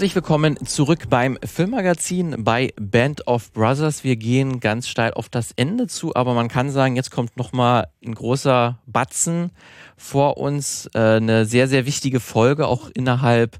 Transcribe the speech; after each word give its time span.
Herzlich 0.00 0.14
willkommen 0.14 0.56
zurück 0.64 1.10
beim 1.10 1.38
Filmmagazin 1.44 2.36
bei 2.42 2.72
Band 2.80 3.26
of 3.26 3.52
Brothers. 3.52 4.02
Wir 4.02 4.16
gehen 4.16 4.58
ganz 4.58 4.88
steil 4.88 5.12
auf 5.12 5.28
das 5.28 5.52
Ende 5.56 5.88
zu, 5.88 6.14
aber 6.14 6.32
man 6.32 6.48
kann 6.48 6.70
sagen, 6.70 6.96
jetzt 6.96 7.10
kommt 7.10 7.36
noch 7.36 7.52
mal 7.52 7.86
ein 8.02 8.14
großer 8.14 8.78
Batzen 8.86 9.50
vor 9.98 10.38
uns, 10.38 10.88
äh, 10.94 11.16
eine 11.16 11.44
sehr 11.44 11.68
sehr 11.68 11.84
wichtige 11.84 12.18
Folge 12.18 12.66
auch 12.66 12.88
innerhalb 12.94 13.58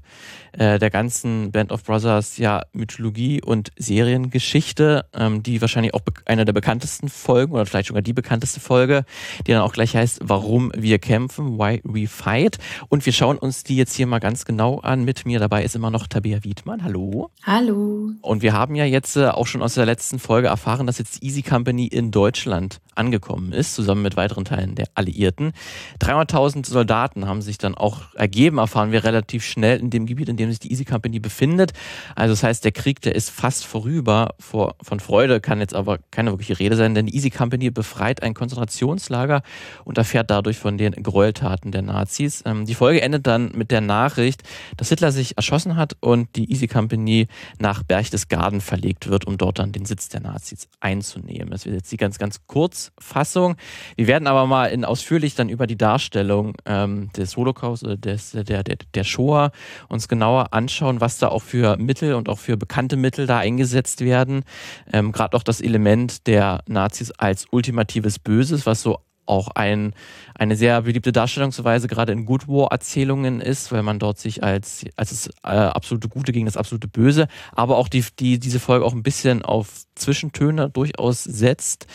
äh, 0.53 0.79
der 0.79 0.89
ganzen 0.89 1.51
Band 1.51 1.71
of 1.71 1.83
Brothers 1.83 2.37
ja 2.37 2.63
Mythologie 2.73 3.41
und 3.41 3.71
Seriengeschichte, 3.77 5.05
ähm, 5.13 5.43
die 5.43 5.61
wahrscheinlich 5.61 5.93
auch 5.93 6.01
eine 6.25 6.45
der 6.45 6.53
bekanntesten 6.53 7.09
Folgen 7.09 7.53
oder 7.53 7.65
vielleicht 7.65 7.87
sogar 7.87 8.01
die 8.01 8.13
bekannteste 8.13 8.59
Folge, 8.59 9.05
die 9.47 9.51
dann 9.51 9.61
auch 9.61 9.73
gleich 9.73 9.95
heißt, 9.95 10.19
warum 10.23 10.71
wir 10.75 10.99
kämpfen, 10.99 11.57
why 11.57 11.81
we 11.83 12.07
fight. 12.07 12.57
Und 12.89 13.05
wir 13.05 13.13
schauen 13.13 13.37
uns 13.37 13.63
die 13.63 13.75
jetzt 13.75 13.95
hier 13.95 14.07
mal 14.07 14.19
ganz 14.19 14.45
genau 14.45 14.79
an. 14.79 15.03
Mit 15.03 15.25
mir 15.25 15.39
dabei 15.39 15.63
ist 15.63 15.75
immer 15.75 15.91
noch 15.91 16.07
Tabea 16.07 16.43
Wiedmann. 16.43 16.83
Hallo. 16.83 17.29
Hallo. 17.43 18.11
Und 18.21 18.41
wir 18.41 18.53
haben 18.53 18.75
ja 18.75 18.85
jetzt 18.85 19.15
äh, 19.15 19.27
auch 19.27 19.47
schon 19.47 19.61
aus 19.61 19.75
der 19.75 19.85
letzten 19.85 20.19
Folge 20.19 20.49
erfahren, 20.49 20.87
dass 20.87 20.97
jetzt 20.97 21.23
Easy 21.23 21.41
Company 21.41 21.87
in 21.87 22.11
Deutschland 22.11 22.79
angekommen 22.95 23.53
ist, 23.53 23.73
zusammen 23.73 24.01
mit 24.01 24.17
weiteren 24.17 24.45
Teilen 24.45 24.75
der 24.75 24.87
Alliierten. 24.95 25.53
300.000 26.01 26.65
Soldaten 26.65 27.27
haben 27.27 27.41
sich 27.41 27.57
dann 27.57 27.75
auch 27.75 28.13
ergeben, 28.15 28.57
erfahren 28.57 28.91
wir 28.91 29.03
relativ 29.03 29.45
schnell 29.45 29.79
in 29.79 29.89
dem 29.89 30.05
Gebiet, 30.05 30.29
in 30.29 30.37
dem 30.37 30.40
sich 30.49 30.59
die 30.59 30.71
Easy 30.71 30.85
Company 30.85 31.19
befindet. 31.19 31.73
Also 32.15 32.33
das 32.33 32.43
heißt, 32.43 32.65
der 32.65 32.71
Krieg, 32.71 33.01
der 33.01 33.15
ist 33.15 33.29
fast 33.29 33.65
vorüber. 33.65 34.35
Vor, 34.39 34.75
von 34.81 34.99
Freude 34.99 35.39
kann 35.39 35.59
jetzt 35.59 35.73
aber 35.73 35.99
keine 36.11 36.31
wirkliche 36.31 36.59
Rede 36.59 36.75
sein, 36.75 36.95
denn 36.95 37.05
die 37.05 37.15
Easy 37.15 37.29
Company 37.29 37.69
befreit 37.69 38.23
ein 38.23 38.33
Konzentrationslager 38.33 39.43
und 39.83 39.97
erfährt 39.97 40.29
dadurch 40.29 40.57
von 40.57 40.77
den 40.77 40.93
Gräueltaten 40.93 41.71
der 41.71 41.81
Nazis. 41.81 42.43
Ähm, 42.45 42.65
die 42.65 42.75
Folge 42.75 43.01
endet 43.01 43.27
dann 43.27 43.51
mit 43.55 43.71
der 43.71 43.81
Nachricht, 43.81 44.43
dass 44.77 44.89
Hitler 44.89 45.11
sich 45.11 45.37
erschossen 45.37 45.75
hat 45.75 45.95
und 45.99 46.35
die 46.35 46.51
Easy 46.51 46.67
Company 46.67 47.27
nach 47.59 47.83
Berchtesgaden 47.83 48.61
verlegt 48.61 49.09
wird, 49.09 49.25
um 49.25 49.37
dort 49.37 49.59
dann 49.59 49.71
den 49.71 49.85
Sitz 49.85 50.09
der 50.09 50.21
Nazis 50.21 50.67
einzunehmen. 50.79 51.49
Das 51.51 51.65
wird 51.65 51.75
jetzt 51.75 51.91
die 51.91 51.97
ganz, 51.97 52.17
ganz 52.17 52.41
Kurzfassung. 52.47 53.55
Wir 53.95 54.07
werden 54.07 54.27
aber 54.27 54.45
mal 54.47 54.67
in 54.67 54.85
ausführlich 54.85 55.35
dann 55.35 55.49
über 55.49 55.67
die 55.67 55.77
Darstellung 55.77 56.55
ähm, 56.65 57.11
des 57.13 57.37
Holocaust 57.37 57.83
oder 57.83 57.97
des, 57.97 58.31
der, 58.31 58.63
der, 58.63 58.77
der 58.93 59.03
Shoah 59.03 59.51
uns 59.87 60.07
genau 60.07 60.30
genauer 60.31 60.53
anschauen, 60.53 61.01
was 61.01 61.17
da 61.17 61.27
auch 61.27 61.41
für 61.41 61.77
Mittel 61.77 62.13
und 62.13 62.29
auch 62.29 62.39
für 62.39 62.57
bekannte 62.57 62.95
Mittel 62.95 63.27
da 63.27 63.39
eingesetzt 63.39 64.01
werden. 64.01 64.43
Ähm, 64.91 65.11
Gerade 65.11 65.35
auch 65.35 65.43
das 65.43 65.61
Element 65.61 66.27
der 66.27 66.63
Nazis 66.67 67.11
als 67.11 67.47
ultimatives 67.51 68.17
Böses, 68.19 68.65
was 68.65 68.81
so 68.81 68.99
auch 69.25 69.49
ein, 69.49 69.93
eine 70.41 70.55
sehr 70.55 70.81
beliebte 70.81 71.11
Darstellungsweise 71.11 71.87
gerade 71.87 72.11
in 72.11 72.25
Good 72.25 72.47
War-Erzählungen 72.47 73.41
ist, 73.41 73.71
weil 73.71 73.83
man 73.83 73.99
dort 73.99 74.17
sich 74.17 74.41
als, 74.41 74.83
als 74.95 75.09
das 75.11 75.27
äh, 75.43 75.49
absolute 75.49 76.09
Gute 76.09 76.31
gegen 76.31 76.47
das 76.47 76.57
absolute 76.57 76.87
Böse, 76.87 77.27
aber 77.51 77.77
auch 77.77 77.87
die, 77.87 78.03
die, 78.17 78.39
diese 78.39 78.59
Folge 78.59 78.83
auch 78.83 78.93
ein 78.93 79.03
bisschen 79.03 79.45
auf 79.45 79.85
Zwischentöne 79.93 80.71
durchaus 80.71 81.23
setzt. 81.23 81.85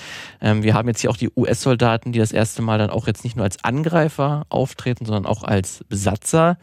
Ähm, 0.41 0.63
wir 0.63 0.75
haben 0.75 0.87
jetzt 0.87 1.01
hier 1.01 1.11
auch 1.11 1.17
die 1.17 1.29
US-Soldaten, 1.37 2.13
die 2.13 2.21
das 2.21 2.31
erste 2.31 2.63
Mal 2.63 2.79
dann 2.79 2.91
auch 2.91 3.09
jetzt 3.09 3.25
nicht 3.25 3.35
nur 3.35 3.45
als 3.45 3.65
Angreifer 3.65 4.47
auftreten, 4.49 5.07
sondern 5.07 5.27
auch 5.27 5.43
als 5.43 5.85
Besatzer. 5.89 6.57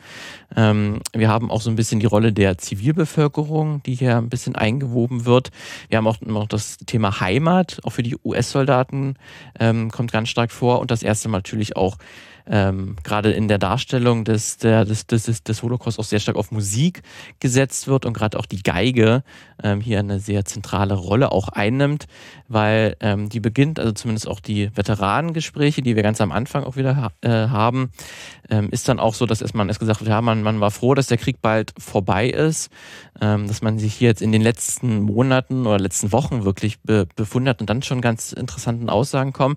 Ähm, 0.56 1.02
wir 1.12 1.28
haben 1.28 1.52
auch 1.52 1.60
so 1.60 1.70
ein 1.70 1.76
bisschen 1.76 2.00
die 2.00 2.06
Rolle 2.06 2.32
der 2.32 2.58
Zivilbevölkerung, 2.58 3.84
die 3.84 3.96
hier 3.96 4.18
ein 4.20 4.30
bisschen 4.30 4.56
eingewoben 4.56 5.26
wird. 5.26 5.50
Wir 5.90 5.98
haben 5.98 6.08
auch 6.08 6.22
noch 6.22 6.48
das 6.48 6.78
Thema 6.86 7.20
Heimat, 7.20 7.82
auch 7.84 7.92
für 7.92 8.04
die 8.04 8.16
US-Soldaten 8.24 9.16
ähm, 9.60 9.92
kommt 9.92 10.14
ganz 10.14 10.30
stark 10.30 10.50
vor 10.50 10.80
und 10.80 10.90
das 10.90 11.04
erste 11.04 11.28
Mal 11.28 11.40
natürlich 11.40 11.73
auch 11.76 11.98
ähm, 12.46 12.96
gerade 13.04 13.32
in 13.32 13.48
der 13.48 13.58
Darstellung 13.58 14.26
des, 14.26 14.58
der, 14.58 14.86
des, 14.86 15.08
des, 15.08 15.44
des 15.44 15.64
Holocaust 15.64 16.00
auch 16.00 16.04
sehr 16.04 16.20
stark 16.20 16.38
auf 16.38 16.52
Musik 16.52 17.02
gesetzt 17.40 17.88
wird 17.88 18.06
und 18.06 18.14
gerade 18.14 18.38
auch 18.38 18.46
die 18.46 18.62
Geige 18.62 19.24
ähm, 19.64 19.80
hier 19.80 20.00
eine 20.00 20.20
sehr 20.20 20.44
zentrale 20.46 20.96
Rolle 20.96 21.32
auch 21.32 21.50
einnimmt, 21.50 22.08
weil 22.48 22.98
ähm, 23.00 23.30
die 23.30 23.40
beginnt, 23.40 23.80
also 23.80 23.94
zumindest 23.94 24.28
auch 24.28 24.40
die 24.40 24.76
Veteranengespräche, 24.76 25.82
die 25.82 25.96
wir 25.96 26.04
ganz 26.04 26.20
am 26.20 26.32
Anfang 26.32 26.64
auch 26.64 26.76
wieder 26.76 27.12
äh, 27.22 27.30
haben, 27.30 27.92
ähm, 28.50 28.70
ist 28.72 28.90
dann 28.90 29.00
auch 29.00 29.14
so, 29.14 29.26
dass 29.26 29.42
erstmal 29.42 29.68
erst 29.68 29.80
gesagt 29.80 30.02
wird, 30.02 30.10
ja, 30.10 30.22
man, 30.22 30.44
man 30.44 30.60
war 30.60 30.72
froh, 30.72 30.94
dass 30.96 31.08
der 31.08 31.18
Krieg 31.18 31.42
bald 31.42 31.74
vorbei 31.78 32.30
ist, 32.30 32.70
ähm, 33.22 33.48
dass 33.48 33.62
man 33.62 33.80
sich 33.80 33.94
hier 33.94 34.10
jetzt 34.10 34.22
in 34.22 34.32
den 34.32 34.42
letzten 34.42 35.02
Monaten 35.02 35.66
oder 35.66 35.80
letzten 35.80 36.12
Wochen 36.12 36.44
wirklich 36.44 36.82
be 36.82 37.08
befunden 37.16 37.50
hat 37.50 37.62
und 37.62 37.70
dann 37.70 37.82
schon 37.82 38.02
ganz 38.02 38.34
interessanten 38.34 38.90
Aussagen 38.90 39.34
kommen, 39.34 39.56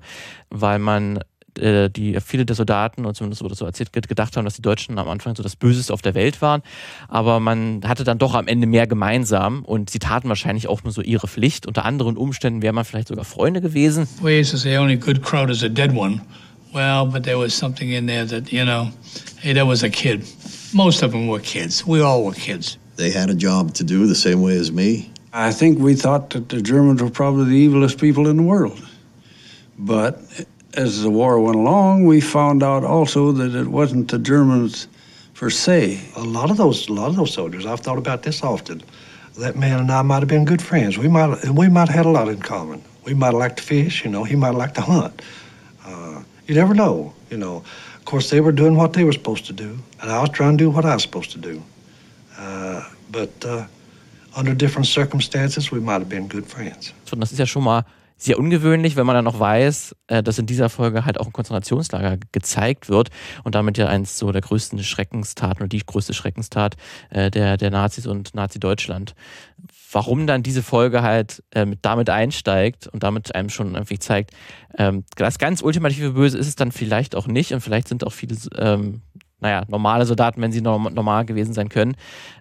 weil 0.50 0.78
man 0.78 1.21
äh, 1.59 1.89
die 1.89 2.19
viele 2.25 2.44
der 2.44 2.56
Soldaten, 2.56 3.05
und 3.05 3.15
zumindest 3.17 3.43
wurde 3.43 3.55
so 3.55 3.65
erzählt, 3.65 3.93
gedacht 3.93 4.37
haben, 4.37 4.44
dass 4.44 4.55
die 4.55 4.62
Deutschen 4.62 4.99
am 4.99 5.09
Anfang 5.09 5.34
so 5.37 5.43
das 5.43 5.56
Böseste 5.56 5.93
auf 5.93 6.03
der 6.03 6.15
Welt 6.15 6.43
waren. 6.43 6.62
Aber 7.09 7.41
man 7.41 7.83
hatte 7.84 8.05
dann 8.05 8.19
doch 8.19 8.34
am 8.34 8.47
Ende 8.47 8.67
mehr 8.67 8.87
gemeinsam 8.87 9.65
und 9.65 9.91
sie 9.91 9.99
taten 9.99 10.28
wahrscheinlich 10.28 10.69
auch 10.69 10.84
nur 10.84 10.93
so 10.93 11.03
ihre 11.03 11.28
Pflicht. 11.28 11.66
Unter 11.66 11.84
anderen 11.84 12.16
Umständen 12.16 12.62
wäre 12.62 12.72
man 12.72 12.84
vielleicht 12.84 13.09
sogar 13.09 13.25
Freunde 13.25 13.61
gewesen. 13.61 14.06
We 14.21 14.41
used 14.41 14.50
to 14.53 14.56
say 14.56 14.77
only 14.78 14.97
good 14.97 15.22
crowd 15.22 15.50
is 15.50 15.62
a 15.62 15.69
dead 15.69 15.95
one. 15.97 16.21
Well, 16.72 17.06
but 17.06 17.22
there 17.22 17.39
was 17.39 17.56
something 17.56 17.91
in 17.91 18.06
there 18.06 18.27
that, 18.27 18.53
you 18.53 18.65
know, 18.65 18.91
hey, 19.41 19.55
that 19.55 19.66
was 19.66 19.83
a 19.83 19.89
kid. 19.89 20.25
Most 20.75 21.03
of 21.03 21.12
them 21.12 21.28
were 21.28 21.41
kids. 21.41 21.87
We 21.87 22.03
all 22.03 22.25
were 22.25 22.34
kids. 22.34 22.77
They 22.97 23.11
had 23.11 23.31
a 23.31 23.34
job 23.34 23.72
to 23.75 23.84
do 23.84 24.06
the 24.06 24.15
same 24.15 24.43
way 24.43 24.59
as 24.59 24.71
me. 24.71 25.11
I 25.33 25.53
think 25.53 25.78
we 25.78 25.95
thought 25.95 26.31
that 26.31 26.49
the 26.49 26.61
Germans 26.61 27.03
were 27.03 27.11
probably 27.11 27.45
the 27.45 27.69
evilest 27.69 28.00
people 28.00 28.27
in 28.27 28.37
the 28.37 28.43
world. 28.43 28.81
But 29.78 30.21
as 30.77 31.03
the 31.03 31.11
war 31.11 31.41
went 31.41 31.57
along, 31.57 32.05
we 32.05 32.21
found 32.21 32.63
out 32.63 32.85
also 32.85 33.33
that 33.33 33.55
it 33.55 33.69
wasn't 33.69 34.11
the 34.11 34.19
Germans 34.19 34.89
per 35.35 35.51
se. 35.51 36.01
A 36.17 36.23
lot 36.23 36.51
of 36.51 36.57
those, 36.57 36.89
a 36.89 36.93
lot 36.93 37.09
of 37.09 37.17
those 37.17 37.33
soldiers, 37.33 37.67
I've 37.67 37.81
thought 37.81 37.99
about 37.99 38.23
this 38.23 38.43
often. 38.43 38.83
That 39.39 39.57
man 39.57 39.81
and 39.81 39.91
I 39.91 40.03
might 40.03 40.21
have 40.21 40.29
been 40.29 40.45
good 40.45 40.63
friends. 40.63 40.97
We 40.97 41.09
might, 41.09 41.45
and 41.45 41.57
we 41.57 41.69
might 41.69 41.89
have 41.89 41.97
had 41.97 42.07
a 42.07 42.11
lot 42.11 42.29
in 42.29 42.41
common. 42.41 42.83
We 43.05 43.15
might 43.15 43.27
have 43.27 43.35
liked 43.35 43.59
to 43.59 43.63
fish, 43.63 44.05
you 44.05 44.11
know. 44.11 44.25
He 44.25 44.37
might 44.37 44.49
have 44.49 44.57
liked 44.57 44.75
to 44.77 44.81
hunt. 44.81 45.23
Uh, 45.85 46.23
you 46.47 46.55
never 46.55 46.75
know, 46.75 47.13
you 47.31 47.37
know. 47.37 47.63
Of 47.97 48.05
course, 48.05 48.31
they 48.31 48.41
were 48.41 48.53
doing 48.53 48.77
what 48.77 48.93
they 48.93 49.05
were 49.05 49.13
supposed 49.13 49.47
to 49.47 49.53
do, 49.53 49.79
and 50.01 50.11
I 50.11 50.21
was 50.21 50.31
trying 50.31 50.57
to 50.57 50.65
do 50.65 50.71
what 50.71 50.85
I 50.85 50.95
was 50.95 51.03
supposed 51.03 51.33
to 51.33 51.39
do. 51.39 51.63
Uh, 52.39 52.83
but 53.11 53.31
uh, 53.45 53.67
under 54.37 54.55
different 54.55 54.87
circumstances, 54.87 55.71
we 55.71 55.81
might 55.81 55.99
have 55.99 56.09
been 56.09 56.29
good 56.29 56.47
friends. 56.47 56.93
So, 57.05 57.17
das 57.17 57.33
ist 57.33 57.39
ja 57.39 57.47
schon 57.47 57.65
mal 57.65 57.85
sehr 58.16 58.38
ungewöhnlich, 58.38 58.97
wenn 58.97 59.06
man 59.06 59.15
dann 59.15 59.25
noch 59.25 59.38
weiß, 59.38 59.94
äh, 60.06 60.22
dass 60.22 60.38
in 60.38 60.47
dieser 60.47 60.71
Folge 60.71 61.04
halt 61.04 61.21
auch 61.21 61.27
ein 61.27 61.32
Konzentrationslager 61.32 62.19
gezeigt 62.32 62.88
wird 62.88 63.10
und 63.44 63.54
damit 63.54 63.77
ja 63.77 63.88
eins 63.88 64.19
so 64.19 64.32
der 64.32 64.41
größten 64.41 64.82
Schreckenstaten 64.82 65.62
oder 65.62 65.69
die 65.69 65.84
größte 65.84 66.15
Schreckenstat 66.15 66.77
äh, 67.10 67.31
der, 67.31 67.56
der 67.56 67.71
Nazis 67.71 68.06
und 68.06 68.34
Nazi-Deutschland. 68.34 69.15
Warum 69.92 70.27
dann 70.27 70.42
diese 70.42 70.63
Folge 70.63 71.03
halt 71.03 71.42
äh, 71.51 71.66
damit 71.83 72.09
einsteigt 72.09 72.86
und 72.86 73.03
damit 73.03 73.34
einem 73.34 73.51
schon 73.51 73.74
irgendwie 73.74 73.98
zeigt, 73.98 74.30
ähm, 74.78 75.04
das 75.16 75.39
ganz 75.39 75.62
ultimative 75.62 76.12
Böse 76.12 76.39
ist 76.39 76.48
es 76.48 76.57
dann 76.57 76.72
vielleicht 76.72 77.15
auch 77.15 77.27
nicht 77.27 77.53
und 77.53 77.60
vielleicht 77.60 77.89
sind 77.89 78.04
auch 78.04 78.12
viele 78.12 78.36
ähm, 78.57 79.03
naja, 79.39 79.65
normale 79.69 80.07
Soldaten, 80.07 80.41
wenn 80.41 80.53
sie 80.53 80.62
normal 80.62 81.27
gewesen 81.27 81.53
sein 81.53 81.69
können. 81.69 81.97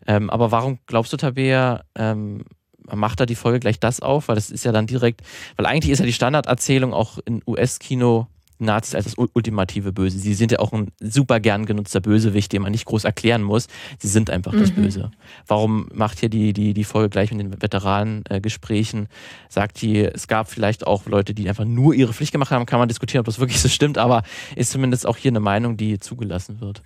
Ähm, 0.08 0.30
aber 0.30 0.52
warum 0.52 0.80
glaubst 0.86 1.12
du, 1.12 1.18
Tabea, 1.18 1.84
ähm, 1.96 2.46
macht 2.94 3.20
da 3.20 3.26
die 3.26 3.36
Folge 3.36 3.60
gleich 3.60 3.80
das 3.80 4.00
auf, 4.00 4.28
weil 4.28 4.36
das 4.36 4.52
ist 4.52 4.66
ja 4.66 4.72
dann 4.72 4.88
direkt, 4.88 5.22
weil 5.56 5.66
eigentlich 5.66 5.92
ist 5.92 6.00
ja 6.00 6.06
die 6.06 6.14
Standarderzählung 6.14 6.94
auch 6.94 7.20
in 7.26 7.42
US-Kino 7.48 8.28
Nazis 8.60 8.96
als 8.96 9.06
das 9.06 9.16
ultimative 9.18 9.92
Böse. 9.92 10.18
Sie 10.18 10.34
sind 10.34 10.52
ja 10.52 10.60
auch 10.60 10.72
ein 10.74 10.92
super 11.00 11.40
gern 11.40 11.66
genutzter 11.66 12.00
Bösewicht, 12.00 12.52
den 12.54 12.62
man 12.62 12.72
nicht 12.72 12.86
groß 12.86 13.04
erklären 13.04 13.44
muss. 13.44 13.68
Sie 14.00 14.08
sind 14.08 14.30
einfach 14.30 14.54
mhm. 14.54 14.60
das 14.60 14.72
Böse. 14.72 15.12
Warum 15.48 15.90
macht 15.94 16.20
hier 16.20 16.30
die, 16.30 16.54
die, 16.54 16.74
die 16.74 16.84
Folge 16.84 17.10
gleich 17.10 17.32
mit 17.32 17.40
den 17.42 17.62
Veteranengesprächen? 17.62 19.04
Äh, 19.04 19.08
sagt 19.50 19.82
die, 19.82 20.00
es 20.00 20.28
gab 20.28 20.50
vielleicht 20.50 20.88
auch 20.88 21.06
Leute, 21.06 21.34
die 21.34 21.50
einfach 21.50 21.66
nur 21.66 21.94
ihre 21.94 22.14
Pflicht 22.14 22.32
gemacht 22.32 22.52
haben. 22.52 22.66
Kann 22.66 22.80
man 22.80 22.88
diskutieren, 22.88 23.22
ob 23.22 23.26
das 23.26 23.40
wirklich 23.40 23.62
so 23.62 23.70
stimmt, 23.70 23.98
aber 23.98 24.24
ist 24.56 24.72
zumindest 24.72 25.06
auch 25.06 25.18
hier 25.18 25.32
eine 25.32 25.40
Meinung, 25.40 25.78
die 25.78 26.00
zugelassen 26.00 26.62
wird. 26.62 26.82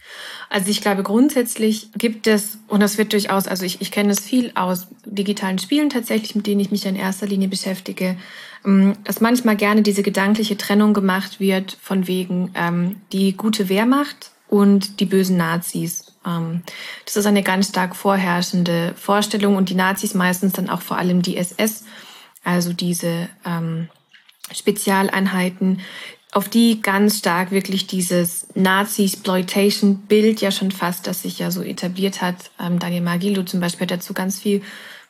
Also 0.50 0.69
ich 0.69 0.81
glaube, 0.81 1.04
grundsätzlich 1.04 1.92
gibt 1.94 2.27
es, 2.27 2.60
und 2.68 2.80
das 2.81 2.98
wird 2.98 3.13
durchaus, 3.13 3.48
also 3.48 3.66
ich, 3.66 3.81
ich 3.81 3.92
kenne 3.92 4.12
es 4.12 4.19
viel 4.19 4.51
aus 4.56 4.88
digitalen 5.06 5.60
Spielen 5.60 5.89
tatsächlich, 5.89 6.36
mit 6.36 6.48
denen 6.48 6.60
ich 6.60 6.71
mich 6.71 6.86
in 6.86 6.95
erster 6.95 7.27
Linie 7.27 7.48
beschäftige, 7.48 8.18
ähm, 8.66 8.94
dass 9.04 9.21
manchmal 9.21 9.56
gerne 9.56 9.81
diese 9.81 10.04
gedankliche 10.04 10.57
Trennung 10.57 10.94
gemacht 10.94 11.39
wird 11.39 11.58
von 11.81 12.07
wegen 12.07 12.51
ähm, 12.56 13.01
die 13.11 13.33
gute 13.35 13.69
Wehrmacht 13.69 14.31
und 14.47 15.00
die 15.00 15.06
bösen 15.06 15.38
Nazis. 15.38 16.13
Ähm, 16.25 16.63
das 17.06 17.15
ist 17.15 17.25
eine 17.25 17.44
ganz 17.44 17.69
stark 17.69 17.95
vorherrschende 17.95 18.94
Vorstellung 18.95 19.56
und 19.56 19.69
die 19.69 19.75
Nazis 19.75 20.13
meistens 20.13 20.53
dann 20.53 20.69
auch 20.69 20.81
vor 20.81 20.97
allem 20.97 21.21
die 21.21 21.38
SS, 21.38 21.85
also 22.44 22.73
diese 22.73 23.29
ähm, 23.45 23.89
Spezialeinheiten, 24.51 25.81
auf 26.31 26.47
die 26.47 26.81
ganz 26.81 27.17
stark 27.17 27.51
wirklich 27.51 27.88
dieses 27.88 28.47
Nazi-Exploitation-Bild 28.53 30.41
ja 30.41 30.51
schon 30.51 30.71
fast, 30.71 31.07
das 31.07 31.23
sich 31.23 31.39
ja 31.39 31.50
so 31.50 31.63
etabliert 31.63 32.21
hat. 32.21 32.51
Ähm, 32.59 32.77
Daniel 32.77 33.01
Magilo 33.01 33.44
zum 33.44 33.59
Beispiel 33.59 33.85
hat 33.85 33.91
dazu 33.91 34.13
ganz 34.13 34.39
viel 34.39 34.61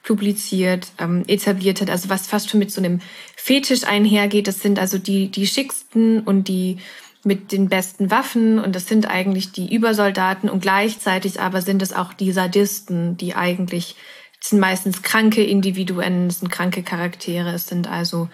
publiziert, 0.04 0.88
ähm, 0.98 1.24
etabliert 1.28 1.82
hat, 1.82 1.90
also 1.90 2.10
was 2.10 2.28
fast 2.28 2.50
schon 2.50 2.60
mit 2.60 2.72
so 2.72 2.82
einem 2.82 3.00
Fetisch 3.36 3.84
einhergeht. 3.84 4.48
Das 4.48 4.62
sind 4.62 4.80
also 4.80 4.98
die, 4.98 5.30
die 5.30 5.48
schicksten 5.48 6.22
und 6.22 6.48
die 6.48 6.78
mit 7.24 7.52
den 7.52 7.68
besten 7.68 8.12
Waffen 8.12 8.60
und 8.60 8.76
das 8.76 8.88
sind 8.88 9.10
eigentlich 9.10 9.52
die 9.52 9.74
Übersoldaten 9.74 10.50
und 10.50 10.62
gleichzeitig 10.62 11.40
aber 11.42 11.62
sind 11.62 11.82
es 11.82 11.92
auch 11.92 12.14
die 12.14 12.32
Sadisten, 12.32 13.18
die 13.18 13.36
eigentlich 13.36 13.98
sind 14.40 14.60
meistens 14.60 15.02
kranke 15.02 15.44
Individuen, 15.44 16.28
es 16.28 16.40
sind 16.40 16.50
kranke 16.50 16.82
Charaktere, 16.82 17.52
es 17.52 17.68
sind 17.68 17.88
also 17.90 18.30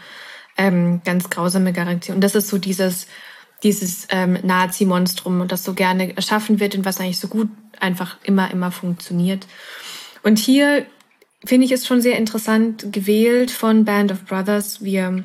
ähm, 0.57 1.01
ganz 1.03 1.29
grausame 1.31 1.73
Charaktere. 1.73 2.15
Und 2.15 2.21
das 2.21 2.35
ist 2.35 2.47
so 2.47 2.59
dieses, 2.59 3.07
dieses 3.63 4.07
ähm, 4.11 4.37
Nazi-Monstrum, 4.43 5.47
das 5.47 5.63
so 5.63 5.73
gerne 5.73 6.15
erschaffen 6.15 6.59
wird 6.59 6.75
und 6.75 6.85
was 6.85 6.99
eigentlich 6.99 7.19
so 7.19 7.27
gut 7.27 7.49
einfach 7.79 8.17
immer, 8.23 8.51
immer 8.51 8.71
funktioniert. 8.71 9.47
Und 10.21 10.37
hier 10.37 10.85
finde 11.45 11.65
ich 11.65 11.71
es 11.71 11.85
schon 11.85 12.01
sehr 12.01 12.17
interessant 12.17 12.91
gewählt 12.91 13.51
von 13.51 13.85
Band 13.85 14.11
of 14.11 14.25
Brothers. 14.25 14.83
Wir 14.83 15.23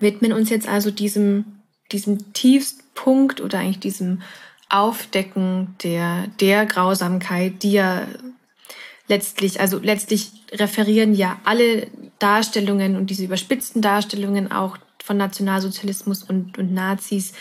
widmen 0.00 0.32
uns 0.32 0.50
jetzt 0.50 0.68
also 0.68 0.90
diesem, 0.90 1.44
diesem 1.92 2.32
Tiefstpunkt 2.32 3.40
oder 3.40 3.58
eigentlich 3.58 3.80
diesem 3.80 4.22
Aufdecken 4.68 5.76
der, 5.82 6.26
der 6.40 6.66
Grausamkeit, 6.66 7.62
die 7.62 7.72
ja 7.72 8.06
letztlich, 9.08 9.60
also 9.60 9.78
letztlich 9.78 10.32
referieren 10.52 11.14
ja 11.14 11.38
alle 11.44 11.86
Darstellungen 12.18 12.96
und 12.96 13.10
diese 13.10 13.24
überspitzten 13.24 13.82
Darstellungen 13.82 14.50
auch 14.50 14.78
von 15.02 15.16
Nationalsozialismus 15.16 16.22
und, 16.22 16.58
und 16.58 16.72
Nazis. 16.72 17.34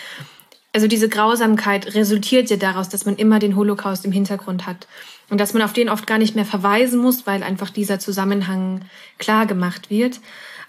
Also 0.74 0.88
diese 0.88 1.08
Grausamkeit 1.08 1.94
resultiert 1.94 2.50
ja 2.50 2.58
daraus, 2.58 2.90
dass 2.90 3.06
man 3.06 3.16
immer 3.16 3.38
den 3.38 3.56
Holocaust 3.56 4.06
im 4.06 4.12
Hintergrund 4.12 4.66
hat 4.66 4.88
und 5.30 5.40
dass 5.40 5.54
man 5.54 5.62
auf 5.62 5.74
den 5.74 5.88
oft 5.88 6.08
gar 6.08 6.18
nicht 6.18 6.36
mehr 6.36 6.46
verweisen 6.46 7.00
muss, 7.00 7.28
weil 7.28 7.44
einfach 7.44 7.70
dieser 7.70 8.00
Zusammenhang 8.00 8.82
klar 9.20 9.46
gemacht 9.46 9.92
wird. 9.92 10.20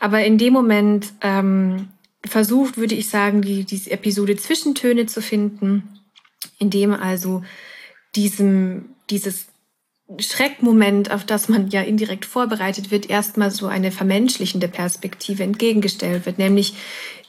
Aber 0.01 0.23
in 0.23 0.37
dem 0.37 0.53
Moment 0.53 1.13
ähm, 1.23 1.89
versucht, 2.25 2.77
würde 2.77 2.95
ich 2.95 3.09
sagen, 3.09 3.41
die, 3.41 3.65
diese 3.65 3.91
Episode 3.91 4.37
Zwischentöne 4.37 5.07
zu 5.07 5.23
finden, 5.23 6.01
in 6.59 6.69
dem 6.69 6.93
also 6.93 7.43
diesem, 8.15 8.91
dieses 9.09 9.47
Schreckmoment, 10.19 11.11
auf 11.11 11.25
das 11.25 11.49
man 11.49 11.69
ja 11.71 11.81
indirekt 11.81 12.27
vorbereitet 12.27 12.91
wird, 12.91 13.09
erstmal 13.09 13.51
so 13.51 13.67
eine 13.67 13.91
vermenschlichende 13.91 14.69
Perspektive 14.69 15.43
entgegengestellt 15.43 16.27
wird, 16.27 16.39
nämlich 16.39 16.75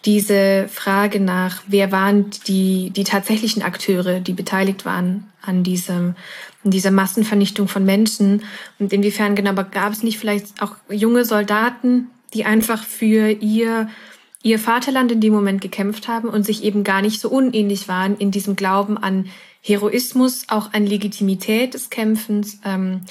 diese 0.06 0.68
Frage 0.70 1.20
nach, 1.20 1.64
wer 1.68 1.92
waren 1.92 2.30
die, 2.48 2.92
die 2.92 3.04
tatsächlichen 3.04 3.64
Akteure, 3.64 4.20
die 4.20 4.34
beteiligt 4.34 4.86
waren 4.86 5.32
an 5.42 5.64
diesem, 5.64 6.16
an 6.64 6.72
dieser 6.72 6.92
Massenvernichtung 6.92 7.68
von 7.68 7.86
Menschen 7.86 8.44
und 8.78 8.94
inwiefern 8.94 9.36
genau, 9.36 9.52
aber 9.52 9.64
gab 9.64 9.94
es 9.94 10.04
nicht 10.04 10.20
vielleicht 10.20 10.62
auch 10.62 10.76
junge 10.90 11.26
Soldaten, 11.26 12.08
die 12.34 12.46
einfach 12.46 12.84
für 12.84 13.32
ihr, 13.32 13.90
ihr 14.44 14.60
Vaterland 14.60 15.12
in 15.12 15.22
dem 15.22 15.34
Moment 15.34 15.62
gekämpft 15.62 16.08
haben 16.08 16.30
und 16.30 16.46
sich 16.46 16.64
eben 16.64 16.84
gar 16.84 17.02
nicht 17.02 17.20
so 17.20 17.30
unähnlich 17.30 17.88
waren 17.88 18.18
in 18.18 18.30
diesem 18.30 18.56
Glauben 18.56 18.98
an 18.98 19.30
Heroismus, 19.62 20.44
auch 20.50 20.74
an 20.74 20.86
Legitimität 20.86 21.74
des 21.74 21.90
Kämpfens, 21.90 22.60
ähm, 22.64 23.02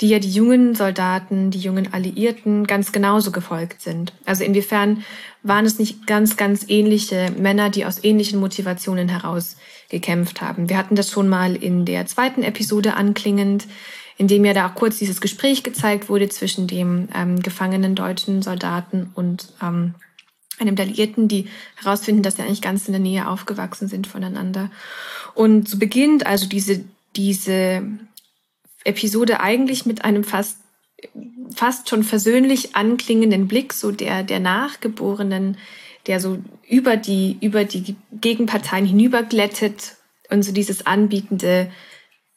die 0.00 0.08
ja 0.08 0.18
die 0.18 0.30
jungen 0.30 0.74
Soldaten, 0.74 1.50
die 1.50 1.60
jungen 1.60 1.94
Alliierten 1.94 2.66
ganz 2.66 2.92
genauso 2.92 3.30
gefolgt 3.30 3.80
sind. 3.80 4.12
Also 4.26 4.44
inwiefern 4.44 5.04
waren 5.44 5.66
es 5.66 5.78
nicht 5.78 6.06
ganz, 6.06 6.36
ganz 6.36 6.64
ähnliche 6.68 7.30
Männer, 7.38 7.70
die 7.70 7.84
aus 7.84 8.02
ähnlichen 8.02 8.40
Motivationen 8.40 9.08
heraus 9.08 9.56
gekämpft 9.90 10.40
haben. 10.40 10.68
Wir 10.68 10.78
hatten 10.78 10.96
das 10.96 11.10
schon 11.10 11.28
mal 11.28 11.54
in 11.54 11.84
der 11.84 12.06
zweiten 12.06 12.42
Episode 12.42 12.94
anklingend, 12.94 13.66
in 14.16 14.26
dem 14.26 14.44
ja 14.44 14.54
da 14.54 14.68
auch 14.68 14.74
kurz 14.74 14.98
dieses 14.98 15.20
Gespräch 15.20 15.62
gezeigt 15.62 16.08
wurde 16.08 16.28
zwischen 16.30 16.66
dem 16.66 17.08
ähm, 17.14 17.40
gefangenen 17.40 17.94
deutschen 17.94 18.42
Soldaten 18.42 19.10
und 19.14 19.52
ähm, 19.62 19.94
einem 20.58 20.76
der 20.76 20.86
Alliierten, 20.86 21.28
die 21.28 21.48
herausfinden, 21.76 22.22
dass 22.22 22.36
sie 22.36 22.42
eigentlich 22.42 22.62
ganz 22.62 22.86
in 22.86 22.92
der 22.92 23.00
Nähe 23.00 23.28
aufgewachsen 23.28 23.88
sind 23.88 24.06
voneinander. 24.06 24.70
Und 25.34 25.68
so 25.68 25.78
beginnt 25.78 26.26
also 26.26 26.48
diese, 26.48 26.84
diese 27.16 27.82
Episode 28.84 29.40
eigentlich 29.40 29.84
mit 29.84 30.04
einem 30.04 30.24
fast, 30.24 30.58
fast 31.54 31.88
schon 31.88 32.02
versöhnlich 32.02 32.76
anklingenden 32.76 33.48
Blick, 33.48 33.72
so 33.72 33.90
der, 33.90 34.22
der 34.22 34.40
Nachgeborenen, 34.40 35.56
der 36.06 36.20
so 36.20 36.38
über 36.68 36.96
die, 36.96 37.38
über 37.40 37.64
die 37.64 37.96
Gegenparteien 38.12 38.86
hinüberglättet 38.86 39.96
und 40.30 40.42
so 40.42 40.52
dieses 40.52 40.86
anbietende, 40.86 41.70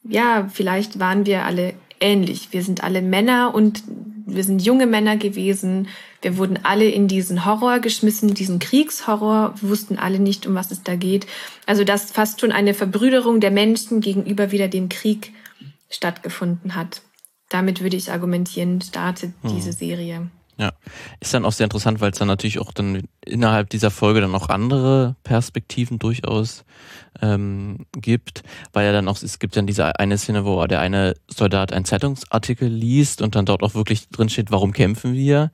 ja, 0.03 0.49
vielleicht 0.53 0.99
waren 0.99 1.25
wir 1.25 1.43
alle 1.45 1.73
ähnlich. 1.99 2.49
Wir 2.51 2.63
sind 2.63 2.83
alle 2.83 3.01
Männer 3.01 3.53
und 3.53 3.83
wir 4.25 4.43
sind 4.43 4.61
junge 4.61 4.85
Männer 4.85 5.17
gewesen. 5.17 5.87
Wir 6.21 6.37
wurden 6.37 6.59
alle 6.63 6.89
in 6.89 7.07
diesen 7.07 7.45
Horror 7.45 7.79
geschmissen, 7.79 8.33
diesen 8.33 8.59
Kriegshorror, 8.59 9.53
wir 9.59 9.69
wussten 9.69 9.97
alle 9.97 10.19
nicht, 10.19 10.45
um 10.45 10.55
was 10.55 10.71
es 10.71 10.83
da 10.83 10.95
geht. 10.95 11.27
Also 11.65 11.83
dass 11.83 12.11
fast 12.11 12.41
schon 12.41 12.51
eine 12.51 12.73
Verbrüderung 12.73 13.39
der 13.39 13.51
Menschen 13.51 14.01
gegenüber 14.01 14.51
wieder 14.51 14.67
dem 14.67 14.89
Krieg 14.89 15.33
stattgefunden 15.89 16.75
hat. 16.75 17.01
Damit 17.49 17.81
würde 17.81 17.95
ich 17.95 18.11
argumentieren, 18.11 18.81
startet 18.81 19.33
hm. 19.41 19.55
diese 19.55 19.71
Serie. 19.71 20.29
Ja, 20.57 20.73
ist 21.19 21.33
dann 21.33 21.45
auch 21.45 21.51
sehr 21.51 21.65
interessant, 21.65 22.01
weil 22.01 22.11
es 22.11 22.17
dann 22.17 22.27
natürlich 22.27 22.59
auch 22.59 22.71
dann 22.71 23.07
innerhalb 23.27 23.69
dieser 23.69 23.91
Folge 23.91 24.21
dann 24.21 24.35
auch 24.35 24.49
andere 24.49 25.15
Perspektiven 25.23 25.99
durchaus 25.99 26.65
ähm, 27.21 27.85
gibt, 27.93 28.43
weil 28.73 28.85
ja 28.85 28.91
dann 28.91 29.07
auch, 29.07 29.21
es 29.21 29.39
gibt 29.39 29.55
dann 29.55 29.67
diese 29.67 29.99
eine 29.99 30.17
Szene, 30.17 30.45
wo 30.45 30.65
der 30.67 30.79
eine 30.79 31.15
Soldat 31.27 31.73
einen 31.73 31.85
Zeitungsartikel 31.85 32.67
liest 32.67 33.21
und 33.21 33.35
dann 33.35 33.45
dort 33.45 33.63
auch 33.63 33.73
wirklich 33.73 34.09
drin 34.09 34.29
steht, 34.29 34.51
warum 34.51 34.71
kämpfen 34.71 35.13
wir? 35.13 35.51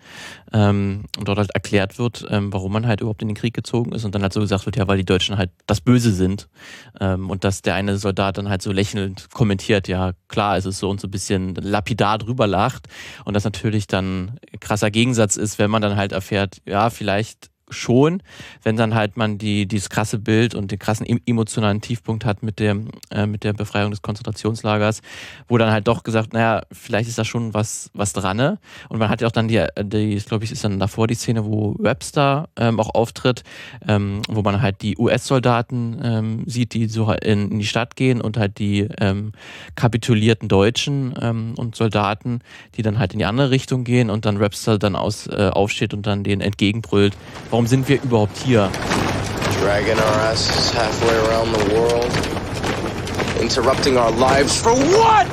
Ähm, 0.52 1.04
und 1.18 1.28
dort 1.28 1.38
halt 1.38 1.52
erklärt 1.52 2.00
wird, 2.00 2.26
ähm, 2.30 2.52
warum 2.54 2.74
man 2.74 2.88
halt 2.88 3.02
überhaupt 3.02 3.22
in 3.22 3.28
den 3.28 3.36
Krieg 3.36 3.54
gezogen 3.54 3.92
ist 3.94 4.06
und 4.06 4.14
dann 4.14 4.22
halt 4.22 4.34
so 4.34 4.40
gesagt 4.40 4.66
wird, 4.66 4.76
ja, 4.76 4.88
weil 4.88 4.98
die 4.98 5.06
Deutschen 5.06 5.38
halt 5.38 5.52
das 5.66 5.82
Böse 5.82 6.12
sind 6.12 6.50
ähm, 7.00 7.30
und 7.30 7.44
dass 7.44 7.62
der 7.62 7.76
eine 7.76 7.98
Soldat 7.98 8.38
dann 8.38 8.50
halt 8.50 8.62
so 8.62 8.72
lächelnd 8.72 9.30
kommentiert, 9.34 9.88
ja, 9.88 10.14
klar, 10.28 10.58
es 10.58 10.66
ist 10.66 10.80
so 10.80 10.90
und 10.90 11.00
so 11.00 11.08
ein 11.08 11.12
bisschen 11.12 11.56
lapidar 11.56 12.18
drüber 12.18 12.48
lacht 12.48 12.88
und 13.26 13.34
das 13.36 13.44
natürlich 13.44 13.88
dann 13.88 14.38
krasser 14.60 14.92
Gegensatz 14.92 15.38
ist, 15.38 15.60
wenn 15.60 15.72
man 15.72 15.82
dann 15.82 15.96
halt 15.96 16.12
erfährt, 16.12 16.62
ja, 16.66 16.90
vielleicht 16.90 17.50
schon, 17.74 18.22
wenn 18.64 18.76
dann 18.76 18.96
halt 18.96 19.18
man 19.18 19.38
die 19.38 19.66
dieses 19.68 19.90
krasse 19.90 20.20
Bild 20.20 20.56
und 20.56 20.72
den 20.72 20.80
krassen 20.80 21.06
emotionalen 21.26 21.82
Tiefpunkt 21.82 22.26
hat 22.26 22.44
mit 22.44 22.60
dem 22.60 22.90
äh, 23.12 23.26
mit 23.26 23.44
der 23.44 23.54
Befreiung 23.54 23.92
des 23.92 24.02
Konzentrationslagers, 24.02 25.02
wo 25.48 25.58
dann 25.58 25.72
halt 25.72 25.88
doch 25.88 26.04
gesagt, 26.04 26.34
naja, 26.34 26.64
vielleicht 26.72 27.10
ist 27.10 27.18
da 27.18 27.26
schon 27.26 27.54
was 27.54 27.90
was 27.94 28.14
dran. 28.14 28.38
Ne? 28.38 28.60
Und 28.90 29.00
man 29.00 29.10
hat 29.10 29.22
ja 29.22 29.28
auch 29.28 29.32
dann 29.32 29.48
die, 29.48 29.66
die 29.82 30.16
glaube 30.18 30.44
ich, 30.44 30.52
ist 30.52 30.64
dann 30.64 30.80
davor 30.80 31.08
die 31.08 31.16
Szene, 31.16 31.46
wo 31.46 31.76
Webster 31.80 32.50
ähm, 32.58 32.80
auch 32.80 32.94
auftritt, 32.94 33.44
ähm, 33.88 34.22
wo 34.30 34.42
man 34.42 34.62
halt 34.62 34.82
die 34.82 34.98
US-Soldaten 34.98 36.00
ähm, 36.04 36.44
sieht, 36.46 36.74
die 36.74 36.88
so 36.88 37.12
in, 37.12 37.52
in, 37.52 37.60
die 37.60 37.66
Stadt 37.66 37.96
gehen 37.96 38.22
und 38.22 38.38
halt 38.38 38.60
die 38.60 38.88
ähm, 39.00 39.34
kapitulierten 39.76 40.48
Deutschen 40.48 41.14
ähm, 41.20 41.54
und 41.58 41.76
Soldaten, 41.76 42.42
die 42.76 42.82
dann 42.82 43.00
halt 43.00 43.14
in 43.14 43.20
die 43.20 43.26
andere 43.26 43.50
Richtung 43.50 43.84
gehen 43.84 44.10
und 44.10 44.26
dann 44.26 44.40
Webster 44.40 44.78
dann 44.78 44.96
aus 44.96 45.28
äh, 45.28 45.50
aufsteht 45.52 45.94
und 45.94 46.06
dann 46.06 46.24
denen 46.24 46.42
entgegenbrüllt, 46.42 47.16
warum 47.50 47.63
sind 47.68 47.88
wir 47.88 48.02
überhaupt 48.02 48.38
hier? 48.38 48.70
Dragging 49.62 49.98
our 49.98 50.32
asses 50.32 50.74
halfway 50.74 51.16
around 51.28 51.54
the 51.56 51.76
world. 51.76 52.12
Interrupting 53.42 53.98
our 53.98 54.12
lives 54.12 54.58
for 54.58 54.74
what? 54.74 55.28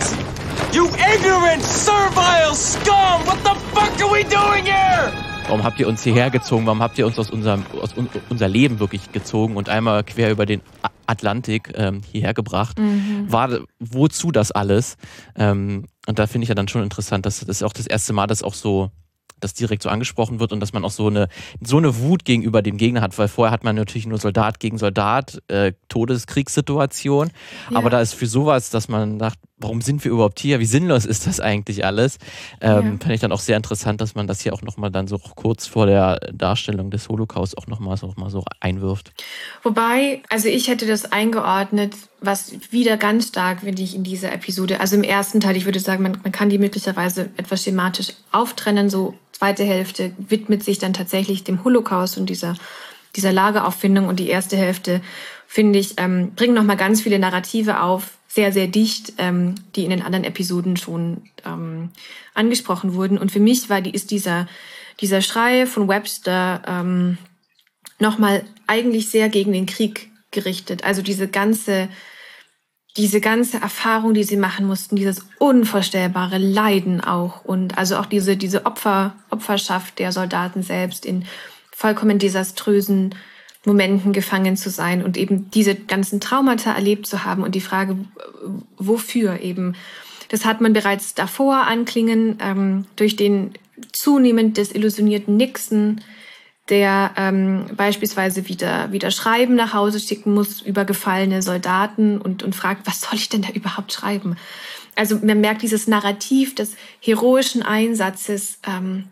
You 0.72 0.86
ignorant, 0.86 1.62
servile 1.62 2.54
scum! 2.54 3.26
What 3.26 3.38
the 3.42 3.54
fuck 3.74 4.00
are 4.00 4.12
we 4.12 4.24
doing 4.24 4.64
here? 4.64 5.12
Warum 5.50 5.64
habt 5.64 5.80
ihr 5.80 5.88
uns 5.88 6.04
hierher 6.04 6.30
gezogen? 6.30 6.64
Warum 6.66 6.80
habt 6.80 6.96
ihr 6.96 7.06
uns 7.06 7.18
aus 7.18 7.28
unserem 7.28 7.64
aus 7.82 7.96
un 7.96 8.08
unser 8.28 8.46
Leben 8.46 8.78
wirklich 8.78 9.10
gezogen 9.10 9.56
und 9.56 9.68
einmal 9.68 10.04
quer 10.04 10.30
über 10.30 10.46
den 10.46 10.62
Atlantik 11.06 11.72
ähm, 11.74 12.02
hierher 12.08 12.34
gebracht? 12.34 12.78
Mhm. 12.78 13.32
War 13.32 13.58
wozu 13.80 14.30
das 14.30 14.52
alles? 14.52 14.96
Ähm, 15.34 15.86
und 16.06 16.20
da 16.20 16.28
finde 16.28 16.44
ich 16.44 16.50
ja 16.50 16.54
dann 16.54 16.68
schon 16.68 16.84
interessant, 16.84 17.26
dass 17.26 17.40
das 17.40 17.48
ist 17.48 17.62
auch 17.64 17.72
das 17.72 17.88
erste 17.88 18.12
Mal, 18.12 18.28
dass 18.28 18.44
auch 18.44 18.54
so 18.54 18.90
das 19.40 19.54
direkt 19.54 19.82
so 19.82 19.88
angesprochen 19.88 20.40
wird 20.40 20.52
und 20.52 20.60
dass 20.60 20.72
man 20.72 20.84
auch 20.84 20.90
so 20.90 21.08
eine, 21.08 21.28
so 21.60 21.78
eine 21.78 21.98
Wut 21.98 22.24
gegenüber 22.24 22.62
dem 22.62 22.76
Gegner 22.76 23.00
hat, 23.00 23.18
weil 23.18 23.28
vorher 23.28 23.52
hat 23.52 23.64
man 23.64 23.76
natürlich 23.76 24.06
nur 24.06 24.18
Soldat 24.18 24.60
gegen 24.60 24.78
Soldat, 24.78 25.42
äh, 25.48 25.72
Todeskriegssituation. 25.88 27.30
Ja. 27.70 27.76
Aber 27.76 27.90
da 27.90 28.00
ist 28.00 28.14
für 28.14 28.26
sowas, 28.26 28.70
dass 28.70 28.88
man 28.88 29.18
sagt, 29.18 29.38
warum 29.60 29.80
sind 29.80 30.04
wir 30.04 30.10
überhaupt 30.10 30.40
hier? 30.40 30.58
Wie 30.58 30.66
sinnlos 30.66 31.04
ist 31.04 31.26
das 31.26 31.40
eigentlich 31.40 31.84
alles? 31.84 32.18
Ähm, 32.60 32.70
ja. 32.70 32.82
Fand 32.82 33.10
ich 33.10 33.20
dann 33.20 33.32
auch 33.32 33.40
sehr 33.40 33.56
interessant, 33.56 34.00
dass 34.00 34.14
man 34.14 34.26
das 34.26 34.40
hier 34.40 34.52
auch 34.52 34.62
nochmal 34.62 34.90
dann 34.90 35.06
so 35.06 35.18
kurz 35.18 35.66
vor 35.66 35.86
der 35.86 36.18
Darstellung 36.32 36.90
des 36.90 37.08
Holocaust 37.08 37.56
auch 37.58 37.66
nochmal 37.66 37.96
so, 37.96 38.12
mal 38.16 38.30
so 38.30 38.44
einwirft. 38.60 39.12
Wobei, 39.62 40.22
also 40.28 40.48
ich 40.48 40.68
hätte 40.68 40.86
das 40.86 41.12
eingeordnet, 41.12 41.94
was 42.20 42.52
wieder 42.70 42.96
ganz 42.96 43.28
stark, 43.28 43.60
finde 43.60 43.82
ich, 43.82 43.94
in 43.94 44.02
dieser 44.02 44.32
Episode, 44.32 44.80
also 44.80 44.96
im 44.96 45.02
ersten 45.02 45.40
Teil, 45.40 45.56
ich 45.56 45.64
würde 45.64 45.80
sagen, 45.80 46.02
man, 46.02 46.18
man 46.22 46.32
kann 46.32 46.50
die 46.50 46.58
möglicherweise 46.58 47.30
etwas 47.36 47.64
schematisch 47.64 48.12
auftrennen, 48.32 48.90
so 48.90 49.14
zweite 49.32 49.64
Hälfte 49.64 50.12
widmet 50.18 50.62
sich 50.62 50.78
dann 50.78 50.92
tatsächlich 50.92 51.44
dem 51.44 51.64
Holocaust 51.64 52.18
und 52.18 52.28
dieser, 52.28 52.56
dieser 53.16 53.32
Lagerauffindung 53.32 54.06
und 54.08 54.20
die 54.20 54.28
erste 54.28 54.56
Hälfte, 54.56 55.00
finde 55.46 55.78
ich, 55.78 55.94
ähm, 55.96 56.32
bringen 56.36 56.54
nochmal 56.54 56.76
ganz 56.76 57.00
viele 57.00 57.18
Narrative 57.18 57.80
auf, 57.80 58.18
sehr, 58.32 58.52
sehr 58.52 58.68
dicht, 58.68 59.14
ähm, 59.18 59.56
die 59.74 59.82
in 59.82 59.90
den 59.90 60.02
anderen 60.02 60.24
Episoden 60.24 60.76
schon 60.76 61.24
ähm, 61.44 61.90
angesprochen 62.32 62.94
wurden. 62.94 63.18
Und 63.18 63.32
für 63.32 63.40
mich 63.40 63.68
war 63.68 63.80
die, 63.80 63.90
ist 63.90 64.12
dieser, 64.12 64.46
dieser 65.00 65.20
Schrei 65.20 65.66
von 65.66 65.88
Webster 65.88 66.62
ähm, 66.64 67.18
nochmal 67.98 68.44
eigentlich 68.68 69.10
sehr 69.10 69.28
gegen 69.30 69.52
den 69.52 69.66
Krieg 69.66 70.12
gerichtet. 70.30 70.84
Also 70.84 71.02
diese 71.02 71.26
ganze, 71.26 71.88
diese 72.96 73.20
ganze 73.20 73.60
Erfahrung, 73.60 74.14
die 74.14 74.22
sie 74.22 74.36
machen 74.36 74.64
mussten, 74.64 74.94
dieses 74.94 75.26
unvorstellbare 75.40 76.38
Leiden 76.38 77.00
auch 77.00 77.44
und 77.44 77.78
also 77.78 77.96
auch 77.96 78.06
diese, 78.06 78.36
diese 78.36 78.64
Opfer, 78.64 79.16
Opferschaft 79.30 79.98
der 79.98 80.12
Soldaten 80.12 80.62
selbst 80.62 81.04
in 81.04 81.24
vollkommen 81.72 82.20
desaströsen 82.20 83.16
Momenten 83.66 84.12
gefangen 84.12 84.56
zu 84.56 84.70
sein 84.70 85.04
und 85.04 85.16
eben 85.16 85.50
diese 85.50 85.74
ganzen 85.74 86.20
Traumata 86.20 86.72
erlebt 86.72 87.06
zu 87.06 87.24
haben 87.24 87.42
und 87.42 87.54
die 87.54 87.60
Frage, 87.60 87.96
wofür 88.78 89.40
eben. 89.40 89.74
Das 90.28 90.44
hat 90.44 90.60
man 90.60 90.72
bereits 90.72 91.14
davor 91.14 91.66
anklingen 91.66 92.38
ähm, 92.40 92.86
durch 92.96 93.16
den 93.16 93.52
zunehmend 93.92 94.56
desillusionierten 94.56 95.36
Nixon, 95.36 96.00
der 96.68 97.10
ähm, 97.16 97.66
beispielsweise 97.76 98.48
wieder, 98.48 98.92
wieder 98.92 99.10
Schreiben 99.10 99.56
nach 99.56 99.74
Hause 99.74 99.98
schicken 99.98 100.32
muss 100.32 100.62
über 100.62 100.84
gefallene 100.84 101.42
Soldaten 101.42 102.18
und, 102.18 102.42
und 102.42 102.54
fragt, 102.54 102.86
was 102.86 103.00
soll 103.00 103.14
ich 103.14 103.28
denn 103.28 103.42
da 103.42 103.48
überhaupt 103.50 103.92
schreiben? 103.92 104.36
Also 104.94 105.18
man 105.22 105.40
merkt 105.40 105.62
dieses 105.62 105.86
Narrativ 105.88 106.54
des 106.54 106.76
heroischen 107.00 107.62
Einsatzes, 107.62 108.58
ähm, 108.66 109.06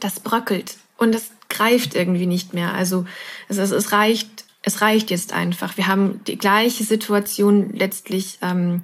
das 0.00 0.20
bröckelt 0.20 0.76
und 0.96 1.14
das 1.14 1.30
greift 1.54 1.94
irgendwie 1.94 2.26
nicht 2.26 2.54
mehr. 2.54 2.74
Also 2.74 3.06
es, 3.48 3.58
es, 3.58 3.70
es 3.70 3.92
reicht, 3.92 4.44
es 4.62 4.80
reicht 4.80 5.10
jetzt 5.10 5.32
einfach. 5.32 5.76
Wir 5.76 5.86
haben 5.86 6.20
die 6.26 6.38
gleiche 6.38 6.84
Situation 6.84 7.72
letztlich. 7.72 8.38
Ähm, 8.42 8.82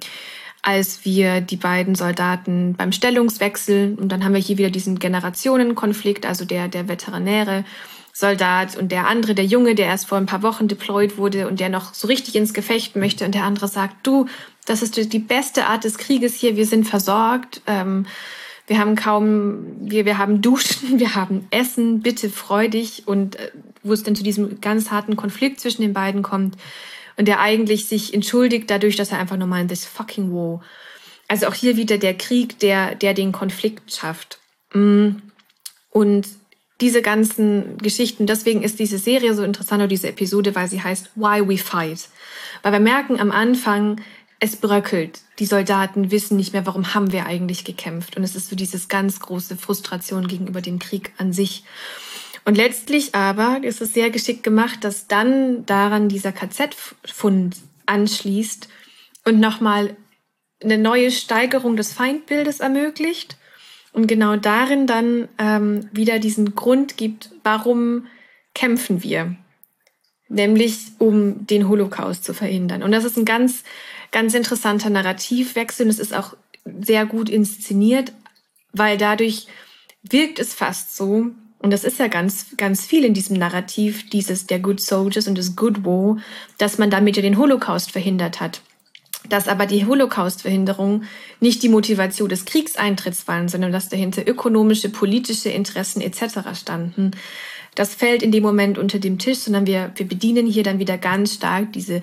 als 0.63 1.05
wir 1.05 1.41
die 1.41 1.55
beiden 1.55 1.95
Soldaten 1.95 2.75
beim 2.75 2.91
Stellungswechsel, 2.91 3.97
und 3.99 4.11
dann 4.11 4.23
haben 4.23 4.33
wir 4.33 4.41
hier 4.41 4.59
wieder 4.59 4.69
diesen 4.69 4.99
Generationenkonflikt, 4.99 6.25
also 6.25 6.45
der, 6.45 6.67
der 6.67 6.87
Veteranäre 6.87 7.65
Soldat 8.13 8.75
und 8.75 8.91
der 8.91 9.07
andere, 9.07 9.33
der 9.33 9.45
Junge, 9.45 9.73
der 9.73 9.87
erst 9.87 10.07
vor 10.07 10.17
ein 10.17 10.25
paar 10.25 10.43
Wochen 10.43 10.67
deployed 10.67 11.17
wurde 11.17 11.47
und 11.47 11.59
der 11.59 11.69
noch 11.69 11.93
so 11.93 12.07
richtig 12.07 12.35
ins 12.35 12.53
Gefecht 12.53 12.95
möchte 12.95 13.25
und 13.25 13.33
der 13.33 13.45
andere 13.45 13.67
sagt, 13.67 14.05
du, 14.05 14.27
das 14.65 14.81
ist 14.81 15.13
die 15.13 15.19
beste 15.19 15.65
Art 15.65 15.85
des 15.85 15.97
Krieges 15.97 16.35
hier, 16.35 16.55
wir 16.57 16.65
sind 16.65 16.87
versorgt, 16.87 17.61
ähm, 17.67 18.05
wir 18.67 18.79
haben 18.79 18.95
kaum, 18.95 19.65
wir, 19.81 20.05
wir 20.05 20.17
haben 20.17 20.41
Duschen, 20.41 20.99
wir 20.99 21.15
haben 21.15 21.47
Essen, 21.51 22.01
bitte 22.01 22.29
freu 22.29 22.67
dich 22.67 23.07
und 23.07 23.35
äh, 23.37 23.51
wo 23.83 23.93
es 23.93 24.03
dann 24.03 24.15
zu 24.15 24.23
diesem 24.23 24.61
ganz 24.61 24.91
harten 24.91 25.15
Konflikt 25.15 25.59
zwischen 25.59 25.81
den 25.81 25.93
beiden 25.93 26.21
kommt 26.21 26.55
und 27.17 27.27
der 27.27 27.39
eigentlich 27.39 27.87
sich 27.87 28.13
entschuldigt 28.13 28.69
dadurch, 28.69 28.95
dass 28.95 29.11
er 29.11 29.19
einfach 29.19 29.37
nur 29.37 29.57
in 29.57 29.67
this 29.67 29.85
fucking 29.85 30.31
war. 30.31 30.61
Also 31.27 31.47
auch 31.47 31.53
hier 31.53 31.77
wieder 31.77 31.97
der 31.97 32.15
Krieg, 32.15 32.59
der, 32.59 32.95
der 32.95 33.13
den 33.13 33.31
Konflikt 33.31 33.93
schafft. 33.93 34.39
Mm. 34.73 35.11
Und 35.89 36.27
diese 36.81 37.01
ganzen 37.01 37.77
Geschichten, 37.77 38.25
deswegen 38.25 38.63
ist 38.63 38.79
diese 38.79 38.97
Serie 38.97 39.33
so 39.33 39.43
interessant 39.43 39.81
oder 39.81 39.87
diese 39.87 40.09
Episode, 40.09 40.55
weil 40.55 40.67
sie 40.67 40.81
heißt 40.81 41.11
Why 41.15 41.47
We 41.47 41.57
Fight. 41.57 42.09
Weil 42.63 42.73
wir 42.73 42.79
merken 42.79 43.19
am 43.19 43.31
Anfang, 43.31 44.01
es 44.41 44.55
bröckelt. 44.55 45.21
Die 45.39 45.45
Soldaten 45.45 46.09
wissen 46.09 46.35
nicht 46.35 46.51
mehr, 46.51 46.65
warum 46.65 46.93
haben 46.93 47.11
wir 47.11 47.27
eigentlich 47.27 47.63
gekämpft. 47.63 48.17
Und 48.17 48.23
es 48.23 48.35
ist 48.35 48.49
so 48.49 48.55
dieses 48.55 48.89
ganz 48.89 49.19
große 49.19 49.55
Frustration 49.55 50.27
gegenüber 50.27 50.61
dem 50.61 50.79
Krieg 50.79 51.13
an 51.17 51.31
sich. 51.31 51.63
Und 52.43 52.57
letztlich 52.57 53.13
aber 53.13 53.59
ist 53.61 53.81
es 53.81 53.93
sehr 53.93 54.09
geschickt 54.09 54.41
gemacht, 54.41 54.83
dass 54.83 55.07
dann 55.07 55.63
daran 55.67 56.09
dieser 56.09 56.31
KZ-Fund 56.31 57.55
anschließt 57.85 58.67
und 59.25 59.39
nochmal 59.39 59.95
eine 60.63 60.79
neue 60.79 61.11
Steigerung 61.11 61.75
des 61.75 61.93
Feindbildes 61.93 62.61
ermöglicht 62.61 63.37
und 63.93 64.07
genau 64.07 64.37
darin 64.37 64.87
dann 64.87 65.27
ähm, 65.37 65.87
wieder 65.91 66.17
diesen 66.17 66.55
Grund 66.55 66.97
gibt, 66.97 67.29
warum 67.43 68.07
kämpfen 68.55 69.03
wir, 69.03 69.35
nämlich 70.29 70.79
um 70.97 71.45
den 71.45 71.67
Holocaust 71.67 72.23
zu 72.23 72.33
verhindern. 72.33 72.81
Und 72.81 72.91
das 72.91 73.03
ist 73.03 73.17
ein 73.17 73.25
ganz, 73.25 73.63
ganz 74.11 74.33
interessanter 74.33 74.89
Narrativwechsel 74.89 75.85
und 75.85 75.89
es 75.89 75.99
ist 75.99 76.13
auch 76.13 76.35
sehr 76.81 77.05
gut 77.05 77.29
inszeniert, 77.29 78.13
weil 78.73 78.97
dadurch 78.97 79.47
wirkt 80.03 80.39
es 80.39 80.53
fast 80.53 80.95
so, 80.95 81.31
und 81.61 81.71
das 81.71 81.83
ist 81.83 81.99
ja 81.99 82.07
ganz, 82.07 82.57
ganz 82.57 82.85
viel 82.85 83.05
in 83.05 83.13
diesem 83.13 83.37
Narrativ, 83.37 84.09
dieses 84.09 84.47
der 84.47 84.59
Good 84.59 84.81
Soldiers 84.81 85.27
und 85.27 85.37
des 85.37 85.55
Good 85.55 85.85
War, 85.85 86.17
dass 86.57 86.79
man 86.79 86.89
damit 86.89 87.17
ja 87.17 87.21
den 87.21 87.37
Holocaust 87.37 87.91
verhindert 87.91 88.39
hat. 88.39 88.61
Dass 89.29 89.47
aber 89.47 89.67
die 89.67 89.85
Holocaust-Verhinderung 89.85 91.03
nicht 91.39 91.61
die 91.61 91.69
Motivation 91.69 92.29
des 92.29 92.45
Kriegseintritts 92.45 93.27
waren, 93.27 93.47
sondern 93.47 93.71
dass 93.71 93.89
dahinter 93.89 94.27
ökonomische, 94.27 94.89
politische 94.89 95.49
Interessen 95.49 96.01
etc. 96.01 96.59
standen. 96.59 97.11
Das 97.75 97.93
fällt 97.93 98.23
in 98.23 98.31
dem 98.31 98.41
Moment 98.41 98.79
unter 98.79 98.97
dem 98.97 99.19
Tisch, 99.19 99.37
sondern 99.37 99.67
wir, 99.67 99.91
wir 99.95 100.07
bedienen 100.07 100.47
hier 100.47 100.63
dann 100.63 100.79
wieder 100.79 100.97
ganz 100.97 101.35
stark 101.35 101.71
diese 101.73 102.01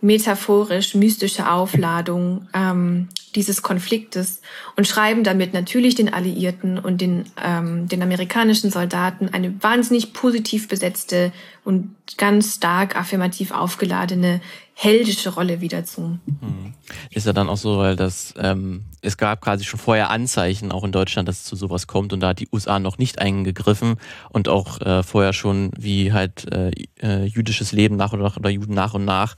metaphorisch 0.00 0.94
mystische 0.94 1.50
Aufladung 1.50 2.48
ähm, 2.52 3.08
dieses 3.34 3.62
Konfliktes 3.62 4.40
und 4.76 4.86
schreiben 4.86 5.24
damit 5.24 5.52
natürlich 5.52 5.94
den 5.94 6.12
Alliierten 6.12 6.78
und 6.78 7.00
den, 7.00 7.24
ähm, 7.42 7.88
den 7.88 8.02
amerikanischen 8.02 8.70
Soldaten 8.70 9.28
eine 9.32 9.54
wahnsinnig 9.62 10.12
positiv 10.12 10.68
besetzte 10.68 11.32
und 11.66 11.96
ganz 12.16 12.54
stark 12.54 12.96
affirmativ 12.96 13.50
aufgeladene 13.50 14.40
heldische 14.78 15.30
Rolle 15.30 15.62
wieder 15.62 15.84
zu. 15.84 16.18
Ist 17.10 17.26
ja 17.26 17.32
dann 17.32 17.48
auch 17.48 17.56
so, 17.56 17.78
weil 17.78 17.96
das 17.96 18.34
ähm, 18.38 18.84
es 19.06 19.16
gab 19.16 19.40
quasi 19.40 19.64
schon 19.64 19.78
vorher 19.78 20.10
Anzeichen, 20.10 20.72
auch 20.72 20.84
in 20.84 20.92
Deutschland, 20.92 21.28
dass 21.28 21.38
es 21.38 21.44
zu 21.44 21.56
sowas 21.56 21.86
kommt 21.86 22.12
und 22.12 22.20
da 22.20 22.28
hat 22.28 22.40
die 22.40 22.48
USA 22.52 22.78
noch 22.78 22.98
nicht 22.98 23.18
eingegriffen 23.18 23.96
und 24.30 24.48
auch 24.48 24.80
äh, 24.82 25.02
vorher 25.02 25.32
schon, 25.32 25.70
wie 25.78 26.12
halt 26.12 26.52
äh, 26.52 26.72
äh, 27.00 27.24
jüdisches 27.24 27.72
Leben 27.72 27.96
nach 27.96 28.12
und 28.12 28.20
nach 28.20 28.36
oder 28.36 28.50
Juden 28.50 28.74
nach 28.74 28.92
und 28.92 29.06
nach 29.06 29.36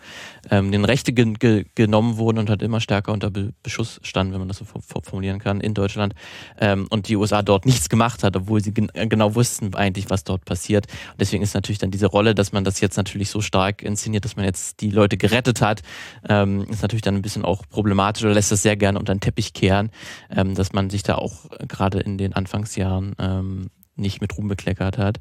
ähm, 0.51 0.73
den 0.73 0.85
Rechte 0.85 1.13
ge 1.13 1.35
ge 1.35 1.67
genommen 1.77 2.17
wurden 2.17 2.39
und 2.39 2.51
halt 2.51 2.63
immer 2.63 2.81
stärker 2.81 3.13
unter 3.13 3.31
Be 3.31 3.53
Beschuss 3.63 4.01
standen, 4.03 4.33
wenn 4.33 4.41
man 4.41 4.49
das 4.49 4.59
so 4.59 4.65
formulieren 4.65 5.39
kann, 5.39 5.61
in 5.61 5.75
Deutschland 5.75 6.15
ähm, 6.59 6.89
und 6.91 7.07
die 7.07 7.15
USA 7.15 7.43
dort 7.43 7.65
nichts 7.67 7.89
gemacht 7.89 8.25
hat, 8.25 8.37
obwohl 8.37 8.61
sie 8.61 8.75
gen 8.75 8.91
genau 8.95 9.37
wussten 9.37 9.73
eigentlich, 9.77 10.11
was 10.11 10.25
dort 10.25 10.45
passiert. 10.45 10.87
Und 11.13 11.21
deswegen 11.21 11.45
ist 11.45 11.55
natürlich 11.55 11.79
dann 11.79 11.93
diese 11.93 12.07
Rolle, 12.07 12.18
dass 12.23 12.53
man 12.53 12.65
das 12.65 12.81
jetzt 12.81 12.97
natürlich 12.97 13.31
so 13.31 13.41
stark 13.41 13.83
inszeniert, 13.83 14.25
dass 14.25 14.37
man 14.37 14.45
jetzt 14.45 14.81
die 14.81 14.91
Leute 14.91 15.17
gerettet 15.17 15.61
hat, 15.61 15.83
ähm, 16.29 16.67
ist 16.69 16.83
natürlich 16.83 17.03
dann 17.03 17.15
ein 17.15 17.23
bisschen 17.23 17.45
auch 17.45 17.63
problematisch 17.69 18.25
oder 18.25 18.35
lässt 18.35 18.53
das 18.53 18.63
sehr 18.63 18.77
gerne 18.77 18.99
unter 18.99 19.15
den 19.15 19.21
Teppich 19.21 19.53
kehren, 19.53 19.91
ähm, 20.31 20.55
dass 20.55 20.73
man 20.73 20.91
sich 20.91 21.03
da 21.03 21.17
auch 21.17 21.47
gerade 21.67 22.01
in 22.01 22.19
den 22.19 22.33
Anfangsjahren 22.33 23.15
ähm, 23.19 23.71
nicht 23.99 24.21
mit 24.21 24.37
Ruhm 24.39 24.49
bekleckert 24.49 24.97
hat. 24.97 25.19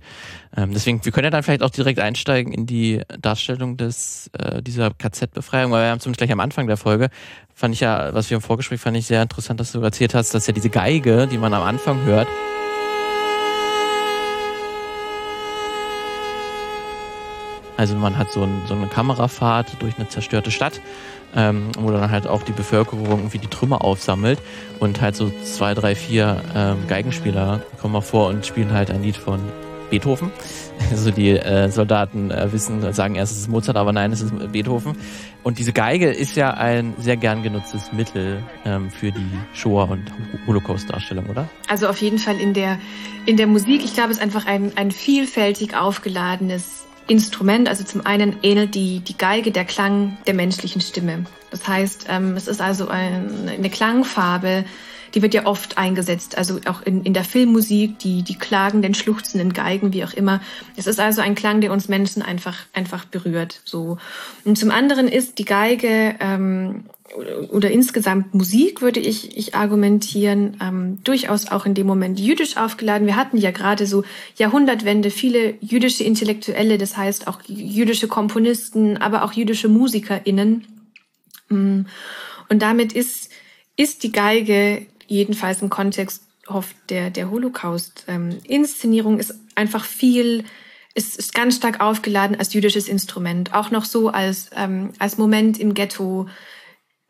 Ähm, 0.56 0.72
deswegen, 0.74 1.04
wir 1.04 1.12
können 1.12 1.25
ja 1.25 1.32
dann 1.32 1.44
vielleicht 1.44 1.63
auch 1.63 1.70
direkt 1.70 2.00
einsteigen 2.00 2.54
in 2.54 2.66
die 2.66 3.01
Darstellung 3.20 3.77
des, 3.77 4.30
äh, 4.38 4.62
dieser 4.62 4.92
KZ-Befreiung, 4.92 5.72
weil 5.72 5.86
wir 5.86 5.89
haben 5.89 6.00
zumindest 6.00 6.20
gleich 6.20 6.32
am 6.32 6.39
Anfang 6.39 6.68
der 6.68 6.77
Folge, 6.77 7.10
fand 7.54 7.74
ich 7.74 7.82
ja, 7.82 8.13
was 8.13 8.30
wir 8.30 8.36
im 8.36 8.42
Vorgespräch 8.42 8.80
fand 8.80 8.96
ich 8.98 9.08
sehr 9.08 9.22
interessant, 9.22 9.60
dass 9.60 9.72
du 9.72 9.82
erzählt 9.82 10.13
hast, 10.13 10.34
dass 10.34 10.48
ja 10.48 10.54
diese 10.54 10.70
Geige, 10.70 11.27
die 11.27 11.38
man 11.38 11.54
am 11.54 11.63
Anfang 11.63 12.04
hört, 12.04 12.27
Also 17.77 17.96
man 17.96 18.17
hat 18.17 18.31
so, 18.31 18.43
ein, 18.43 18.63
so 18.67 18.74
eine 18.74 18.88
Kamerafahrt 18.88 19.77
durch 19.79 19.98
eine 19.98 20.10
zerstörte 20.10 20.51
Stadt, 20.51 20.81
ähm, 21.36 21.69
wo 21.79 21.91
dann 21.91 22.10
halt 22.10 22.27
auch 22.27 22.41
die 22.41 22.51
Bevölkerung 22.51 23.05
irgendwie 23.07 23.38
die 23.38 23.48
Trümmer 23.48 23.84
aufsammelt 23.84 24.39
und 24.79 25.00
halt 25.00 25.15
so 25.15 25.31
zwei, 25.43 25.74
drei, 25.75 25.96
vier 25.96 26.41
ähm, 26.55 26.77
Geigenspieler 26.88 27.62
kommen 27.79 27.93
mal 27.93 28.01
vor 28.01 28.27
und 28.29 28.46
spielen 28.46 28.74
halt 28.74 28.89
ein 28.89 29.03
Lied 29.03 29.17
von 29.17 29.39
Beethoven. 29.89 30.31
Also 30.91 31.10
die 31.10 31.31
äh, 31.31 31.72
Soldaten 31.72 32.29
äh, 32.29 32.53
wissen, 32.53 32.93
sagen 32.93 33.15
erst 33.15 33.31
es 33.31 33.39
ist 33.39 33.48
Mozart, 33.50 33.77
aber 33.77 33.91
nein, 33.93 34.12
es 34.12 34.22
ist 34.22 34.51
Beethoven. 34.51 34.96
Und 35.41 35.57
diese 35.57 35.74
Geige 35.74 36.12
ist 36.12 36.36
ja 36.36 36.51
ein 36.51 36.93
sehr 37.00 37.17
gern 37.17 37.41
genutztes 37.41 37.91
Mittel 37.91 38.43
ähm, 38.63 38.91
für 38.91 39.12
die 39.12 39.31
Shoah- 39.53 39.89
und 39.89 40.03
Holocaust-Darstellung, 40.46 41.25
oder? 41.25 41.50
Also 41.67 41.88
auf 41.88 42.00
jeden 42.00 42.19
Fall 42.19 42.39
in 42.39 42.53
der, 42.53 42.77
in 43.25 43.38
der 43.38 43.48
Musik. 43.48 43.84
Ich 43.84 43.96
glaube, 43.96 44.12
es 44.12 44.17
ist 44.17 44.24
einfach 44.24 44.46
ein, 44.46 44.72
ein 44.77 44.91
vielfältig 44.91 45.75
aufgeladenes 45.75 46.76
Instrument. 47.07 47.67
Also 47.67 47.83
zum 47.83 48.05
einen 48.05 48.37
ähnelt 48.43 48.75
die, 48.75 48.99
die 48.99 49.17
Geige 49.17 49.51
der 49.51 49.65
Klang 49.65 50.17
der 50.27 50.33
menschlichen 50.33 50.81
Stimme. 50.81 51.25
Das 51.51 51.67
heißt, 51.67 52.07
ähm, 52.09 52.35
es 52.35 52.47
ist 52.47 52.61
also 52.61 52.87
ein, 52.87 53.49
eine 53.49 53.69
Klangfarbe, 53.69 54.65
die 55.13 55.21
wird 55.21 55.33
ja 55.33 55.45
oft 55.45 55.77
eingesetzt, 55.77 56.37
also 56.37 56.59
auch 56.65 56.81
in, 56.81 57.03
in 57.03 57.13
der 57.13 57.23
Filmmusik, 57.23 57.99
die, 57.99 58.23
die 58.23 58.35
klagenden, 58.35 58.93
schluchzenden 58.93 59.53
Geigen, 59.53 59.93
wie 59.93 60.03
auch 60.03 60.13
immer. 60.13 60.41
Es 60.75 60.87
ist 60.87 60.99
also 60.99 61.21
ein 61.21 61.35
Klang, 61.35 61.61
der 61.61 61.71
uns 61.71 61.87
Menschen 61.87 62.21
einfach, 62.21 62.57
einfach 62.73 63.05
berührt. 63.05 63.61
So. 63.65 63.97
Und 64.45 64.57
zum 64.57 64.71
anderen 64.71 65.07
ist 65.07 65.39
die 65.39 65.45
Geige 65.45 66.15
ähm, 66.19 66.85
oder 67.51 67.71
insgesamt 67.71 68.33
Musik, 68.33 68.81
würde 68.81 68.99
ich, 68.99 69.37
ich 69.37 69.55
argumentieren, 69.55 70.57
ähm, 70.61 70.99
durchaus 71.03 71.47
auch 71.47 71.65
in 71.65 71.73
dem 71.73 71.87
Moment 71.87 72.19
jüdisch 72.19 72.57
aufgeladen. 72.57 73.07
Wir 73.07 73.15
hatten 73.15 73.37
ja 73.37 73.51
gerade 73.51 73.85
so 73.85 74.03
Jahrhundertwende 74.35 75.09
viele 75.09 75.55
jüdische 75.61 76.03
Intellektuelle, 76.03 76.77
das 76.77 76.97
heißt 76.97 77.27
auch 77.27 77.39
jüdische 77.47 78.07
Komponisten, 78.07 78.97
aber 78.97 79.23
auch 79.23 79.33
jüdische 79.33 79.69
MusikerInnen. 79.69 80.65
Mm. 81.49 81.81
Und 82.49 82.61
damit 82.61 82.93
ist, 82.93 83.31
ist 83.75 84.03
die 84.03 84.11
Geige 84.11 84.85
jedenfalls 85.07 85.61
im 85.61 85.69
Kontext 85.69 86.23
oft 86.47 86.75
der, 86.89 87.09
der 87.09 87.29
Holocaust-Inszenierung 87.29 89.13
ähm, 89.15 89.19
ist 89.19 89.35
einfach 89.55 89.83
viel 89.85 90.45
ist, 90.93 91.17
ist 91.17 91.33
ganz 91.33 91.55
stark 91.55 91.79
aufgeladen 91.79 92.39
als 92.39 92.53
jüdisches 92.53 92.87
Instrument. 92.87 93.53
Auch 93.53 93.69
noch 93.69 93.85
so 93.85 94.09
als, 94.09 94.49
ähm, 94.55 94.93
als 94.97 95.19
Moment 95.19 95.59
im 95.59 95.75
Ghetto 95.75 96.27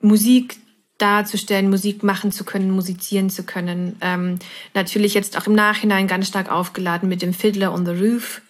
Musik 0.01 0.57
darzustellen, 0.97 1.69
Musik 1.69 2.03
machen 2.03 2.31
zu 2.31 2.43
können, 2.43 2.71
musizieren 2.71 3.29
zu 3.29 3.43
können. 3.43 3.95
Ähm, 4.01 4.39
natürlich 4.73 5.13
jetzt 5.13 5.37
auch 5.37 5.47
im 5.47 5.53
Nachhinein 5.53 6.07
ganz 6.07 6.27
stark 6.27 6.51
aufgeladen 6.51 7.07
mit 7.07 7.21
dem 7.21 7.33
Fiddler 7.33 7.73
on 7.73 7.85
the 7.85 7.93
Roof. 7.93 8.41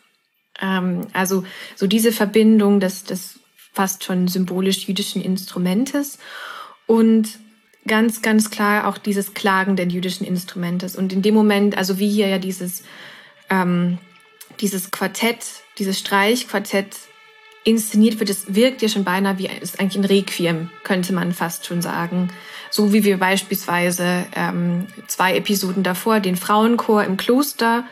Ähm, 0.60 1.08
also 1.14 1.44
so 1.76 1.86
diese 1.86 2.12
Verbindung 2.12 2.80
des, 2.80 3.04
des 3.04 3.40
fast 3.74 4.04
schon 4.04 4.28
symbolisch 4.28 4.88
jüdischen 4.88 5.22
Instrumentes 5.22 6.18
und 6.88 7.38
ganz, 7.88 8.22
ganz 8.22 8.50
klar 8.50 8.88
auch 8.88 8.98
dieses 8.98 9.34
Klagen 9.34 9.76
den 9.76 9.90
jüdischen 9.90 10.26
Instrumentes. 10.26 10.96
Und 10.96 11.14
in 11.14 11.22
dem 11.22 11.34
Moment, 11.34 11.78
also 11.78 12.00
wie 12.00 12.10
hier 12.10 12.28
ja 12.28 12.38
dieses 12.38 12.84
ähm, 13.50 13.98
dieses 14.60 14.92
Quartett, 14.92 15.46
dieses 15.78 16.00
Streichquartett 16.00 16.96
inszeniert 17.64 18.20
wird, 18.20 18.30
es 18.30 18.54
wirkt 18.56 18.82
ja 18.82 18.88
schon 18.88 19.04
beinahe 19.04 19.38
wie 19.38 19.48
ist 19.48 19.80
eigentlich 19.80 19.98
ein 19.98 20.06
Requiem, 20.06 20.70
könnte 20.84 21.14
man 21.14 21.34
fast 21.34 21.66
schon 21.66 21.82
sagen. 21.82 22.30
So 22.70 22.94
wie 22.94 23.04
wir 23.04 23.18
beispielsweise 23.18 24.26
ähm, 24.36 24.88
zwei 25.08 25.36
Episoden 25.36 25.84
davor 25.84 26.20
den 26.20 26.38
Frauenchor 26.38 27.04
im 27.04 27.18
Kloster 27.18 27.86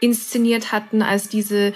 inszeniert 0.00 0.72
hatten, 0.72 1.02
als 1.02 1.28
diese 1.28 1.72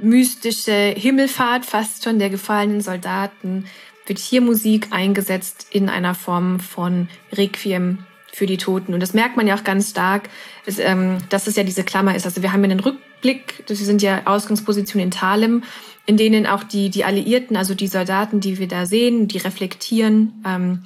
mystische 0.00 0.94
Himmelfahrt 0.96 1.66
fast 1.66 2.04
schon 2.04 2.18
der 2.18 2.30
gefallenen 2.30 2.80
Soldaten, 2.80 3.66
wird 4.10 4.18
hier 4.18 4.40
Musik 4.40 4.88
eingesetzt 4.90 5.68
in 5.70 5.88
einer 5.88 6.16
Form 6.16 6.58
von 6.58 7.08
Requiem 7.32 7.98
für 8.32 8.46
die 8.46 8.56
Toten. 8.56 8.92
Und 8.92 8.98
das 8.98 9.14
merkt 9.14 9.36
man 9.36 9.46
ja 9.46 9.54
auch 9.54 9.62
ganz 9.62 9.90
stark, 9.90 10.28
dass, 10.66 10.80
ähm, 10.80 11.18
dass 11.28 11.46
es 11.46 11.54
ja 11.54 11.62
diese 11.62 11.84
Klammer 11.84 12.16
ist. 12.16 12.26
Also 12.26 12.42
wir 12.42 12.52
haben 12.52 12.64
ja 12.64 12.70
einen 12.70 12.80
Rückblick, 12.80 13.64
das 13.68 13.78
sind 13.78 14.02
ja 14.02 14.22
Ausgangspositionen 14.26 15.06
in 15.06 15.10
Thalem, 15.12 15.62
in 16.06 16.16
denen 16.16 16.48
auch 16.48 16.64
die, 16.64 16.90
die 16.90 17.04
Alliierten, 17.04 17.56
also 17.56 17.76
die 17.76 17.86
Soldaten, 17.86 18.40
die 18.40 18.58
wir 18.58 18.66
da 18.66 18.84
sehen, 18.84 19.28
die 19.28 19.38
reflektieren, 19.38 20.42
ähm, 20.44 20.82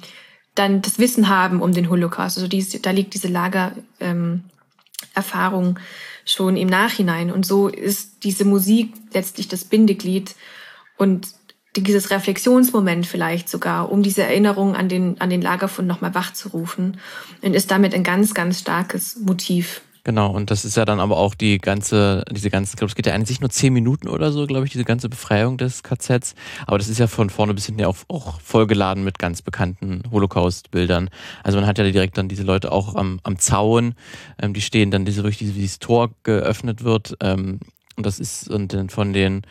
dann 0.53 0.83
das 0.83 0.99
Wissen 0.99 1.27
haben 1.27 1.63
um 1.63 1.73
den 1.73 1.89
Holocaust. 1.89 2.37
Also 2.37 2.47
dies, 2.47 2.79
da 2.79 2.91
liegt 2.91 3.15
diese 3.15 3.29
Lagererfahrung 3.29 4.43
ähm, 5.65 5.77
schon 6.25 6.57
im 6.57 6.67
Nachhinein. 6.67 7.31
Und 7.31 7.43
so 7.43 7.69
ist 7.69 8.23
diese 8.23 8.45
Musik 8.45 8.93
letztlich 9.13 9.47
das 9.47 9.63
Bindeglied 9.63 10.35
und 10.97 11.27
dieses 11.77 12.09
Reflexionsmoment 12.09 13.05
vielleicht 13.05 13.49
sogar, 13.49 13.91
um 13.91 14.03
diese 14.03 14.23
Erinnerung 14.23 14.75
an 14.75 14.89
den, 14.89 15.19
an 15.19 15.29
den 15.29 15.41
Lagerfund 15.41 15.87
nochmal 15.87 16.15
wachzurufen 16.15 16.99
und 17.41 17.53
ist 17.53 17.71
damit 17.71 17.93
ein 17.93 18.03
ganz, 18.03 18.33
ganz 18.33 18.59
starkes 18.59 19.17
Motiv. 19.17 19.81
Genau, 20.05 20.29
und 20.29 20.51
das 20.51 20.65
ist 20.65 20.77
ja 20.77 20.85
dann 20.85 20.99
aber 20.99 21.17
auch 21.17 21.33
die 21.33 21.57
ganze, 21.57 22.23
diese 22.29 22.51
ganze, 22.51 22.73
ich 22.73 22.77
glaube, 22.77 22.89
es 22.89 22.95
geht 22.95 23.07
ja 23.07 23.13
eigentlich 23.13 23.41
nur 23.41 23.49
zehn 23.49 23.73
Minuten 23.73 24.07
oder 24.07 24.31
so, 24.31 24.45
glaube 24.45 24.67
ich, 24.67 24.71
diese 24.71 24.85
ganze 24.85 25.09
Befreiung 25.09 25.57
des 25.57 25.81
KZs. 25.81 26.35
Aber 26.67 26.77
das 26.77 26.89
ist 26.89 26.99
ja 26.99 27.07
von 27.07 27.31
vorne 27.31 27.55
bis 27.55 27.65
hinten 27.65 27.81
ja 27.81 27.87
auch, 27.87 27.97
auch 28.07 28.39
vollgeladen 28.39 29.03
mit 29.03 29.17
ganz 29.17 29.41
bekannten 29.41 30.03
Holocaust-Bildern. 30.11 31.09
Also 31.43 31.57
man 31.57 31.65
hat 31.65 31.79
ja 31.79 31.83
direkt 31.83 32.19
dann 32.19 32.27
diese 32.27 32.43
Leute 32.43 32.71
auch 32.71 32.93
am, 32.93 33.19
am 33.23 33.39
Zaun, 33.39 33.95
ähm, 34.39 34.53
die 34.53 34.61
stehen 34.61 34.91
dann 34.91 35.05
diese, 35.05 35.23
durch 35.23 35.39
dieses, 35.39 35.55
dieses 35.55 35.79
Tor 35.79 36.11
geöffnet 36.21 36.83
wird. 36.83 37.17
Ähm, 37.21 37.59
und 37.95 38.05
das 38.05 38.19
ist 38.19 38.47
und 38.47 38.73
dann 38.73 38.89
von 38.89 39.11
den 39.11 39.41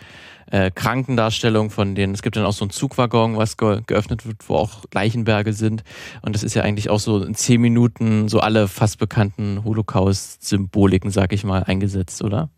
äh, 0.50 0.70
Krankendarstellungen, 0.70 1.70
von 1.70 1.94
denen, 1.94 2.14
es 2.14 2.22
gibt 2.22 2.36
dann 2.36 2.44
auch 2.44 2.52
so 2.52 2.64
einen 2.64 2.70
Zugwaggon, 2.70 3.36
was 3.36 3.56
ge 3.56 3.80
geöffnet 3.86 4.26
wird, 4.26 4.48
wo 4.48 4.56
auch 4.56 4.84
Leichenberge 4.92 5.52
sind. 5.52 5.84
Und 6.22 6.34
das 6.34 6.42
ist 6.42 6.54
ja 6.54 6.62
eigentlich 6.62 6.90
auch 6.90 7.00
so 7.00 7.22
in 7.22 7.34
zehn 7.34 7.60
Minuten 7.60 8.28
so 8.28 8.40
alle 8.40 8.68
fast 8.68 8.98
bekannten 8.98 9.64
Holocaust-Symboliken, 9.64 11.10
sag 11.10 11.32
ich 11.32 11.44
mal, 11.44 11.64
eingesetzt, 11.64 12.22
oder? 12.22 12.50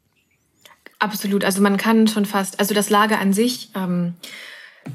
Absolut. 0.99 1.45
Also 1.45 1.61
man 1.63 1.77
kann 1.77 2.09
schon 2.09 2.25
fast, 2.25 2.59
also 2.59 2.75
das 2.75 2.91
Lager 2.91 3.19
an 3.19 3.33
sich, 3.33 3.71
ähm, 3.75 4.15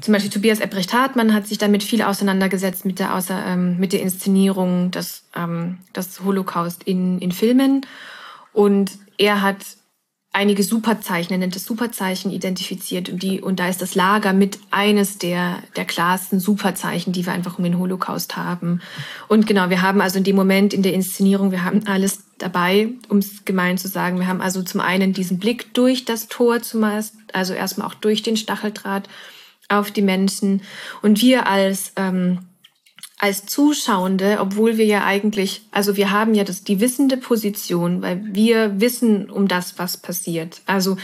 zum 0.00 0.12
Beispiel 0.12 0.30
Tobias 0.30 0.60
Ebrecht-Hartmann 0.60 1.34
hat 1.34 1.46
sich 1.46 1.58
damit 1.58 1.82
viel 1.82 2.02
auseinandergesetzt 2.02 2.84
mit 2.84 2.98
der, 2.98 3.14
außer, 3.14 3.44
ähm, 3.46 3.78
mit 3.78 3.92
der 3.92 4.00
Inszenierung 4.00 4.90
des, 4.90 5.24
ähm, 5.36 5.78
des 5.94 6.22
Holocaust 6.24 6.82
in, 6.84 7.18
in 7.18 7.30
Filmen. 7.30 7.84
Und 8.52 8.92
er 9.18 9.42
hat 9.42 9.58
einige 10.32 10.62
Superzeichen, 10.62 11.32
er 11.32 11.38
nennt 11.38 11.56
es 11.56 11.64
Superzeichen, 11.64 12.32
identifiziert. 12.32 13.10
Und, 13.10 13.22
die, 13.22 13.40
und 13.40 13.60
da 13.60 13.68
ist 13.68 13.82
das 13.82 13.94
Lager 13.94 14.32
mit 14.32 14.58
eines 14.70 15.18
der, 15.18 15.62
der 15.76 15.84
klarsten 15.84 16.40
Superzeichen, 16.40 17.12
die 17.12 17.26
wir 17.26 17.32
einfach 17.32 17.58
um 17.58 17.64
den 17.64 17.78
Holocaust 17.78 18.36
haben. 18.36 18.80
Und 19.28 19.46
genau, 19.46 19.68
wir 19.68 19.82
haben 19.82 20.00
also 20.00 20.18
in 20.18 20.24
dem 20.24 20.36
Moment 20.36 20.72
in 20.72 20.82
der 20.82 20.94
Inszenierung, 20.94 21.50
wir 21.50 21.64
haben 21.64 21.86
alles 21.86 22.24
dabei, 22.38 22.88
um 23.08 23.18
es 23.18 23.44
gemein 23.44 23.76
zu 23.76 23.88
sagen. 23.88 24.18
Wir 24.18 24.26
haben 24.26 24.40
also 24.40 24.62
zum 24.62 24.80
einen 24.80 25.12
diesen 25.12 25.38
Blick 25.38 25.74
durch 25.74 26.06
das 26.06 26.28
Tor 26.28 26.62
zumeist, 26.62 27.14
also 27.32 27.52
erstmal 27.52 27.86
auch 27.86 27.94
durch 27.94 28.22
den 28.22 28.36
Stacheldraht 28.36 29.08
auf 29.68 29.90
die 29.90 30.02
Menschen. 30.02 30.62
Und 31.02 31.20
wir 31.20 31.46
als... 31.46 31.92
Ähm, 31.96 32.38
als 33.22 33.46
Zuschauende, 33.46 34.38
obwohl 34.40 34.78
wir 34.78 34.84
ja 34.84 35.04
eigentlich, 35.04 35.62
also 35.70 35.96
wir 35.96 36.10
haben 36.10 36.34
ja 36.34 36.42
das, 36.42 36.64
die 36.64 36.80
wissende 36.80 37.16
Position, 37.16 38.02
weil 38.02 38.20
wir 38.24 38.80
wissen 38.80 39.30
um 39.30 39.46
das, 39.46 39.78
was 39.78 39.96
passiert. 39.96 40.60
Also 40.66 40.96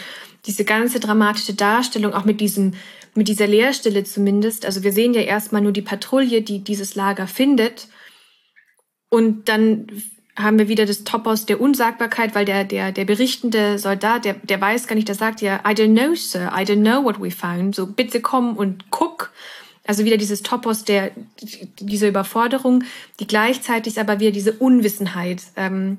diese 0.45 0.65
ganze 0.65 0.99
dramatische 0.99 1.55
Darstellung, 1.55 2.15
auch 2.15 2.25
mit 2.25 2.41
diesem, 2.41 2.73
mit 3.15 3.29
dieser 3.29 3.47
Leerstelle 3.47 4.03
zumindest. 4.03 4.67
Also 4.67 4.83
wir 4.83 4.93
sehen 4.93 5.15
ja 5.15 5.21
erstmal 5.21 5.63
nur 5.63 5.71
die 5.71 5.81
Patrouille, 5.81 6.43
die 6.43 6.59
dieses 6.65 6.97
Lager 6.97 7.29
findet. 7.29 7.87
Und 9.11 9.49
dann 9.49 9.87
haben 10.35 10.59
wir 10.59 10.67
wieder 10.67 10.87
das 10.87 11.05
Topos 11.05 11.47
der 11.47 11.61
Unsagbarkeit, 11.61 12.35
weil 12.35 12.45
der, 12.45 12.65
der, 12.65 12.91
der 12.91 13.05
berichtende 13.05 13.79
Soldat, 13.79 14.25
der, 14.25 14.35
der 14.35 14.61
weiß 14.61 14.89
gar 14.89 14.97
nicht, 14.97 15.07
der 15.07 15.15
sagt 15.15 15.41
ja, 15.41 15.61
I 15.65 15.71
don't 15.71 15.97
know, 15.97 16.17
sir, 16.17 16.51
I 16.53 16.65
don't 16.65 16.81
know 16.81 17.05
what 17.05 17.21
we 17.23 17.31
found. 17.31 17.77
So, 17.77 17.87
bitte 17.87 18.21
komm 18.21 18.57
und 18.57 18.91
guck. 18.91 19.31
Also 19.89 20.05
wieder 20.05 20.19
dieses 20.19 20.43
Topos 20.43 20.85
der, 20.85 21.13
dieser 21.81 22.09
Überforderung, 22.09 22.85
die 23.21 23.27
gleichzeitig 23.27 23.99
aber 23.99 24.21
wieder 24.21 24.33
diese 24.33 24.53
Unwissenheit 24.53 25.43
ähm, 25.57 25.97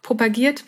propagiert. 0.00 0.62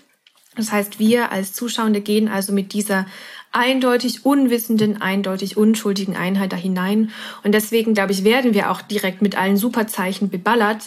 Das 0.57 0.73
heißt, 0.73 0.99
wir 0.99 1.31
als 1.31 1.53
Zuschauende 1.53 2.01
gehen 2.01 2.27
also 2.27 2.53
mit 2.53 2.73
dieser 2.73 3.07
eindeutig 3.53 4.27
unwissenden, 4.27 5.01
eindeutig 5.01 5.57
unschuldigen 5.57 6.17
Einheit 6.17 6.53
da 6.53 6.57
hinein. 6.57 7.13
Und 7.45 7.53
deswegen, 7.53 7.95
glaube 7.95 8.11
ich, 8.11 8.25
werden 8.25 8.55
wir 8.55 8.73
auch 8.73 8.83
direkt 8.83 9.23
mit 9.23 9.39
allen 9.39 9.57
Superzeichen 9.57 10.29
beballert, 10.29 10.83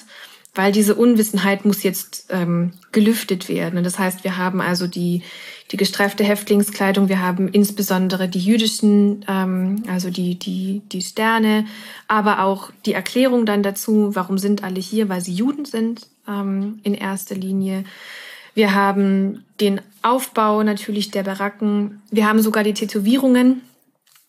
weil 0.56 0.73
diese 0.73 0.93
Unwissenheit 0.93 1.63
muss 1.63 1.84
jetzt 1.84 2.26
ähm, 2.32 2.73
gelüftet 2.91 3.47
werden. 3.47 3.78
Und 3.78 3.86
das 3.86 3.97
heißt, 3.97 4.26
wir 4.26 4.36
haben 4.36 4.60
also 4.60 4.88
die, 4.88 5.23
die 5.72 5.78
gestreifte 5.78 6.24
Häftlingskleidung, 6.24 7.10
wir 7.10 7.22
haben 7.22 7.50
insbesondere 7.50 8.30
die 8.30 8.40
jüdischen, 8.40 9.26
ähm, 9.28 9.84
also 9.88 10.10
die, 10.10 10.36
die, 10.36 10.82
die 10.92 11.02
Sterne, 11.02 11.66
aber 12.08 12.44
auch 12.44 12.72
die 12.86 12.94
Erklärung 12.94 13.46
dann 13.46 13.64
dazu, 13.64 14.12
warum 14.14 14.38
sind 14.38 14.64
alle 14.64 14.80
hier, 14.80 15.10
weil 15.10 15.22
sie 15.22 15.34
Juden 15.34 15.66
sind 15.66 16.08
ähm, 16.28 16.80
in 16.84 16.94
erster 16.94 17.36
Linie. 17.36 17.84
Wir 18.54 18.74
haben 18.74 19.46
den 19.60 19.82
Aufbau 20.02 20.64
natürlich 20.64 21.12
der 21.12 21.24
Baracken. 21.24 22.02
Wir 22.12 22.28
haben 22.28 22.42
sogar 22.42 22.64
die 22.64 22.74
Tätowierungen, 22.74 23.62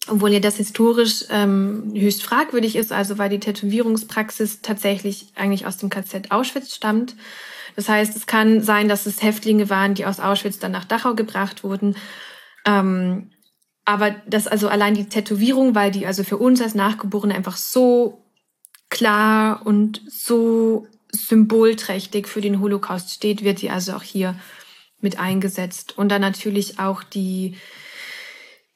obwohl 0.08 0.32
ja 0.32 0.40
das 0.40 0.56
historisch 0.56 1.24
ähm, 1.30 1.92
höchst 1.94 2.24
fragwürdig 2.24 2.74
ist, 2.74 2.92
also 2.92 3.16
weil 3.16 3.30
die 3.30 3.40
Tätowierungspraxis 3.40 4.60
tatsächlich 4.60 5.28
eigentlich 5.36 5.66
aus 5.66 5.76
dem 5.76 5.88
KZ 5.88 6.30
Auschwitz 6.30 6.74
stammt. 6.74 7.14
Das 7.78 7.88
heißt, 7.88 8.16
es 8.16 8.26
kann 8.26 8.60
sein, 8.60 8.88
dass 8.88 9.06
es 9.06 9.22
Häftlinge 9.22 9.70
waren, 9.70 9.94
die 9.94 10.04
aus 10.04 10.18
Auschwitz 10.18 10.58
dann 10.58 10.72
nach 10.72 10.84
Dachau 10.84 11.14
gebracht 11.14 11.62
wurden. 11.62 11.94
Ähm, 12.64 13.30
aber 13.84 14.16
das 14.26 14.48
also 14.48 14.66
allein 14.66 14.94
die 14.94 15.08
Tätowierung, 15.08 15.76
weil 15.76 15.92
die 15.92 16.04
also 16.04 16.24
für 16.24 16.38
uns 16.38 16.60
als 16.60 16.74
Nachgeborene 16.74 17.36
einfach 17.36 17.56
so 17.56 18.24
klar 18.88 19.64
und 19.64 20.02
so 20.08 20.88
symbolträchtig 21.12 22.26
für 22.26 22.40
den 22.40 22.58
Holocaust 22.58 23.10
steht, 23.10 23.44
wird 23.44 23.62
die 23.62 23.70
also 23.70 23.92
auch 23.92 24.02
hier 24.02 24.34
mit 25.00 25.20
eingesetzt. 25.20 25.96
Und 25.96 26.08
dann 26.08 26.20
natürlich 26.20 26.80
auch 26.80 27.04
die, 27.04 27.58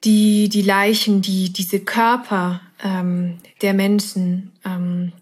die, 0.05 0.49
die 0.49 0.63
Leichen, 0.63 1.23
die, 1.23 1.53
diese 1.53 1.81
Körper 1.81 2.61
ähm, 2.85 3.39
der 3.63 3.75
Menschen 3.75 4.53
ähm, 4.65 5.13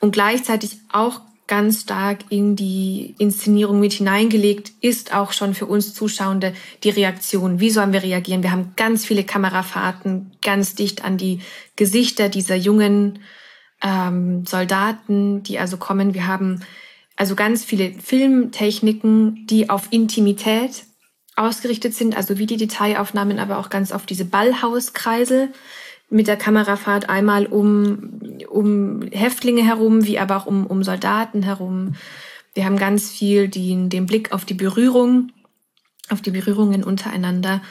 und 0.00 0.10
gleichzeitig 0.10 0.78
auch 0.90 1.20
ganz 1.52 1.82
stark 1.82 2.20
in 2.30 2.56
die 2.56 3.14
Inszenierung 3.18 3.78
mit 3.78 3.92
hineingelegt 3.92 4.72
ist, 4.80 5.14
auch 5.14 5.32
schon 5.32 5.52
für 5.52 5.66
uns 5.66 5.92
Zuschauende 5.92 6.54
die 6.82 6.88
Reaktion. 6.88 7.60
Wie 7.60 7.68
sollen 7.68 7.92
wir 7.92 8.02
reagieren? 8.02 8.42
Wir 8.42 8.52
haben 8.52 8.72
ganz 8.74 9.04
viele 9.04 9.22
Kamerafahrten 9.22 10.32
ganz 10.40 10.76
dicht 10.76 11.04
an 11.04 11.18
die 11.18 11.42
Gesichter 11.76 12.30
dieser 12.30 12.56
jungen 12.56 13.18
ähm, 13.82 14.46
Soldaten, 14.46 15.42
die 15.42 15.58
also 15.58 15.76
kommen. 15.76 16.14
Wir 16.14 16.26
haben 16.26 16.62
also 17.16 17.34
ganz 17.34 17.66
viele 17.66 17.92
Filmtechniken, 17.92 19.46
die 19.46 19.68
auf 19.68 19.88
Intimität 19.90 20.84
ausgerichtet 21.36 21.94
sind, 21.94 22.16
also 22.16 22.38
wie 22.38 22.46
die 22.46 22.56
Detailaufnahmen, 22.56 23.38
aber 23.38 23.58
auch 23.58 23.68
ganz 23.68 23.92
auf 23.92 24.06
diese 24.06 24.24
Ballhauskreisel 24.24 25.50
mit 26.12 26.26
der 26.26 26.36
Kamerafahrt 26.36 27.08
einmal 27.08 27.46
um, 27.46 28.20
um 28.48 29.02
Häftlinge 29.10 29.64
herum, 29.64 30.06
wie 30.06 30.18
aber 30.18 30.36
auch 30.36 30.46
um, 30.46 30.66
um 30.66 30.84
Soldaten 30.84 31.42
herum. 31.42 31.94
Wir 32.54 32.66
haben 32.66 32.76
ganz 32.76 33.10
viel 33.10 33.48
die, 33.48 33.88
den 33.88 34.06
Blick 34.06 34.32
auf 34.32 34.44
die 34.44 34.54
Berührung, 34.54 35.32
auf 36.10 36.20
die 36.20 36.30
Berührungen 36.30 36.84
untereinander. 36.84 37.62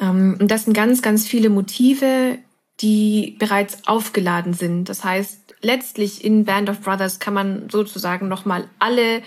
Ähm, 0.00 0.36
und 0.40 0.50
das 0.50 0.64
sind 0.64 0.74
ganz, 0.74 1.02
ganz 1.02 1.26
viele 1.26 1.50
Motive, 1.50 2.38
die 2.80 3.36
bereits 3.40 3.86
aufgeladen 3.86 4.54
sind. 4.54 4.88
Das 4.88 5.02
heißt, 5.02 5.56
letztlich 5.60 6.24
in 6.24 6.44
Band 6.44 6.70
of 6.70 6.80
Brothers 6.82 7.18
kann 7.18 7.34
man 7.34 7.68
sozusagen 7.68 8.28
nochmal 8.28 8.68
alle 8.78 9.22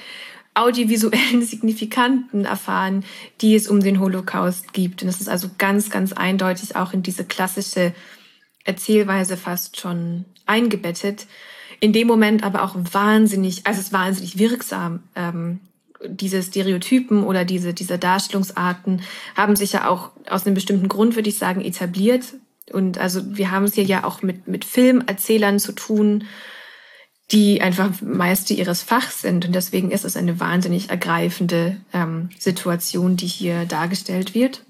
audiovisuellen 0.53 1.41
Signifikanten 1.45 2.45
erfahren, 2.45 3.03
die 3.41 3.55
es 3.55 3.67
um 3.67 3.81
den 3.81 3.99
Holocaust 3.99 4.71
gibt. 4.71 5.01
Und 5.01 5.07
das 5.07 5.19
ist 5.19 5.27
also 5.27 5.49
ganz, 5.57 5.89
ganz 5.89 6.13
eindeutig 6.13 6.77
auch 6.77 6.93
in 6.93 7.03
diese 7.03 7.25
klassische 7.25 7.93
Erzählweise 8.65 9.37
fast 9.37 9.79
schon 9.79 10.25
eingebettet. 10.45 11.27
In 11.79 11.93
dem 11.93 12.07
Moment 12.07 12.43
aber 12.43 12.63
auch 12.63 12.75
wahnsinnig, 12.75 13.65
also 13.65 13.79
es 13.79 13.87
ist 13.87 13.93
wahnsinnig 13.93 14.37
wirksam. 14.37 15.03
Ähm, 15.15 15.59
diese 16.07 16.43
Stereotypen 16.43 17.23
oder 17.23 17.45
diese, 17.45 17.73
diese 17.73 17.97
Darstellungsarten 17.97 19.01
haben 19.35 19.55
sich 19.55 19.73
ja 19.73 19.87
auch 19.87 20.11
aus 20.29 20.45
einem 20.45 20.55
bestimmten 20.55 20.89
Grund, 20.89 21.15
würde 21.15 21.29
ich 21.29 21.37
sagen, 21.37 21.61
etabliert. 21.61 22.33
Und 22.71 22.97
also 22.97 23.37
wir 23.37 23.51
haben 23.51 23.65
es 23.65 23.75
hier 23.75 23.83
ja 23.83 24.03
auch 24.03 24.21
mit, 24.21 24.47
mit 24.47 24.65
Filmerzählern 24.65 25.59
zu 25.59 25.71
tun, 25.71 26.25
die 27.31 27.61
einfach 27.61 28.01
Meister 28.01 28.53
ihres 28.53 28.81
Fachs 28.81 29.21
sind. 29.21 29.45
Und 29.45 29.55
deswegen 29.55 29.91
ist 29.91 30.05
es 30.05 30.17
eine 30.17 30.39
wahnsinnig 30.39 30.89
ergreifende 30.89 31.77
ähm, 31.93 32.29
Situation, 32.37 33.17
die 33.17 33.27
hier 33.27 33.65
dargestellt 33.65 34.35
wird 34.35 34.63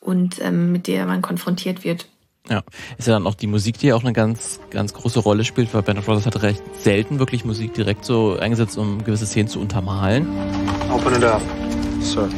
und 0.00 0.40
ähm, 0.40 0.72
mit 0.72 0.86
der 0.86 1.06
man 1.06 1.22
konfrontiert 1.22 1.84
wird. 1.84 2.06
Ja, 2.50 2.62
ist 2.98 3.08
ja 3.08 3.14
dann 3.14 3.26
auch 3.26 3.34
die 3.34 3.46
Musik, 3.46 3.78
die 3.78 3.86
ja 3.86 3.94
auch 3.94 4.02
eine 4.02 4.12
ganz, 4.12 4.60
ganz 4.68 4.92
große 4.92 5.18
Rolle 5.20 5.44
spielt, 5.44 5.72
weil 5.72 5.80
Band 5.80 5.98
of 5.98 6.04
Brothers 6.04 6.26
hat 6.26 6.42
recht 6.42 6.62
selten 6.78 7.18
wirklich 7.18 7.46
Musik 7.46 7.72
direkt 7.72 8.04
so 8.04 8.36
eingesetzt, 8.38 8.76
um 8.76 9.02
gewisse 9.02 9.24
Szenen 9.24 9.48
zu 9.48 9.60
untermalen. 9.60 10.28
Open 10.92 11.14
it 11.14 11.24
up, 11.24 11.40
sir. 12.02 12.28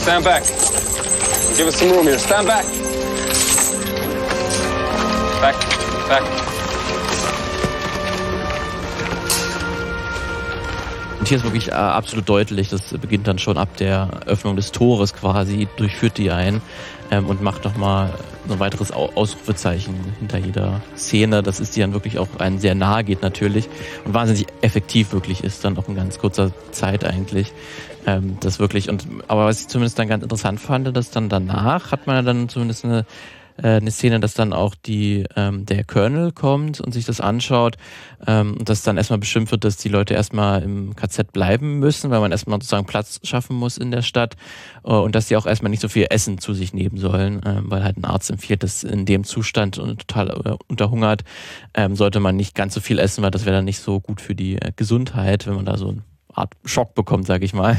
Stand 0.00 0.24
back. 0.24 0.44
Give 1.58 1.66
us 1.66 1.78
some 1.78 1.90
room 1.90 2.06
here. 2.06 2.18
Stand 2.18 2.46
back. 2.46 2.64
Back, 5.42 5.56
back. 6.08 6.45
Und 11.26 11.30
hier 11.30 11.38
ist 11.38 11.42
wirklich 11.42 11.68
äh, 11.70 11.72
absolut 11.72 12.28
deutlich, 12.28 12.68
das 12.68 12.96
beginnt 12.98 13.26
dann 13.26 13.40
schon 13.40 13.58
ab 13.58 13.76
der 13.78 14.20
Öffnung 14.26 14.54
des 14.54 14.70
Tores 14.70 15.12
quasi, 15.12 15.66
durchführt 15.76 16.18
die 16.18 16.30
ein 16.30 16.62
ähm, 17.10 17.26
und 17.26 17.42
macht 17.42 17.64
nochmal 17.64 18.14
so 18.46 18.52
ein 18.52 18.60
weiteres 18.60 18.92
Ausrufezeichen 18.92 19.96
hinter 20.20 20.38
jeder 20.38 20.82
Szene. 20.96 21.42
Das 21.42 21.58
ist 21.58 21.74
die 21.74 21.80
dann 21.80 21.94
wirklich 21.94 22.20
auch 22.20 22.28
einen 22.38 22.60
sehr 22.60 22.76
nahe 22.76 23.02
geht 23.02 23.22
natürlich 23.22 23.68
und 24.04 24.14
wahnsinnig 24.14 24.46
effektiv 24.60 25.12
wirklich 25.12 25.42
ist, 25.42 25.64
dann 25.64 25.76
auch 25.78 25.88
in 25.88 25.96
ganz 25.96 26.20
kurzer 26.20 26.52
Zeit 26.70 27.04
eigentlich. 27.04 27.52
Ähm, 28.06 28.36
das 28.38 28.60
wirklich, 28.60 28.88
und 28.88 29.04
aber 29.26 29.46
was 29.46 29.62
ich 29.62 29.66
zumindest 29.66 29.98
dann 29.98 30.06
ganz 30.06 30.22
interessant 30.22 30.60
fand, 30.60 30.96
dass 30.96 31.10
dann 31.10 31.28
danach 31.28 31.90
hat 31.90 32.06
man 32.06 32.14
ja 32.14 32.22
dann 32.22 32.48
zumindest 32.48 32.84
eine 32.84 33.04
äh, 33.62 33.76
eine 33.76 33.90
Szene, 33.90 34.20
dass 34.20 34.34
dann 34.34 34.52
auch 34.52 34.74
die 34.74 35.24
ähm, 35.36 35.66
der 35.66 35.84
Colonel 35.84 36.32
kommt 36.32 36.80
und 36.80 36.92
sich 36.92 37.04
das 37.04 37.20
anschaut 37.20 37.76
ähm, 38.26 38.56
und 38.58 38.68
dass 38.68 38.82
dann 38.82 38.96
erstmal 38.96 39.18
bestimmt 39.18 39.50
wird, 39.50 39.64
dass 39.64 39.76
die 39.76 39.88
Leute 39.88 40.14
erstmal 40.14 40.62
im 40.62 40.94
KZ 40.94 41.32
bleiben 41.32 41.78
müssen, 41.78 42.10
weil 42.10 42.20
man 42.20 42.32
erstmal 42.32 42.56
sozusagen 42.56 42.86
Platz 42.86 43.20
schaffen 43.22 43.56
muss 43.56 43.78
in 43.78 43.90
der 43.90 44.02
Stadt 44.02 44.36
äh, 44.84 44.92
und 44.92 45.14
dass 45.14 45.28
sie 45.28 45.36
auch 45.36 45.46
erstmal 45.46 45.70
nicht 45.70 45.82
so 45.82 45.88
viel 45.88 46.06
Essen 46.10 46.38
zu 46.38 46.54
sich 46.54 46.72
nehmen 46.72 46.98
sollen, 46.98 47.42
äh, 47.42 47.60
weil 47.62 47.84
halt 47.84 47.96
ein 47.96 48.04
Arzt 48.04 48.30
empfiehlt, 48.30 48.62
dass 48.62 48.84
in 48.84 49.06
dem 49.06 49.24
Zustand 49.24 49.78
und 49.78 50.06
total 50.06 50.30
äh, 50.30 50.56
unterhungert 50.68 51.24
ähm, 51.74 51.96
sollte 51.96 52.20
man 52.20 52.36
nicht 52.36 52.54
ganz 52.54 52.74
so 52.74 52.80
viel 52.80 52.98
essen, 52.98 53.22
weil 53.22 53.30
das 53.30 53.44
wäre 53.44 53.56
dann 53.56 53.64
nicht 53.64 53.80
so 53.80 54.00
gut 54.00 54.20
für 54.20 54.34
die 54.34 54.56
äh, 54.56 54.72
Gesundheit, 54.74 55.46
wenn 55.46 55.54
man 55.54 55.64
da 55.64 55.76
so 55.76 55.88
eine 55.88 56.02
Art 56.32 56.52
Schock 56.64 56.94
bekommt, 56.94 57.26
sage 57.26 57.44
ich 57.44 57.54
mal. 57.54 57.74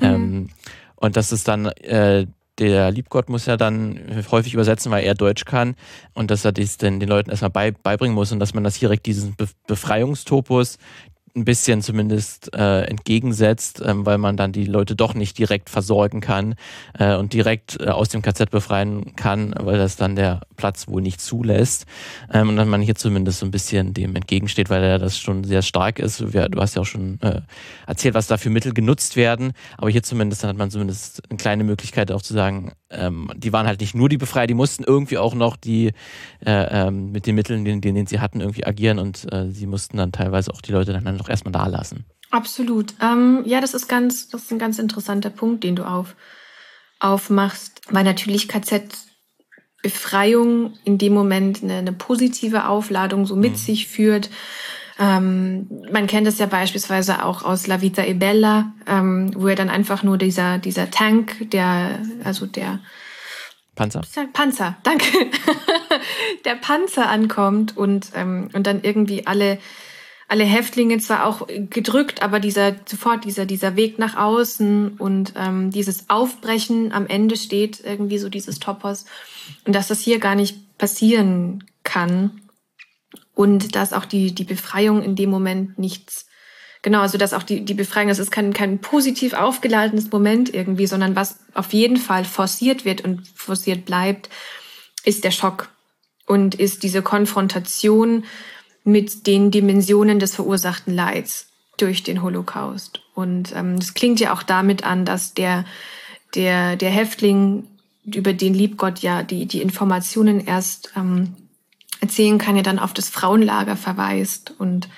Mhm. 0.00 0.06
Ähm, 0.06 0.48
und 0.96 1.16
dass 1.16 1.32
es 1.32 1.44
dann 1.44 1.66
äh, 1.66 2.26
der 2.60 2.90
Liebgott 2.90 3.28
muss 3.28 3.46
ja 3.46 3.56
dann 3.56 3.98
häufig 4.30 4.54
übersetzen, 4.54 4.92
weil 4.92 5.04
er 5.04 5.14
Deutsch 5.14 5.44
kann 5.44 5.74
und 6.12 6.30
dass 6.30 6.44
er 6.44 6.52
das 6.52 6.76
den, 6.76 7.00
den 7.00 7.08
Leuten 7.08 7.30
erstmal 7.30 7.50
bei, 7.50 7.70
beibringen 7.72 8.14
muss 8.14 8.30
und 8.32 8.38
dass 8.38 8.54
man 8.54 8.62
das 8.62 8.78
direkt 8.78 9.06
diesen 9.06 9.34
Befreiungstopus, 9.66 10.78
ein 11.34 11.44
bisschen 11.44 11.82
zumindest 11.82 12.54
äh, 12.54 12.82
entgegensetzt, 12.82 13.82
ähm, 13.84 14.06
weil 14.06 14.18
man 14.18 14.36
dann 14.36 14.52
die 14.52 14.64
Leute 14.64 14.96
doch 14.96 15.14
nicht 15.14 15.38
direkt 15.38 15.70
versorgen 15.70 16.20
kann 16.20 16.54
äh, 16.98 17.14
und 17.14 17.32
direkt 17.32 17.80
äh, 17.80 17.88
aus 17.88 18.08
dem 18.08 18.22
KZ 18.22 18.50
befreien 18.50 19.14
kann, 19.16 19.54
weil 19.58 19.78
das 19.78 19.96
dann 19.96 20.16
der 20.16 20.40
Platz 20.56 20.88
wohl 20.88 21.02
nicht 21.02 21.20
zulässt. 21.20 21.86
Ähm, 22.32 22.50
und 22.50 22.56
dann 22.56 22.68
man 22.68 22.82
hier 22.82 22.94
zumindest 22.94 23.40
so 23.40 23.46
ein 23.46 23.50
bisschen 23.50 23.94
dem 23.94 24.16
entgegensteht, 24.16 24.70
weil 24.70 24.82
er 24.82 24.98
das 24.98 25.18
schon 25.18 25.44
sehr 25.44 25.62
stark 25.62 25.98
ist. 25.98 26.20
Du 26.20 26.60
hast 26.60 26.76
ja 26.76 26.82
auch 26.82 26.86
schon 26.86 27.20
äh, 27.22 27.42
erzählt, 27.86 28.14
was 28.14 28.26
da 28.26 28.36
für 28.36 28.50
Mittel 28.50 28.72
genutzt 28.72 29.16
werden, 29.16 29.52
aber 29.76 29.90
hier 29.90 30.02
zumindest 30.02 30.44
hat 30.44 30.56
man 30.56 30.70
zumindest 30.70 31.22
eine 31.30 31.36
kleine 31.36 31.64
Möglichkeit 31.64 32.12
auch 32.12 32.22
zu 32.22 32.34
sagen, 32.34 32.72
ähm, 32.90 33.30
die 33.36 33.52
waren 33.52 33.66
halt 33.66 33.80
nicht 33.80 33.94
nur 33.94 34.08
die 34.08 34.18
Befreier, 34.18 34.46
die 34.46 34.54
mussten 34.54 34.84
irgendwie 34.84 35.18
auch 35.18 35.34
noch 35.34 35.56
die 35.56 35.92
äh, 36.44 36.86
ähm, 36.86 37.12
mit 37.12 37.26
den 37.26 37.34
Mitteln, 37.36 37.64
denen, 37.64 37.80
denen 37.80 38.06
sie 38.06 38.20
hatten, 38.20 38.40
irgendwie 38.40 38.66
agieren 38.66 38.98
und 38.98 39.32
äh, 39.32 39.50
sie 39.50 39.66
mussten 39.66 39.96
dann 39.96 40.12
teilweise 40.12 40.52
auch 40.52 40.60
die 40.60 40.72
Leute 40.72 40.92
dann 40.92 41.06
doch 41.20 41.28
erstmal 41.28 41.52
da 41.52 41.66
lassen. 41.66 42.04
Absolut. 42.30 42.94
Ähm, 43.00 43.42
ja, 43.44 43.60
das 43.60 43.74
ist 43.74 43.88
ganz, 43.88 44.28
das 44.28 44.42
ist 44.42 44.52
ein 44.52 44.58
ganz 44.58 44.78
interessanter 44.78 45.30
Punkt, 45.30 45.64
den 45.64 45.76
du 45.76 45.84
auf, 45.84 46.14
aufmachst, 47.00 47.80
weil 47.90 48.04
natürlich 48.04 48.48
KZ 48.48 48.82
Befreiung 49.82 50.74
in 50.84 50.98
dem 50.98 51.14
Moment 51.14 51.62
eine, 51.62 51.76
eine 51.76 51.92
positive 51.92 52.68
Aufladung 52.68 53.26
so 53.26 53.34
mit 53.34 53.52
mhm. 53.52 53.56
sich 53.56 53.86
führt. 53.86 54.30
Ähm, 54.98 55.66
man 55.90 56.06
kennt 56.06 56.26
es 56.26 56.38
ja 56.38 56.46
beispielsweise 56.46 57.24
auch 57.24 57.42
aus 57.42 57.66
La 57.66 57.80
Vita 57.80 58.04
e 58.04 58.12
Bella, 58.12 58.74
ähm, 58.86 59.32
wo 59.34 59.48
er 59.48 59.56
dann 59.56 59.70
einfach 59.70 60.02
nur 60.02 60.18
dieser, 60.18 60.58
dieser 60.58 60.90
Tank, 60.90 61.50
der, 61.50 62.00
also 62.22 62.44
der 62.44 62.80
Panzer. 63.74 64.02
Panzer, 64.34 64.76
danke. 64.82 65.06
der 66.44 66.56
Panzer 66.56 67.08
ankommt 67.08 67.74
und, 67.78 68.10
ähm, 68.14 68.50
und 68.52 68.66
dann 68.66 68.82
irgendwie 68.82 69.26
alle 69.26 69.58
alle 70.30 70.44
Häftlinge 70.44 70.98
zwar 70.98 71.26
auch 71.26 71.48
gedrückt, 71.48 72.22
aber 72.22 72.38
dieser 72.38 72.76
sofort 72.86 73.24
dieser 73.24 73.46
dieser 73.46 73.74
Weg 73.74 73.98
nach 73.98 74.16
außen 74.16 74.96
und 74.96 75.32
ähm, 75.36 75.72
dieses 75.72 76.08
Aufbrechen 76.08 76.92
am 76.92 77.08
Ende 77.08 77.36
steht 77.36 77.80
irgendwie 77.84 78.18
so 78.18 78.28
dieses 78.28 78.60
Topos. 78.60 79.06
Und 79.64 79.74
dass 79.74 79.88
das 79.88 79.98
hier 79.98 80.20
gar 80.20 80.36
nicht 80.36 80.78
passieren 80.78 81.64
kann 81.82 82.42
und 83.34 83.74
dass 83.74 83.92
auch 83.92 84.04
die 84.04 84.32
die 84.32 84.44
Befreiung 84.44 85.02
in 85.02 85.16
dem 85.16 85.30
Moment 85.30 85.80
nichts 85.80 86.26
genau 86.82 87.00
also 87.00 87.18
dass 87.18 87.34
auch 87.34 87.42
die 87.42 87.64
die 87.64 87.74
Befreiung 87.74 88.08
das 88.08 88.20
ist 88.20 88.30
kein 88.30 88.52
kein 88.52 88.78
positiv 88.78 89.32
aufgeladenes 89.32 90.12
Moment 90.12 90.54
irgendwie 90.54 90.86
sondern 90.86 91.16
was 91.16 91.40
auf 91.54 91.72
jeden 91.72 91.96
Fall 91.96 92.24
forciert 92.24 92.84
wird 92.84 93.00
und 93.00 93.26
forciert 93.34 93.84
bleibt 93.84 94.30
ist 95.04 95.24
der 95.24 95.32
Schock 95.32 95.70
und 96.24 96.54
ist 96.54 96.84
diese 96.84 97.02
Konfrontation 97.02 98.22
mit 98.84 99.26
den 99.26 99.50
Dimensionen 99.50 100.18
des 100.18 100.34
verursachten 100.34 100.94
Leids 100.94 101.48
durch 101.76 102.02
den 102.02 102.22
Holocaust. 102.22 103.00
Und 103.14 103.54
ähm, 103.54 103.78
das 103.78 103.94
klingt 103.94 104.20
ja 104.20 104.32
auch 104.32 104.42
damit 104.42 104.84
an, 104.84 105.04
dass 105.04 105.34
der, 105.34 105.64
der, 106.34 106.76
der 106.76 106.90
Häftling, 106.90 107.66
über 108.04 108.32
den 108.32 108.54
Liebgott 108.54 109.00
ja 109.00 109.22
die, 109.22 109.46
die 109.46 109.60
Informationen 109.60 110.44
erst 110.44 110.92
ähm, 110.96 111.36
erzählen 112.00 112.38
kann, 112.38 112.56
ja 112.56 112.62
dann 112.62 112.78
auf 112.78 112.94
das 112.94 113.08
Frauenlager 113.08 113.76
verweist. 113.76 114.54
Und, 114.58 114.88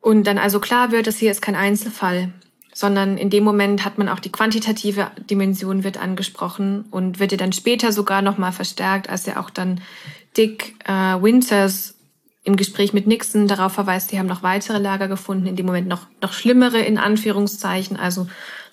und 0.00 0.26
dann 0.26 0.38
also 0.38 0.60
klar 0.60 0.92
wird, 0.92 1.06
dass 1.06 1.16
hier 1.16 1.30
ist 1.30 1.42
kein 1.42 1.56
Einzelfall, 1.56 2.32
sondern 2.72 3.18
in 3.18 3.30
dem 3.30 3.44
Moment 3.44 3.84
hat 3.84 3.98
man 3.98 4.08
auch 4.08 4.20
die 4.20 4.30
quantitative 4.30 5.10
Dimension 5.28 5.82
wird 5.84 5.98
angesprochen 5.98 6.84
und 6.90 7.18
wird 7.18 7.32
ja 7.32 7.38
dann 7.38 7.52
später 7.52 7.92
sogar 7.92 8.22
nochmal 8.22 8.52
verstärkt, 8.52 9.08
als 9.08 9.26
ja 9.26 9.40
auch 9.40 9.50
dann 9.50 9.80
Dick 10.36 10.74
äh, 10.86 10.92
Winters 11.20 11.94
im 12.50 12.56
Gespräch 12.56 12.92
mit 12.92 13.06
Nixon 13.06 13.46
darauf 13.46 13.72
verweist, 13.72 14.10
sie 14.10 14.18
haben 14.18 14.26
noch 14.26 14.42
weitere 14.42 14.78
Lager 14.78 15.08
gefunden, 15.08 15.46
in 15.46 15.56
dem 15.56 15.66
Moment 15.66 15.88
noch, 15.88 16.06
noch 16.20 16.32
schlimmere 16.32 16.80
in 16.80 16.98
Anführungszeichen, 16.98 17.96
also 17.96 18.28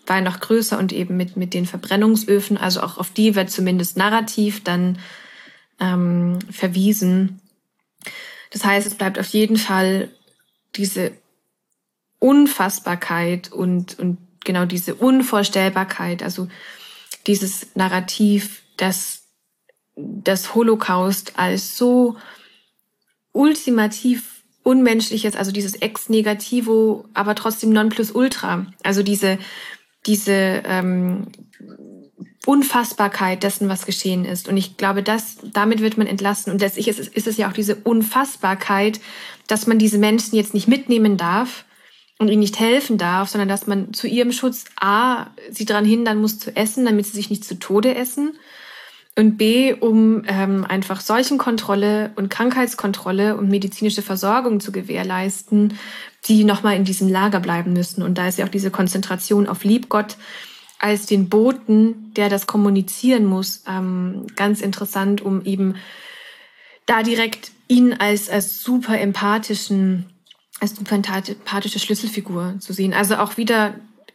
war 0.07 0.21
noch 0.21 0.39
größer 0.39 0.79
und 0.79 0.93
eben 0.93 1.15
mit, 1.15 1.37
mit 1.37 1.53
den 1.53 1.65
Verbrennungsöfen, 1.65 2.57
also 2.57 2.81
auch 2.81 2.97
auf 2.97 3.11
die 3.11 3.35
wird 3.35 3.51
zumindest 3.51 3.97
narrativ 3.97 4.63
dann 4.63 4.97
ähm, 5.79 6.39
verwiesen. 6.49 7.39
Das 8.51 8.63
heißt, 8.63 8.87
es 8.87 8.95
bleibt 8.95 9.19
auf 9.19 9.27
jeden 9.27 9.57
Fall 9.57 10.09
diese 10.75 11.11
Unfassbarkeit 12.19 13.51
und, 13.51 13.99
und 13.99 14.17
genau 14.43 14.65
diese 14.65 14.95
Unvorstellbarkeit, 14.95 16.23
also 16.23 16.47
dieses 17.27 17.75
Narrativ, 17.75 18.63
dass 18.77 19.23
das 19.95 20.55
Holocaust 20.55 21.37
als 21.37 21.77
so 21.77 22.17
ultimativ 23.37 24.33
Unmenschliches, 24.63 25.37
also 25.37 25.53
dieses 25.53 25.75
Ex 25.75 26.09
Negativo, 26.09 27.05
aber 27.13 27.35
trotzdem 27.35 27.69
Nonplusultra. 27.69 28.65
Also 28.83 29.01
diese, 29.01 29.37
diese 30.05 30.61
ähm, 30.65 31.27
Unfassbarkeit 32.45 33.43
dessen, 33.43 33.69
was 33.69 33.85
geschehen 33.85 34.25
ist. 34.25 34.49
Und 34.49 34.57
ich 34.57 34.75
glaube, 34.75 35.03
dass 35.03 35.37
damit 35.53 35.79
wird 35.79 35.97
man 35.97 36.07
entlassen. 36.07 36.51
Und 36.51 36.59
letztlich 36.59 36.89
ist 36.89 36.99
ist 36.99 37.27
es 37.27 37.37
ja 37.37 37.47
auch 37.47 37.53
diese 37.53 37.75
Unfassbarkeit, 37.75 38.99
dass 39.47 39.67
man 39.67 39.79
diese 39.79 39.99
Menschen 39.99 40.35
jetzt 40.35 40.53
nicht 40.53 40.67
mitnehmen 40.67 41.15
darf 41.15 41.63
und 42.19 42.27
ihnen 42.27 42.41
nicht 42.41 42.59
helfen 42.59 42.97
darf, 42.97 43.29
sondern 43.29 43.47
dass 43.47 43.67
man 43.67 43.93
zu 43.93 44.07
ihrem 44.07 44.33
Schutz 44.33 44.65
A, 44.77 45.27
sie 45.49 45.63
daran 45.63 45.85
hindern 45.85 46.19
muss 46.19 46.39
zu 46.39 46.53
essen, 46.55 46.83
damit 46.83 47.05
sie 47.05 47.13
sich 47.13 47.29
nicht 47.29 47.45
zu 47.45 47.57
Tode 47.57 47.95
essen 47.95 48.33
und 49.17 49.37
B, 49.37 49.73
um 49.73 50.21
ähm, 50.27 50.63
einfach 50.63 51.01
Seuchenkontrolle 51.01 52.11
und 52.15 52.29
Krankheitskontrolle 52.29 53.35
und 53.35 53.49
medizinische 53.49 54.03
Versorgung 54.03 54.59
zu 54.59 54.71
gewährleisten, 54.71 55.73
die 56.27 56.43
nochmal 56.43 56.75
in 56.75 56.85
diesem 56.85 57.09
Lager 57.09 57.39
bleiben 57.39 57.73
müssen. 57.73 58.03
Und 58.03 58.19
da 58.19 58.27
ist 58.27 58.37
ja 58.37 58.45
auch 58.45 58.49
diese 58.49 58.69
Konzentration 58.69 59.47
auf 59.47 59.63
Liebgott 59.63 60.17
als 60.79 61.07
den 61.07 61.29
Boten, 61.29 62.13
der 62.13 62.29
das 62.29 62.45
kommunizieren 62.45 63.25
muss, 63.25 63.63
ähm, 63.67 64.27
ganz 64.35 64.61
interessant, 64.61 65.21
um 65.21 65.43
eben 65.43 65.75
da 66.85 67.01
direkt 67.01 67.51
ihn 67.67 67.93
als, 67.93 68.29
als 68.29 68.61
super 68.61 68.99
empathischen, 68.99 70.05
als 70.59 70.75
super 70.75 70.95
empathische 70.95 71.79
Schlüsselfigur 71.79 72.55
zu 72.59 72.71
sehen. 72.71 72.93
Also 72.93 73.15
auch 73.15 73.37
wieder 73.37 73.73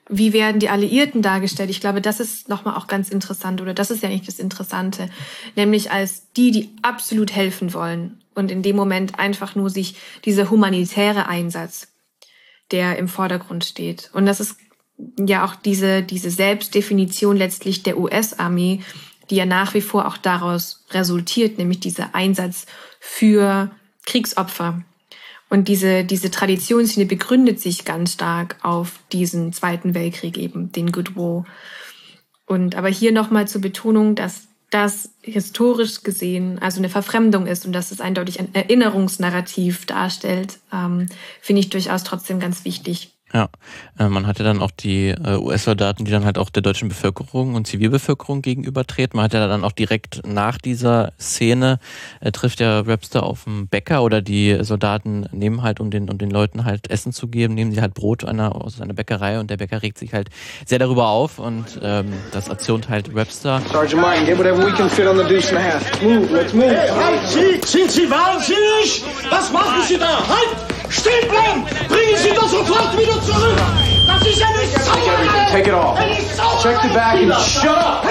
wie 0.08 0.32
werden 0.32 0.58
die 0.58 0.68
Alliierten 0.68 1.22
dargestellt? 1.22 1.70
Ich 1.70 1.80
glaube, 1.80 2.00
das 2.00 2.20
ist 2.20 2.48
nochmal 2.48 2.76
auch 2.76 2.86
ganz 2.86 3.08
interessant 3.08 3.60
oder 3.60 3.72
das 3.72 3.90
ist 3.90 4.02
ja 4.02 4.08
nicht 4.08 4.26
das 4.26 4.38
Interessante, 4.38 5.08
nämlich 5.56 5.90
als 5.90 6.32
die, 6.32 6.50
die 6.50 6.70
absolut 6.82 7.34
helfen 7.34 7.72
wollen 7.72 8.22
und 8.34 8.50
in 8.50 8.62
dem 8.62 8.76
Moment 8.76 9.18
einfach 9.18 9.54
nur 9.54 9.70
sich 9.70 9.96
dieser 10.24 10.50
humanitäre 10.50 11.28
Einsatz, 11.28 11.88
der 12.70 12.98
im 12.98 13.08
Vordergrund 13.08 13.64
steht. 13.64 14.10
Und 14.12 14.26
das 14.26 14.40
ist 14.40 14.56
ja 15.18 15.44
auch 15.44 15.54
diese, 15.54 16.02
diese 16.02 16.30
Selbstdefinition 16.30 17.36
letztlich 17.36 17.82
der 17.82 17.98
US-Armee, 17.98 18.80
die 19.30 19.36
ja 19.36 19.46
nach 19.46 19.74
wie 19.74 19.80
vor 19.80 20.06
auch 20.06 20.16
daraus 20.16 20.84
resultiert, 20.90 21.58
nämlich 21.58 21.80
dieser 21.80 22.14
Einsatz 22.14 22.66
für 23.00 23.70
Kriegsopfer, 24.04 24.82
und 25.52 25.68
diese, 25.68 26.02
diese 26.02 26.30
Traditionsschiene 26.30 27.04
begründet 27.04 27.60
sich 27.60 27.84
ganz 27.84 28.14
stark 28.14 28.56
auf 28.62 29.00
diesen 29.12 29.52
Zweiten 29.52 29.94
Weltkrieg 29.94 30.38
eben, 30.38 30.72
den 30.72 30.92
Good 30.92 31.14
War. 31.14 31.44
Und 32.46 32.74
aber 32.74 32.88
hier 32.88 33.12
nochmal 33.12 33.46
zur 33.46 33.60
Betonung, 33.60 34.14
dass 34.14 34.48
das 34.70 35.10
historisch 35.20 36.04
gesehen 36.04 36.58
also 36.58 36.78
eine 36.78 36.88
Verfremdung 36.88 37.46
ist 37.46 37.66
und 37.66 37.74
dass 37.74 37.90
es 37.90 38.00
eindeutig 38.00 38.40
ein 38.40 38.54
Erinnerungsnarrativ 38.54 39.84
darstellt, 39.84 40.58
ähm, 40.72 41.08
finde 41.42 41.60
ich 41.60 41.68
durchaus 41.68 42.02
trotzdem 42.02 42.40
ganz 42.40 42.64
wichtig. 42.64 43.11
Ja, 43.34 43.48
äh, 43.98 44.08
man 44.08 44.26
hatte 44.26 44.44
dann 44.44 44.60
auch 44.60 44.70
die 44.70 45.08
äh, 45.08 45.36
US-Soldaten, 45.36 46.04
die 46.04 46.10
dann 46.10 46.24
halt 46.24 46.36
auch 46.36 46.50
der 46.50 46.62
deutschen 46.62 46.88
Bevölkerung 46.88 47.54
und 47.54 47.66
Zivilbevölkerung 47.66 48.42
gegenübertreten. 48.42 49.16
Man 49.16 49.24
hat 49.24 49.32
ja 49.32 49.46
dann 49.46 49.64
auch 49.64 49.72
direkt 49.72 50.26
nach 50.26 50.58
dieser 50.58 51.12
Szene 51.18 51.78
äh, 52.20 52.30
trifft 52.30 52.60
der 52.60 52.86
Rapster 52.86 53.22
auf 53.22 53.46
einen 53.46 53.68
Bäcker 53.68 54.02
oder 54.02 54.20
die 54.20 54.58
Soldaten 54.62 55.26
nehmen 55.32 55.62
halt, 55.62 55.80
um 55.80 55.90
den, 55.90 56.10
um 56.10 56.18
den 56.18 56.30
Leuten 56.30 56.66
halt 56.66 56.90
Essen 56.90 57.12
zu 57.12 57.28
geben, 57.28 57.54
nehmen 57.54 57.72
sie 57.72 57.80
halt 57.80 57.94
Brot 57.94 58.24
einer, 58.24 58.54
aus 58.54 58.80
einer 58.80 58.92
Bäckerei 58.92 59.40
und 59.40 59.50
der 59.50 59.56
Bäcker 59.56 59.82
regt 59.82 59.98
sich 59.98 60.12
halt 60.12 60.28
sehr 60.66 60.78
darüber 60.78 61.08
auf 61.08 61.38
und 61.38 61.80
ähm, 61.82 62.12
das 62.32 62.48
erzürnt 62.48 62.90
halt 62.90 63.14
Rapster. 63.14 63.62
Sergeant 63.70 64.02
Martin, 64.02 64.26
get 64.26 64.38
whatever 64.38 64.58
we 64.58 64.72
can 64.72 64.90
fit 64.90 65.06
on 65.06 65.16
the 65.16 65.24
deuce 65.24 65.48
and 65.48 65.58
a 65.58 65.62
half. 65.62 66.02
Move, 66.02 66.30
let's 66.32 66.52
move. 66.52 66.68
Hey, 66.68 66.90
halt, 66.90 67.28
Sie, 67.28 67.60
sind 67.64 67.90
Sie 67.90 68.10
wahnsinnig? 68.10 69.02
Was 69.30 69.50
machen 69.52 69.82
Sie 69.88 69.96
da? 69.96 70.18
Halt! 70.28 70.72
Stehen 70.90 71.28
bleiben! 71.28 71.64
Bringen 71.88 72.16
Sie 72.16 72.30
das 72.34 72.50
sofort 72.50 72.98
wieder 72.98 73.21
zurück! 73.24 73.56
Das 74.06 74.26
ist 74.26 74.40
ja 74.40 74.50
nicht 74.50 74.72
Sauerei! 74.84 75.50
Take 75.50 75.68
it 75.68 75.74
off. 75.74 75.98
Check 76.62 76.80
the 76.82 76.88
back 76.88 77.14
and 77.16 77.34
shut 77.40 77.76
up! 77.76 78.04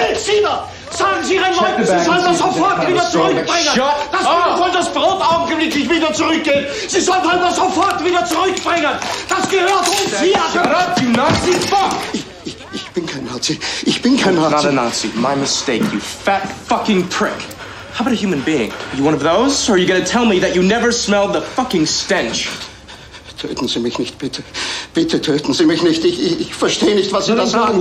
Sagen 0.90 1.24
Sie 1.24 1.36
Ihren 1.36 1.56
Leuten, 1.56 1.84
Sie 1.86 2.04
sollen 2.04 2.22
das 2.22 2.38
sofort 2.38 2.86
wieder 2.86 3.10
zurückbringen! 3.10 3.80
Das 4.12 4.24
soll 4.58 4.70
das 4.72 4.92
Brot 4.92 5.22
augenblicklich 5.22 5.88
wieder 5.88 6.12
zurückgehen! 6.12 6.66
Sie 6.88 7.00
sollen 7.00 7.22
das 7.40 7.56
sofort 7.56 8.04
wieder 8.04 8.24
zurückbringen! 8.26 8.92
Das 9.28 9.48
gehört 9.48 9.88
uns 9.88 10.20
hier! 10.20 10.38
Shut 10.52 10.66
up, 10.66 11.00
you 11.00 11.08
Nazi 11.10 11.52
fuck! 11.68 11.92
Ich, 12.12 12.24
ich, 12.44 12.56
ich 12.74 12.90
bin 12.90 13.06
kein 13.06 13.24
Nazi. 13.24 13.58
Ich 13.84 14.02
bin 14.02 14.16
kein 14.18 14.34
Nazi. 14.34 14.54
Not 14.54 14.64
a 14.66 14.72
Nazi. 14.72 15.10
My 15.14 15.34
mistake, 15.34 15.82
you 15.92 16.00
fat 16.00 16.42
fucking 16.68 17.08
prick. 17.08 17.32
How 17.94 18.00
about 18.00 18.12
a 18.12 18.16
human 18.16 18.40
being? 18.42 18.70
Are 18.70 18.96
you 18.96 19.04
one 19.04 19.14
of 19.14 19.22
those? 19.22 19.68
Or 19.70 19.74
are 19.74 19.78
you 19.78 19.86
gonna 19.86 20.04
tell 20.04 20.26
me 20.26 20.40
that 20.40 20.54
you 20.54 20.62
never 20.62 20.92
smelled 20.92 21.34
the 21.34 21.40
fucking 21.40 21.86
stench? 21.86 22.48
Töten 23.38 23.66
Sie 23.66 23.80
mich 23.80 23.98
nicht, 23.98 24.18
bitte. 24.18 24.42
Bitte 24.94 25.22
töten 25.22 25.54
Sie 25.54 25.64
mich 25.64 25.82
nicht. 25.82 26.04
Ich, 26.04 26.22
ich, 26.22 26.40
ich 26.40 26.54
verstehe 26.54 26.94
nicht, 26.94 27.12
was 27.12 27.24
Sie 27.24 27.34
da 27.34 27.46
sagen. 27.46 27.78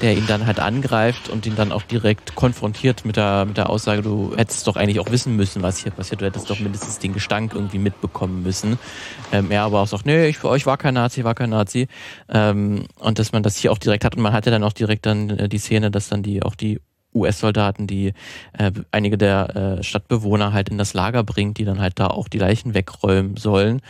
Der 0.00 0.16
ihn 0.16 0.26
dann 0.28 0.46
halt 0.46 0.60
angreift 0.60 1.28
und 1.28 1.44
ihn 1.44 1.56
dann 1.56 1.72
auch 1.72 1.82
direkt 1.82 2.36
konfrontiert 2.36 3.04
mit 3.04 3.16
der, 3.16 3.46
mit 3.46 3.56
der 3.56 3.68
Aussage, 3.68 4.02
du 4.02 4.32
hättest 4.36 4.68
doch 4.68 4.76
eigentlich 4.76 5.00
auch 5.00 5.10
wissen 5.10 5.34
müssen, 5.34 5.62
was 5.62 5.78
hier 5.78 5.90
passiert. 5.90 6.20
Du 6.20 6.26
hättest 6.26 6.48
doch 6.48 6.60
mindestens 6.60 7.00
den 7.00 7.12
Gestank 7.12 7.52
irgendwie 7.52 7.78
mitbekommen 7.78 8.44
müssen. 8.44 8.78
Ähm, 9.32 9.50
er 9.50 9.62
aber 9.62 9.80
auch 9.80 9.88
sagt, 9.88 10.06
nee, 10.06 10.28
ich 10.28 10.38
für 10.38 10.48
euch 10.48 10.66
war 10.66 10.76
kein 10.76 10.94
Nazi, 10.94 11.24
war 11.24 11.34
kein 11.34 11.50
Nazi. 11.50 11.88
Ähm, 12.28 12.84
und 13.00 13.18
dass 13.18 13.32
man 13.32 13.42
das 13.42 13.56
hier 13.56 13.72
auch 13.72 13.78
direkt 13.78 14.04
hat. 14.04 14.14
Und 14.14 14.22
man 14.22 14.32
hatte 14.32 14.52
dann 14.52 14.62
auch 14.62 14.72
direkt 14.72 15.04
dann 15.04 15.30
äh, 15.30 15.48
die 15.48 15.58
Szene, 15.58 15.90
dass 15.90 16.08
dann 16.08 16.22
die 16.22 16.44
auch 16.44 16.54
die 16.54 16.80
US-Soldaten, 17.14 17.86
die 17.86 18.12
äh, 18.56 18.70
einige 18.92 19.18
der 19.18 19.78
äh, 19.80 19.82
Stadtbewohner 19.82 20.52
halt 20.52 20.68
in 20.68 20.78
das 20.78 20.94
Lager 20.94 21.24
bringt, 21.24 21.58
die 21.58 21.64
dann 21.64 21.80
halt 21.80 21.98
da 21.98 22.06
auch 22.06 22.28
die 22.28 22.38
Leichen 22.38 22.74
wegräumen 22.74 23.36
sollen 23.36 23.80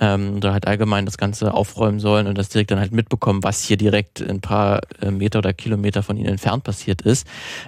ähm, 0.00 0.36
oder 0.36 0.52
halt 0.52 0.66
allgemein 0.66 1.04
das 1.04 1.18
Ganze 1.18 1.54
aufräumen 1.54 2.00
sollen 2.00 2.26
und 2.26 2.38
das 2.38 2.48
direkt 2.48 2.70
dann 2.70 2.78
halt 2.78 2.92
mitbekommen, 2.92 3.42
was 3.42 3.62
hier 3.62 3.76
direkt 3.76 4.20
ein 4.20 4.40
paar 4.40 4.80
äh, 5.00 5.10
Meter 5.10 5.40
oder 5.40 5.52
Kilometer 5.52 6.02
von 6.02 6.16
ihnen 6.16 6.28
entfernt 6.28 6.64
passiert 6.64 7.02
ist. 7.02 7.26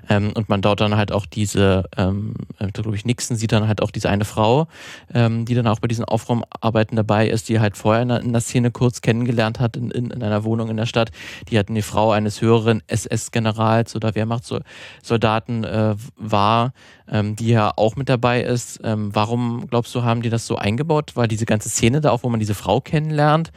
Ähm, 0.08 0.32
und 0.34 0.48
man 0.48 0.62
dort 0.62 0.80
dann 0.80 0.96
halt 0.96 1.12
auch 1.12 1.26
diese, 1.26 1.84
ähm, 1.96 2.34
äh, 2.58 2.68
glaube 2.68 2.94
ich, 2.94 3.04
Nixon 3.04 3.36
sieht 3.36 3.52
dann 3.52 3.68
halt 3.68 3.82
auch 3.82 3.90
diese 3.90 4.08
eine 4.08 4.24
Frau, 4.24 4.68
ähm, 5.12 5.44
die 5.44 5.54
dann 5.54 5.66
auch 5.66 5.80
bei 5.80 5.88
diesen 5.88 6.04
Aufräumarbeiten 6.04 6.96
dabei 6.96 7.28
ist, 7.28 7.48
die 7.48 7.60
halt 7.60 7.76
vorher 7.76 8.02
in 8.02 8.08
der, 8.08 8.20
in 8.20 8.32
der 8.32 8.40
Szene 8.40 8.70
kurz 8.70 9.00
kennengelernt 9.00 9.60
hat 9.60 9.76
in, 9.76 9.90
in, 9.90 10.10
in 10.10 10.22
einer 10.22 10.44
Wohnung 10.44 10.68
in 10.70 10.76
der 10.76 10.86
Stadt. 10.86 11.10
Die 11.50 11.58
hat 11.58 11.68
eine 11.68 11.82
Frau 11.82 12.12
eines 12.12 12.40
höheren 12.40 12.82
SS-Generals 12.86 13.96
oder 13.96 14.14
Wehrmachtssoldaten 14.14 15.64
äh, 15.64 15.94
war, 16.16 16.72
ähm, 17.10 17.36
die 17.36 17.48
ja 17.48 17.72
auch 17.76 17.96
mit 17.96 18.08
dabei 18.08 18.42
ist. 18.42 18.80
Ähm, 18.84 19.10
warum 19.12 19.66
glaubst 19.68 19.94
du, 19.94 20.02
haben 20.02 20.22
die 20.22 20.30
das 20.30 20.46
so 20.46 20.56
eingebaut? 20.56 21.12
Weil 21.14 21.28
diese 21.28 21.46
ganze 21.46 21.68
Szene 21.68 22.00
da 22.00 22.10
auch, 22.10 22.22
wo 22.22 22.28
man 22.28 22.40
diese 22.40 22.54
Frau 22.54 22.80
kennenlernt, 22.80 23.52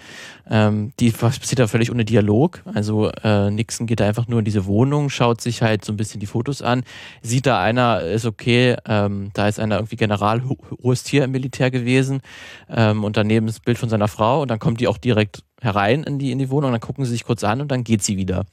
ähm, 0.49 0.91
die 0.99 1.11
passiert 1.11 1.59
da 1.59 1.67
völlig 1.67 1.91
ohne 1.91 2.05
Dialog. 2.05 2.61
Also 2.73 3.09
äh, 3.23 3.51
Nixon 3.51 3.85
geht 3.87 3.99
da 3.99 4.07
einfach 4.07 4.27
nur 4.27 4.39
in 4.39 4.45
diese 4.45 4.65
Wohnung, 4.65 5.09
schaut 5.09 5.41
sich 5.41 5.61
halt 5.61 5.85
so 5.85 5.93
ein 5.93 5.97
bisschen 5.97 6.19
die 6.19 6.25
Fotos 6.25 6.61
an, 6.61 6.83
sieht 7.21 7.45
da 7.45 7.61
einer, 7.61 8.01
ist 8.01 8.25
okay, 8.25 8.75
ähm, 8.87 9.29
da 9.33 9.47
ist 9.47 9.59
einer 9.59 9.75
irgendwie 9.75 9.97
General, 9.97 10.43
hohes 10.83 11.03
Tier 11.03 11.23
im 11.23 11.31
Militär 11.31 11.71
gewesen 11.71 12.21
ähm, 12.69 13.03
und 13.03 13.17
daneben 13.17 13.47
das 13.47 13.59
Bild 13.59 13.77
von 13.77 13.89
seiner 13.89 14.07
Frau 14.07 14.41
und 14.41 14.49
dann 14.49 14.59
kommt 14.59 14.79
die 14.79 14.87
auch 14.87 14.97
direkt 14.97 15.43
herein 15.61 16.03
in 16.03 16.19
die, 16.19 16.31
in 16.31 16.39
die 16.39 16.49
Wohnung, 16.49 16.71
dann 16.71 16.81
gucken 16.81 17.05
sie 17.05 17.11
sich 17.11 17.23
kurz 17.23 17.43
an 17.43 17.61
und 17.61 17.71
dann 17.71 17.83
geht 17.83 18.03
sie 18.03 18.17
wieder. 18.17 18.45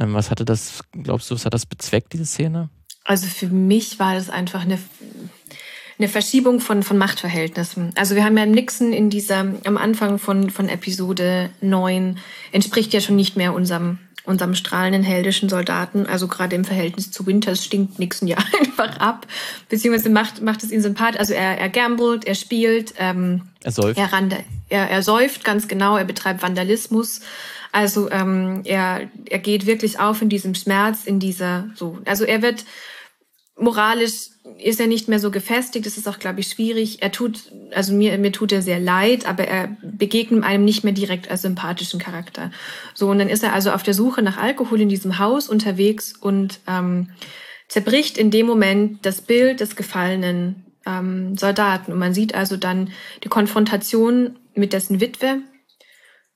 Ähm, 0.00 0.14
was 0.14 0.30
hatte 0.30 0.44
das, 0.44 0.82
glaubst 0.92 1.30
du, 1.30 1.34
was 1.34 1.44
hat 1.44 1.54
das 1.54 1.66
bezweckt, 1.66 2.12
diese 2.12 2.26
Szene? 2.26 2.70
Also 3.04 3.26
für 3.26 3.48
mich 3.48 3.98
war 3.98 4.14
das 4.14 4.30
einfach 4.30 4.62
eine, 4.62 4.78
eine 5.98 6.08
Verschiebung 6.08 6.60
von, 6.60 6.82
von 6.82 6.98
Machtverhältnissen. 6.98 7.92
Also 7.96 8.14
wir 8.14 8.24
haben 8.24 8.36
ja 8.36 8.46
Nixon 8.46 8.92
in 8.92 9.10
dieser, 9.10 9.40
am 9.64 9.76
Anfang 9.76 10.18
von, 10.18 10.50
von 10.50 10.68
Episode 10.68 11.50
9, 11.60 12.18
entspricht 12.52 12.92
ja 12.92 13.00
schon 13.00 13.16
nicht 13.16 13.36
mehr 13.36 13.54
unserem, 13.54 13.98
unserem 14.24 14.54
strahlenden 14.54 15.02
heldischen 15.02 15.48
Soldaten. 15.48 16.06
Also 16.06 16.28
gerade 16.28 16.54
im 16.54 16.64
Verhältnis 16.64 17.10
zu 17.10 17.26
Winters 17.26 17.64
stinkt 17.64 17.98
Nixon 17.98 18.28
ja 18.28 18.36
einfach 18.60 18.98
ab, 18.98 19.26
beziehungsweise 19.68 20.10
macht, 20.10 20.42
macht 20.42 20.62
es 20.62 20.70
ihn 20.70 20.80
sympathisch. 20.80 21.18
Also 21.18 21.34
er, 21.34 21.58
er 21.58 21.68
gambelt, 21.70 22.24
er 22.24 22.36
spielt, 22.36 22.94
ähm, 22.98 23.42
er 23.64 23.72
säuft. 23.72 23.98
Er, 23.98 24.12
rande, 24.12 24.38
er, 24.68 24.88
er 24.88 25.02
säuft 25.02 25.44
ganz 25.44 25.66
genau, 25.66 25.96
er 25.96 26.04
betreibt 26.04 26.42
Vandalismus. 26.42 27.20
Also 27.72 28.10
ähm, 28.10 28.60
er, 28.64 29.08
er 29.28 29.38
geht 29.38 29.66
wirklich 29.66 29.98
auf 29.98 30.20
in 30.20 30.28
diesem 30.28 30.54
Schmerz, 30.54 31.04
in 31.04 31.18
dieser 31.18 31.70
so. 31.74 31.98
Also 32.04 32.24
er 32.24 32.42
wird 32.42 32.64
moralisch 33.56 34.30
ist 34.58 34.80
er 34.80 34.86
nicht 34.86 35.08
mehr 35.08 35.18
so 35.18 35.30
gefestigt. 35.30 35.86
Das 35.86 35.96
ist 35.96 36.08
auch, 36.08 36.18
glaube 36.18 36.40
ich, 36.40 36.48
schwierig. 36.48 37.02
Er 37.02 37.12
tut, 37.12 37.52
also 37.72 37.92
mir, 37.92 38.16
mir 38.18 38.32
tut 38.32 38.52
er 38.52 38.62
sehr 38.62 38.80
leid, 38.80 39.26
aber 39.26 39.44
er 39.44 39.76
begegnet 39.82 40.44
einem 40.44 40.64
nicht 40.64 40.84
mehr 40.84 40.92
direkt 40.92 41.30
als 41.30 41.42
sympathischen 41.42 42.00
Charakter. 42.00 42.50
So, 42.94 43.10
und 43.10 43.18
dann 43.18 43.28
ist 43.28 43.42
er 43.42 43.52
also 43.52 43.70
auf 43.70 43.82
der 43.82 43.94
Suche 43.94 44.22
nach 44.22 44.36
Alkohol 44.36 44.80
in 44.80 44.88
diesem 44.88 45.18
Haus 45.18 45.48
unterwegs 45.48 46.12
und 46.12 46.60
ähm, 46.66 47.10
zerbricht 47.68 48.18
in 48.18 48.30
dem 48.30 48.46
Moment 48.46 49.04
das 49.06 49.20
Bild 49.20 49.60
des 49.60 49.76
gefallenen 49.76 50.64
ähm, 50.86 51.36
Soldaten. 51.36 51.92
Und 51.92 51.98
man 51.98 52.14
sieht 52.14 52.34
also 52.34 52.56
dann 52.56 52.90
die 53.24 53.28
Konfrontation 53.28 54.38
mit 54.54 54.72
dessen 54.72 55.00
Witwe, 55.00 55.38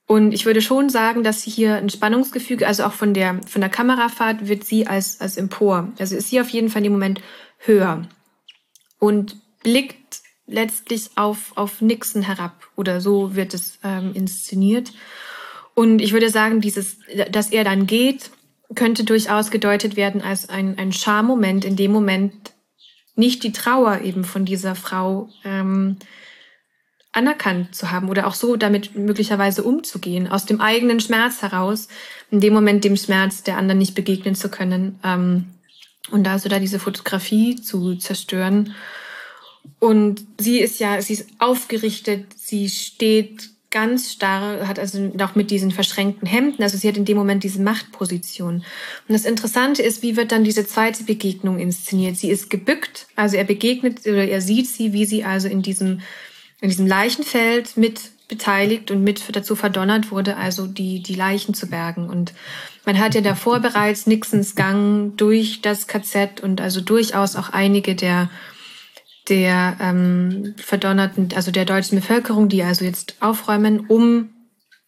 und 0.07 0.31
ich 0.31 0.45
würde 0.45 0.61
schon 0.61 0.89
sagen, 0.89 1.23
dass 1.23 1.41
sie 1.41 1.51
hier 1.51 1.75
ein 1.75 1.89
Spannungsgefüge, 1.89 2.65
also 2.65 2.85
auch 2.85 2.93
von 2.93 3.13
der, 3.13 3.41
von 3.45 3.59
der 3.59 3.69
Kamerafahrt 3.69 4.47
wird 4.47 4.63
sie 4.63 4.87
als, 4.87 5.19
als 5.19 5.35
empor. 5.35 5.91
Also 5.99 6.15
ist 6.15 6.29
sie 6.29 6.39
auf 6.39 6.49
jeden 6.49 6.69
Fall 6.69 6.81
dem 6.81 6.93
Moment 6.93 7.21
höher 7.57 8.07
und 8.99 9.35
blickt 9.63 10.21
letztlich 10.45 11.09
auf, 11.15 11.51
auf 11.55 11.81
Nixon 11.81 12.21
herab. 12.21 12.69
Oder 12.77 13.01
so 13.01 13.35
wird 13.35 13.53
es 13.53 13.79
ähm, 13.83 14.13
inszeniert. 14.13 14.93
Und 15.75 16.01
ich 16.01 16.13
würde 16.13 16.29
sagen, 16.29 16.61
dieses, 16.61 16.99
dass 17.29 17.51
er 17.51 17.65
dann 17.65 17.85
geht, 17.85 18.31
könnte 18.75 19.03
durchaus 19.03 19.51
gedeutet 19.51 19.97
werden 19.97 20.21
als 20.21 20.47
ein, 20.47 20.77
ein 20.77 20.93
Schammoment, 20.93 21.65
in 21.65 21.75
dem 21.75 21.91
Moment 21.91 22.53
nicht 23.15 23.43
die 23.43 23.51
Trauer 23.51 23.99
eben 24.01 24.23
von 24.23 24.45
dieser 24.45 24.75
Frau 24.75 25.29
ähm, 25.43 25.97
anerkannt 27.17 27.75
zu 27.75 27.91
haben 27.91 28.09
oder 28.09 28.27
auch 28.27 28.35
so 28.35 28.55
damit 28.55 28.95
möglicherweise 28.95 29.63
umzugehen, 29.63 30.27
aus 30.27 30.45
dem 30.45 30.61
eigenen 30.61 30.99
Schmerz 30.99 31.41
heraus, 31.41 31.87
in 32.31 32.39
dem 32.39 32.53
Moment 32.53 32.83
dem 32.83 32.95
Schmerz 32.95 33.43
der 33.43 33.57
anderen 33.57 33.79
nicht 33.79 33.95
begegnen 33.95 34.35
zu 34.35 34.49
können. 34.49 34.99
Ähm, 35.03 35.45
und 36.11 36.23
da 36.23 36.39
so 36.39 36.47
da 36.47 36.59
diese 36.59 36.79
Fotografie 36.79 37.55
zu 37.55 37.95
zerstören. 37.95 38.73
Und 39.79 40.25
sie 40.37 40.59
ist 40.59 40.79
ja, 40.79 41.01
sie 41.01 41.13
ist 41.13 41.27
aufgerichtet, 41.39 42.25
sie 42.37 42.69
steht 42.69 43.49
ganz 43.69 44.13
starr, 44.13 44.67
hat 44.67 44.79
also 44.79 45.11
auch 45.21 45.35
mit 45.35 45.51
diesen 45.51 45.71
verschränkten 45.71 46.27
Hemden, 46.27 46.63
also 46.63 46.77
sie 46.77 46.87
hat 46.87 46.95
in 46.95 47.03
dem 47.03 47.17
Moment 47.17 47.43
diese 47.43 47.61
Machtposition. 47.61 48.55
Und 48.55 49.13
das 49.13 49.25
Interessante 49.25 49.83
ist, 49.83 50.01
wie 50.03 50.15
wird 50.15 50.31
dann 50.31 50.45
diese 50.45 50.65
zweite 50.65 51.03
Begegnung 51.03 51.59
inszeniert? 51.59 52.15
Sie 52.15 52.29
ist 52.29 52.49
gebückt, 52.49 53.07
also 53.15 53.35
er 53.35 53.43
begegnet 53.43 54.07
oder 54.07 54.25
er 54.25 54.41
sieht 54.41 54.67
sie, 54.67 54.93
wie 54.93 55.05
sie 55.05 55.25
also 55.25 55.49
in 55.49 55.61
diesem, 55.61 55.99
in 56.61 56.69
diesem 56.69 56.87
Leichenfeld 56.87 57.77
mit 57.77 58.11
beteiligt 58.27 58.91
und 58.91 59.03
mit 59.03 59.23
dazu 59.35 59.55
verdonnert 59.55 60.11
wurde, 60.11 60.35
also 60.37 60.67
die, 60.67 61.01
die 61.01 61.15
Leichen 61.15 61.53
zu 61.53 61.67
bergen. 61.67 62.09
Und 62.09 62.33
man 62.85 62.99
hat 62.99 63.15
ja 63.15 63.21
davor 63.21 63.59
bereits 63.59 64.05
Nixons 64.05 64.55
Gang 64.55 65.15
durch 65.17 65.61
das 65.61 65.87
KZ 65.87 66.41
und 66.41 66.59
also 66.59 66.81
durchaus 66.81 67.35
auch 67.35 67.49
einige 67.49 67.95
der 67.95 68.29
der 69.29 69.75
ähm, 69.81 70.55
verdonnerten, 70.57 71.29
also 71.35 71.51
der 71.51 71.65
deutschen 71.65 71.99
Bevölkerung, 71.99 72.47
die 72.47 72.63
also 72.63 72.85
jetzt 72.85 73.15
aufräumen, 73.19 73.81
um 73.81 74.29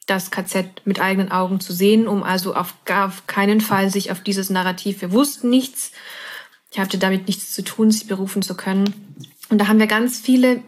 das 0.05 0.32
KZ 0.32 0.65
mit 0.86 1.01
eigenen 1.01 1.29
Augen 1.29 1.60
zu 1.60 1.73
sehen, 1.73 2.08
um 2.08 2.23
also 2.23 2.55
auf 2.55 2.73
auf 2.89 3.27
keinen 3.27 3.60
Fall 3.60 3.89
sich 3.89 4.12
auf 4.12 4.21
dieses 4.21 4.49
Narrativ, 4.49 5.01
wir 5.01 5.12
wussten 5.12 5.49
nichts, 5.49 5.91
ich 6.71 6.79
hatte 6.79 6.97
damit 6.97 7.27
nichts 7.27 7.53
zu 7.53 7.63
tun, 7.63 7.91
sich 7.91 8.08
berufen 8.08 8.41
zu 8.41 8.55
können. 8.55 8.93
Und 9.49 9.58
da 9.58 9.67
haben 9.67 9.79
wir 9.79 9.88
ganz 9.88 10.19
viele 10.19 10.62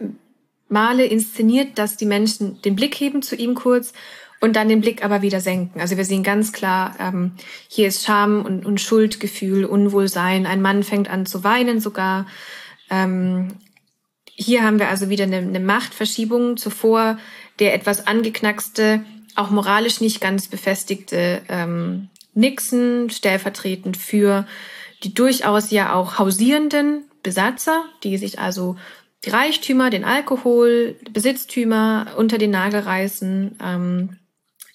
Male 0.72 1.04
inszeniert, 1.04 1.78
dass 1.78 1.96
die 1.96 2.06
Menschen 2.06 2.60
den 2.62 2.74
Blick 2.74 2.94
heben 2.96 3.22
zu 3.22 3.36
ihm 3.36 3.54
kurz 3.54 3.92
und 4.40 4.56
dann 4.56 4.68
den 4.68 4.80
Blick 4.80 5.04
aber 5.04 5.22
wieder 5.22 5.40
senken. 5.40 5.80
Also 5.80 5.96
wir 5.96 6.04
sehen 6.04 6.24
ganz 6.24 6.52
klar, 6.52 6.96
ähm, 6.98 7.32
hier 7.68 7.86
ist 7.86 8.04
Scham 8.04 8.44
und, 8.44 8.66
und 8.66 8.80
Schuldgefühl, 8.80 9.64
Unwohlsein. 9.64 10.46
Ein 10.46 10.62
Mann 10.62 10.82
fängt 10.82 11.08
an 11.08 11.26
zu 11.26 11.44
weinen 11.44 11.80
sogar. 11.80 12.26
Ähm, 12.90 13.52
hier 14.24 14.64
haben 14.64 14.80
wir 14.80 14.88
also 14.88 15.08
wieder 15.08 15.24
eine, 15.24 15.36
eine 15.36 15.60
Machtverschiebung. 15.60 16.56
Zuvor 16.56 17.18
der 17.60 17.74
etwas 17.74 18.08
angeknackste, 18.08 19.04
auch 19.36 19.50
moralisch 19.50 20.00
nicht 20.00 20.20
ganz 20.20 20.48
befestigte 20.48 21.42
ähm, 21.48 22.08
Nixon, 22.34 23.10
stellvertretend 23.10 23.96
für 23.96 24.46
die 25.04 25.14
durchaus 25.14 25.70
ja 25.70 25.94
auch 25.94 26.18
hausierenden 26.18 27.04
Besatzer, 27.22 27.84
die 28.02 28.18
sich 28.18 28.38
also 28.38 28.76
die 29.24 29.30
Reichtümer, 29.30 29.90
den 29.90 30.04
Alkohol, 30.04 30.96
Besitztümer 31.10 32.14
unter 32.16 32.38
den 32.38 32.50
Nagel 32.50 32.80
reißen, 32.80 33.58
ähm, 33.62 34.18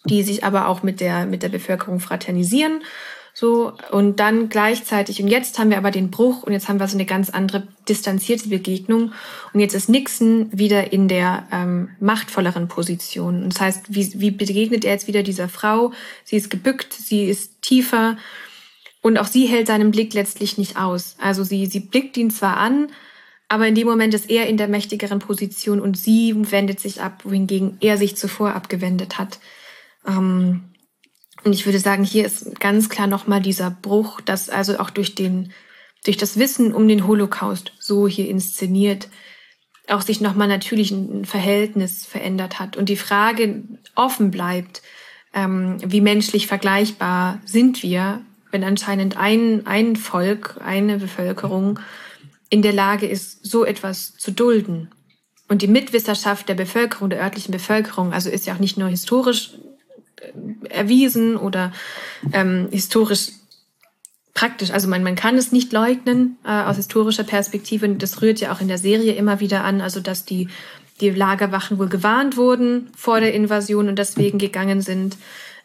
die 0.05 0.23
sich 0.23 0.43
aber 0.43 0.67
auch 0.67 0.83
mit 0.83 1.01
der, 1.01 1.25
mit 1.25 1.43
der 1.43 1.49
Bevölkerung 1.49 1.99
fraternisieren 1.99 2.81
so, 3.39 3.73
und 3.91 4.19
dann 4.19 4.49
gleichzeitig, 4.49 5.21
und 5.21 5.27
jetzt 5.27 5.59
haben 5.59 5.69
wir 5.69 5.77
aber 5.77 5.91
den 5.91 6.09
Bruch 6.09 6.41
und 6.41 6.53
jetzt 6.53 6.67
haben 6.67 6.79
wir 6.79 6.87
so 6.87 6.97
eine 6.97 7.05
ganz 7.05 7.29
andere 7.29 7.67
distanzierte 7.87 8.49
Begegnung. 8.49 9.11
Und 9.53 9.59
jetzt 9.59 9.75
ist 9.75 9.89
Nixon 9.89 10.49
wieder 10.51 10.91
in 10.91 11.07
der 11.07 11.47
ähm, 11.51 11.89
machtvolleren 11.99 12.67
Position. 12.67 13.43
Und 13.43 13.53
das 13.53 13.61
heißt, 13.61 13.93
wie, 13.93 14.19
wie 14.19 14.31
begegnet 14.31 14.85
er 14.85 14.93
jetzt 14.93 15.05
wieder 15.05 15.21
dieser 15.21 15.49
Frau? 15.49 15.93
Sie 16.23 16.35
ist 16.35 16.49
gebückt, 16.49 16.93
sie 16.93 17.25
ist 17.25 17.61
tiefer. 17.61 18.17
Und 19.03 19.19
auch 19.19 19.27
sie 19.27 19.45
hält 19.45 19.67
seinen 19.67 19.91
Blick 19.91 20.15
letztlich 20.15 20.57
nicht 20.57 20.75
aus. 20.75 21.15
Also 21.19 21.43
sie, 21.43 21.67
sie 21.67 21.81
blickt 21.81 22.17
ihn 22.17 22.31
zwar 22.31 22.57
an, 22.57 22.87
aber 23.49 23.67
in 23.67 23.75
dem 23.75 23.87
Moment 23.87 24.13
ist 24.13 24.29
er 24.29 24.47
in 24.47 24.57
der 24.57 24.67
mächtigeren 24.67 25.19
Position 25.19 25.79
und 25.79 25.97
sie 25.97 26.33
wendet 26.51 26.79
sich 26.79 27.01
ab, 27.01 27.21
wohingegen 27.23 27.77
er 27.79 27.97
sich 27.97 28.17
zuvor 28.17 28.53
abgewendet 28.53 29.17
hat. 29.17 29.39
Ähm, 30.05 30.63
und 31.43 31.53
ich 31.53 31.65
würde 31.65 31.79
sagen, 31.79 32.03
hier 32.03 32.25
ist 32.25 32.59
ganz 32.59 32.89
klar 32.89 33.07
nochmal 33.07 33.41
dieser 33.41 33.71
Bruch, 33.71 34.19
dass 34.21 34.49
also 34.49 34.79
auch 34.79 34.89
durch 34.89 35.15
den, 35.15 35.53
durch 36.03 36.17
das 36.17 36.37
Wissen 36.37 36.73
um 36.73 36.87
den 36.87 37.07
Holocaust 37.07 37.71
so 37.79 38.07
hier 38.07 38.27
inszeniert, 38.27 39.07
auch 39.87 40.01
sich 40.01 40.19
nochmal 40.19 40.49
natürlich 40.49 40.91
ein 40.91 41.23
Verhältnis 41.23 42.05
verändert 42.05 42.59
hat 42.59 42.75
und 42.75 42.89
die 42.89 42.97
Frage 42.97 43.63
offen 43.95 44.31
bleibt, 44.31 44.81
ähm, 45.33 45.77
wie 45.85 46.01
menschlich 46.01 46.47
vergleichbar 46.47 47.39
sind 47.45 47.81
wir, 47.83 48.21
wenn 48.51 48.65
anscheinend 48.65 49.15
ein, 49.15 49.65
ein 49.65 49.95
Volk, 49.95 50.59
eine 50.61 50.97
Bevölkerung 50.97 51.79
in 52.49 52.61
der 52.61 52.73
Lage 52.73 53.07
ist, 53.07 53.45
so 53.45 53.65
etwas 53.65 54.15
zu 54.17 54.31
dulden. 54.31 54.89
Und 55.49 55.61
die 55.61 55.67
Mitwisserschaft 55.67 56.49
der 56.49 56.55
Bevölkerung, 56.55 57.09
der 57.09 57.21
örtlichen 57.21 57.51
Bevölkerung, 57.51 58.13
also 58.13 58.29
ist 58.29 58.45
ja 58.45 58.53
auch 58.53 58.59
nicht 58.59 58.77
nur 58.77 58.89
historisch 58.89 59.53
erwiesen 60.69 61.37
oder 61.37 61.71
ähm, 62.33 62.67
historisch 62.71 63.29
praktisch. 64.33 64.71
Also 64.71 64.87
man, 64.87 65.03
man 65.03 65.15
kann 65.15 65.35
es 65.35 65.51
nicht 65.51 65.71
leugnen 65.73 66.37
äh, 66.45 66.49
aus 66.49 66.75
historischer 66.75 67.23
Perspektive. 67.23 67.87
Das 67.89 68.21
rührt 68.21 68.39
ja 68.39 68.51
auch 68.51 68.61
in 68.61 68.67
der 68.67 68.77
Serie 68.77 69.13
immer 69.13 69.39
wieder 69.39 69.63
an, 69.63 69.81
also 69.81 69.99
dass 69.99 70.25
die, 70.25 70.49
die 71.01 71.09
Lagerwachen 71.09 71.79
wohl 71.79 71.89
gewarnt 71.89 72.37
wurden 72.37 72.91
vor 72.95 73.19
der 73.19 73.33
Invasion 73.33 73.87
und 73.87 73.97
deswegen 73.97 74.37
gegangen 74.37 74.81
sind, 74.81 75.17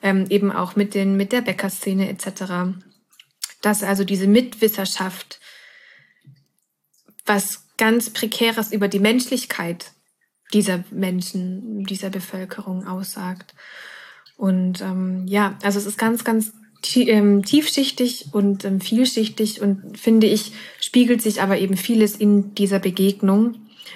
ähm, 0.03 0.27
eben 0.31 0.51
auch 0.53 0.77
mit, 0.77 0.95
den, 0.95 1.17
mit 1.17 1.33
der 1.33 1.43
Bäckerszene 1.43 2.09
etc. 2.09 2.75
Dass 3.61 3.83
also 3.83 4.05
diese 4.05 4.27
Mitwisserschaft 4.27 5.39
was 7.25 7.65
ganz 7.77 8.11
Prekäres 8.11 8.73
über 8.73 8.89
die 8.89 8.99
Menschlichkeit 8.99 9.93
dieser 10.53 10.85
Menschen, 10.91 11.85
dieser 11.85 12.11
Bevölkerung 12.11 12.87
aussagt. 12.87 13.55
Und 14.37 14.81
ähm, 14.81 15.27
ja, 15.27 15.57
also 15.63 15.79
es 15.79 15.87
ist 15.87 15.99
ganz, 15.99 16.25
ganz 16.25 16.53
ähm, 16.97 17.45
tiefschichtig 17.45 18.27
und 18.33 18.65
ähm, 18.65 18.81
vielschichtig 18.81 19.61
und 19.61 19.99
finde 19.99 20.27
ich, 20.27 20.53
spiegelt 20.81 21.23
sich 21.23 21.41
aber 21.41 21.59
eben 21.59 21.77
vieles 21.77 22.17
in 22.17 22.55
dieser 22.55 22.79
Begegnung. 22.79 23.55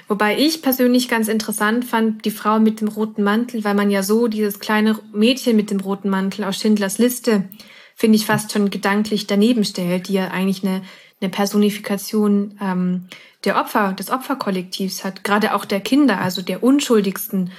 Wobei 0.09 0.39
ich 0.39 0.63
persönlich 0.63 1.09
ganz 1.09 1.29
interessant 1.29 1.85
fand, 1.85 2.25
die 2.25 2.31
Frau 2.31 2.61
mit 2.61 2.81
dem 2.81 2.89
roten 2.89 3.25
Mantel, 3.25 3.65
weil 3.65 3.75
man 3.75 3.91
ja 3.91 4.03
so 4.03 4.29
dieses 4.29 4.61
kleine 4.61 4.99
Mädchen 5.13 5.57
mit 5.57 5.71
dem 5.71 5.81
roten 5.81 6.09
Mantel 6.09 6.45
aus 6.45 6.59
Schindlers 6.59 6.99
Liste, 6.99 7.49
finde 7.97 8.17
ich 8.17 8.27
fast 8.27 8.53
schon 8.53 8.71
gedanklich 8.71 9.27
daneben 9.27 9.65
stellt, 9.65 10.09
die 10.09 10.15
ja 10.15 10.29
eigentlich 10.29 10.63
eine, 10.63 10.83
eine 11.21 11.31
Personifikation 11.31 12.59
ähm, 12.61 13.09
der 13.45 13.57
Opfer, 13.57 13.93
des 13.93 14.11
Opferkollektivs 14.11 15.05
hat, 15.05 15.25
gerade 15.25 15.55
auch 15.55 15.65
der 15.65 15.81
Kinder, 15.81 16.21
also 16.21 16.43
der 16.43 16.63
unschuldigsten 16.63 17.53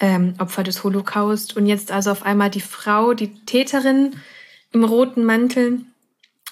ähm, 0.00 0.34
Opfer 0.38 0.62
des 0.62 0.84
Holocaust. 0.84 1.56
Und 1.56 1.66
jetzt 1.66 1.90
also 1.90 2.10
auf 2.10 2.22
einmal 2.22 2.50
die 2.50 2.60
Frau, 2.60 3.14
die 3.14 3.34
Täterin 3.44 4.16
im 4.72 4.84
roten 4.84 5.24
Mantel. 5.24 5.80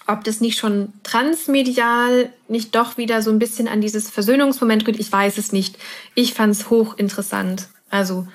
Ob 0.06 0.22
das 0.22 0.40
nicht 0.40 0.58
schon 0.58 0.92
transmedial 1.02 2.30
nicht 2.48 2.74
doch 2.76 2.96
wieder 2.96 3.22
so 3.22 3.30
ein 3.30 3.40
bisschen 3.40 3.66
an 3.66 3.80
dieses 3.80 4.08
Versöhnungsmoment 4.08 4.84
geht, 4.84 5.00
ich 5.00 5.10
weiß 5.10 5.36
es 5.36 5.52
nicht. 5.52 5.78
Ich 6.14 6.32
fand 6.32 6.52
es 6.52 6.70
hochinteressant. 6.70 7.68
Also 7.90 8.26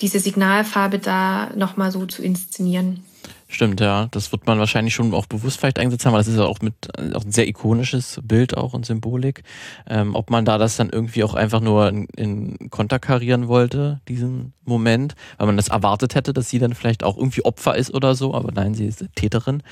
diese 0.00 0.20
Signalfarbe 0.20 0.98
da 0.98 1.50
nochmal 1.56 1.90
so 1.90 2.04
zu 2.04 2.22
inszenieren. 2.22 3.02
Stimmt, 3.48 3.80
ja. 3.80 4.08
Das 4.10 4.32
wird 4.32 4.46
man 4.46 4.58
wahrscheinlich 4.58 4.94
schon 4.94 5.14
auch 5.14 5.26
bewusst 5.26 5.60
vielleicht 5.60 5.78
eingesetzt 5.78 6.04
haben, 6.04 6.14
weil 6.14 6.20
das 6.20 6.28
ist 6.28 6.36
ja 6.36 6.44
auch 6.44 6.60
mit 6.62 6.74
auch 7.14 7.24
ein 7.24 7.30
sehr 7.30 7.46
ikonisches 7.46 8.20
Bild 8.24 8.56
auch 8.56 8.74
und 8.74 8.84
Symbolik. 8.84 9.44
Ähm, 9.88 10.16
ob 10.16 10.30
man 10.30 10.44
da 10.44 10.58
das 10.58 10.76
dann 10.76 10.90
irgendwie 10.90 11.22
auch 11.22 11.34
einfach 11.34 11.60
nur 11.60 11.88
in, 11.88 12.06
in 12.16 12.70
Konter 12.70 12.98
karieren 12.98 13.46
wollte, 13.46 14.00
diesen 14.08 14.52
Moment, 14.64 15.14
weil 15.38 15.46
man 15.46 15.56
das 15.56 15.68
erwartet 15.68 16.16
hätte, 16.16 16.32
dass 16.32 16.50
sie 16.50 16.58
dann 16.58 16.74
vielleicht 16.74 17.04
auch 17.04 17.16
irgendwie 17.16 17.44
Opfer 17.44 17.76
ist 17.76 17.94
oder 17.94 18.16
so, 18.16 18.34
aber 18.34 18.50
nein, 18.50 18.74
sie 18.74 18.86
ist 18.86 19.04
Täterin. 19.14 19.62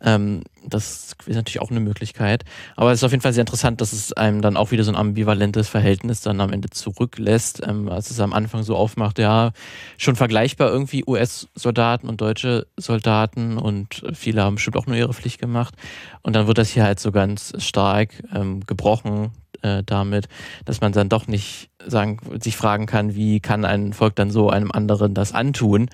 Ähm, 0.00 0.42
das 0.66 1.14
ist 1.26 1.34
natürlich 1.34 1.60
auch 1.60 1.70
eine 1.70 1.80
Möglichkeit. 1.80 2.44
Aber 2.76 2.92
es 2.92 3.00
ist 3.00 3.04
auf 3.04 3.10
jeden 3.10 3.22
Fall 3.22 3.34
sehr 3.34 3.42
interessant, 3.42 3.82
dass 3.82 3.92
es 3.92 4.14
einem 4.14 4.40
dann 4.40 4.56
auch 4.56 4.70
wieder 4.70 4.84
so 4.84 4.90
ein 4.90 4.96
ambivalentes 4.96 5.68
Verhältnis 5.68 6.22
dann 6.22 6.40
am 6.40 6.52
Ende 6.52 6.70
zurücklässt, 6.70 7.62
ähm, 7.66 7.90
als 7.90 8.10
es 8.10 8.20
am 8.20 8.32
Anfang 8.32 8.62
so 8.62 8.74
aufmacht, 8.74 9.18
ja, 9.18 9.52
schon 9.98 10.16
vergleichbar 10.16 10.70
irgendwie 10.70 11.04
US-Soldaten 11.06 12.08
und 12.08 12.22
deutsche 12.22 12.66
Soldaten 12.78 13.17
und 13.26 14.02
viele 14.12 14.42
haben 14.42 14.56
bestimmt 14.56 14.76
auch 14.76 14.86
nur 14.86 14.96
ihre 14.96 15.14
Pflicht 15.14 15.40
gemacht. 15.40 15.74
Und 16.22 16.34
dann 16.34 16.46
wird 16.46 16.58
das 16.58 16.70
hier 16.70 16.84
halt 16.84 17.00
so 17.00 17.12
ganz 17.12 17.52
stark 17.58 18.10
ähm, 18.34 18.60
gebrochen, 18.66 19.32
äh, 19.62 19.82
damit, 19.84 20.28
dass 20.64 20.80
man 20.80 20.92
dann 20.92 21.08
doch 21.08 21.26
nicht 21.26 21.70
sagen, 21.84 22.18
sich 22.40 22.56
fragen 22.56 22.86
kann, 22.86 23.14
wie 23.14 23.40
kann 23.40 23.64
ein 23.64 23.92
Volk 23.92 24.14
dann 24.16 24.30
so 24.30 24.50
einem 24.50 24.70
anderen 24.70 25.14
das 25.14 25.32
antun? 25.32 25.88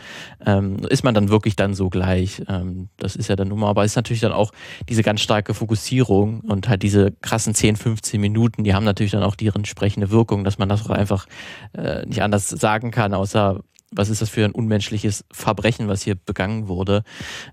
Ähm, 0.45 0.79
ist 0.89 1.05
man 1.05 1.14
dann 1.14 1.29
wirklich 1.29 1.57
dann 1.57 1.75
so 1.75 1.89
gleich? 1.89 2.43
Ähm, 2.49 2.89
das 2.99 3.16
ist 3.16 3.29
ja 3.29 3.37
dann 3.37 3.49
nun 3.49 3.61
mal, 3.61 3.68
aber 3.68 3.85
es 3.85 3.93
ist 3.93 3.97
natürlich 3.97 4.20
dann 4.20 4.33
auch 4.33 4.53
diese 4.89 5.03
ganz 5.03 5.20
starke 5.20 5.55
Fokussierung 5.55 6.41
und 6.41 6.68
halt 6.68 6.83
diese 6.83 7.12
krassen 7.22 7.55
10, 7.55 7.77
15 7.77 8.20
Minuten, 8.20 8.64
die 8.64 8.75
haben 8.75 8.85
natürlich 8.85 9.12
dann 9.12 9.22
auch 9.22 9.37
die 9.37 9.47
entsprechende 9.49 10.11
Wirkung, 10.11 10.45
dass 10.45 10.59
man 10.59 10.68
das 10.68 10.85
auch 10.85 10.91
einfach 10.91 11.27
äh, 11.72 12.05
nicht 12.07 12.22
anders 12.22 12.49
sagen 12.49 12.91
kann, 12.91 13.14
außer 13.14 13.61
was 13.95 14.09
ist 14.09 14.22
das 14.22 14.30
für 14.30 14.45
ein 14.45 14.53
unmenschliches 14.53 15.24
Verbrechen, 15.30 15.88
was 15.88 16.03
hier 16.03 16.14
begangen 16.14 16.68
wurde, 16.68 17.03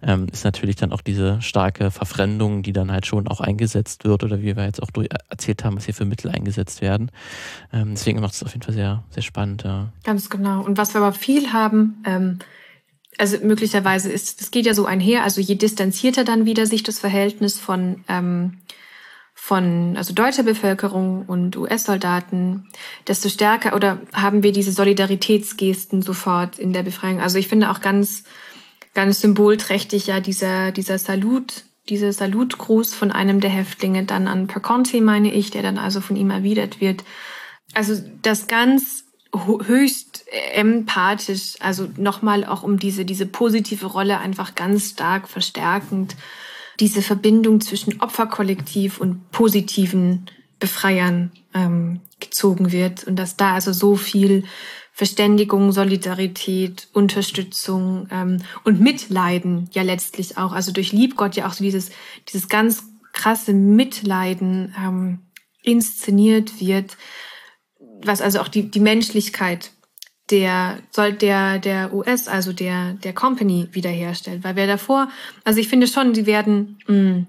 ähm, 0.01 0.27
ist 0.31 0.43
natürlich 0.43 0.75
dann 0.75 0.91
auch 0.91 1.01
diese 1.01 1.41
starke 1.41 1.91
Verfremdung, 1.91 2.63
die 2.63 2.73
dann 2.73 2.91
halt 2.91 3.05
schon 3.05 3.27
auch 3.27 3.41
eingesetzt 3.41 4.05
wird 4.05 4.23
oder 4.23 4.41
wie 4.41 4.55
wir 4.55 4.65
jetzt 4.65 4.81
auch 4.81 4.89
erzählt 5.29 5.63
haben, 5.63 5.75
was 5.75 5.85
hier 5.85 5.93
für 5.93 6.05
Mittel 6.05 6.31
eingesetzt 6.31 6.81
werden. 6.81 7.11
Ähm, 7.71 7.91
deswegen 7.91 8.19
macht 8.19 8.33
es 8.33 8.43
auf 8.43 8.51
jeden 8.53 8.63
Fall 8.63 8.73
sehr, 8.73 9.03
sehr 9.09 9.23
spannend. 9.23 9.63
Ja. 9.63 9.91
Ganz 10.03 10.29
genau. 10.29 10.63
Und 10.63 10.77
was 10.77 10.93
wir 10.93 11.01
aber 11.01 11.13
viel 11.13 11.53
haben, 11.53 12.03
ähm, 12.05 12.39
also 13.17 13.37
möglicherweise 13.43 14.11
ist, 14.11 14.41
das 14.41 14.51
geht 14.51 14.65
ja 14.65 14.73
so 14.73 14.85
einher, 14.85 15.23
also 15.23 15.41
je 15.41 15.55
distanzierter 15.55 16.23
dann 16.23 16.45
wieder 16.45 16.65
sich 16.65 16.83
das 16.83 16.99
Verhältnis 16.99 17.59
von 17.59 18.03
ähm, 18.07 18.57
von 19.43 19.97
also 19.97 20.13
deutscher 20.13 20.43
Bevölkerung 20.43 21.25
und 21.25 21.57
US-Soldaten, 21.57 22.69
desto 23.07 23.27
stärker 23.27 23.75
oder 23.75 23.99
haben 24.13 24.43
wir 24.43 24.51
diese 24.51 24.71
Solidaritätsgesten 24.71 26.03
sofort 26.03 26.59
in 26.59 26.73
der 26.73 26.83
Befreiung. 26.83 27.19
Also 27.21 27.39
ich 27.39 27.47
finde 27.47 27.71
auch 27.71 27.81
ganz 27.81 28.23
ganz 28.93 29.19
symbolträchtig 29.19 30.05
ja 30.05 30.19
dieser 30.19 30.71
dieser 30.71 30.99
Salut, 30.99 31.63
dieser 31.89 32.13
Salutgruß 32.13 32.93
von 32.93 33.11
einem 33.11 33.39
der 33.39 33.49
Häftlinge 33.49 34.03
dann 34.03 34.27
an 34.27 34.45
Perconte 34.45 35.01
meine 35.01 35.33
ich, 35.33 35.49
der 35.49 35.63
dann 35.63 35.79
also 35.79 36.01
von 36.01 36.15
ihm 36.15 36.29
erwidert 36.29 36.79
wird. 36.79 37.03
Also 37.73 37.95
das 38.21 38.45
ganz 38.45 39.05
höchst 39.33 40.23
empathisch, 40.53 41.55
also 41.61 41.87
nochmal 41.97 42.45
auch 42.45 42.61
um 42.61 42.77
diese 42.77 43.05
diese 43.05 43.25
positive 43.25 43.87
Rolle 43.87 44.19
einfach 44.19 44.53
ganz 44.53 44.91
stark 44.91 45.27
verstärkend 45.27 46.15
diese 46.81 47.01
Verbindung 47.01 47.61
zwischen 47.61 48.01
Opferkollektiv 48.01 48.99
und 48.99 49.31
positiven 49.31 50.25
Befreiern 50.59 51.31
ähm, 51.53 52.01
gezogen 52.19 52.71
wird 52.71 53.03
und 53.05 53.15
dass 53.15 53.37
da 53.37 53.53
also 53.53 53.71
so 53.71 53.95
viel 53.95 54.43
Verständigung, 54.91 55.71
Solidarität, 55.71 56.87
Unterstützung 56.93 58.07
ähm, 58.11 58.41
und 58.63 58.81
Mitleiden 58.81 59.69
ja 59.71 59.83
letztlich 59.83 60.37
auch, 60.37 60.51
also 60.51 60.71
durch 60.71 60.91
Liebgott 60.91 61.35
ja 61.35 61.47
auch 61.47 61.53
so 61.53 61.63
dieses, 61.63 61.91
dieses 62.27 62.49
ganz 62.49 62.83
krasse 63.13 63.53
Mitleiden 63.53 64.75
ähm, 64.77 65.19
inszeniert 65.63 66.59
wird, 66.59 66.97
was 68.03 68.21
also 68.21 68.39
auch 68.39 68.47
die, 68.47 68.69
die 68.69 68.79
Menschlichkeit 68.79 69.71
der 70.31 70.79
soll 70.91 71.13
der 71.13 71.59
der 71.59 71.93
US, 71.93 72.27
also 72.27 72.53
der 72.53 72.93
der 72.93 73.13
Company 73.13 73.67
wiederherstellt, 73.71 74.43
weil 74.43 74.55
wir 74.55 74.67
davor, 74.67 75.09
also 75.43 75.59
ich 75.59 75.67
finde 75.67 75.87
schon, 75.87 76.15
sie 76.15 76.25
werden, 76.25 76.79
mh, 76.87 76.95
hm, 76.95 77.27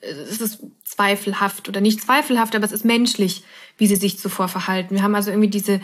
es 0.00 0.40
ist 0.40 0.62
zweifelhaft 0.84 1.68
oder 1.68 1.80
nicht 1.80 2.00
zweifelhaft, 2.00 2.54
aber 2.54 2.64
es 2.64 2.72
ist 2.72 2.84
menschlich, 2.84 3.44
wie 3.76 3.86
sie 3.86 3.96
sich 3.96 4.18
zuvor 4.18 4.48
verhalten. 4.48 4.94
Wir 4.94 5.02
haben 5.02 5.14
also 5.14 5.30
irgendwie 5.30 5.50
diese 5.50 5.80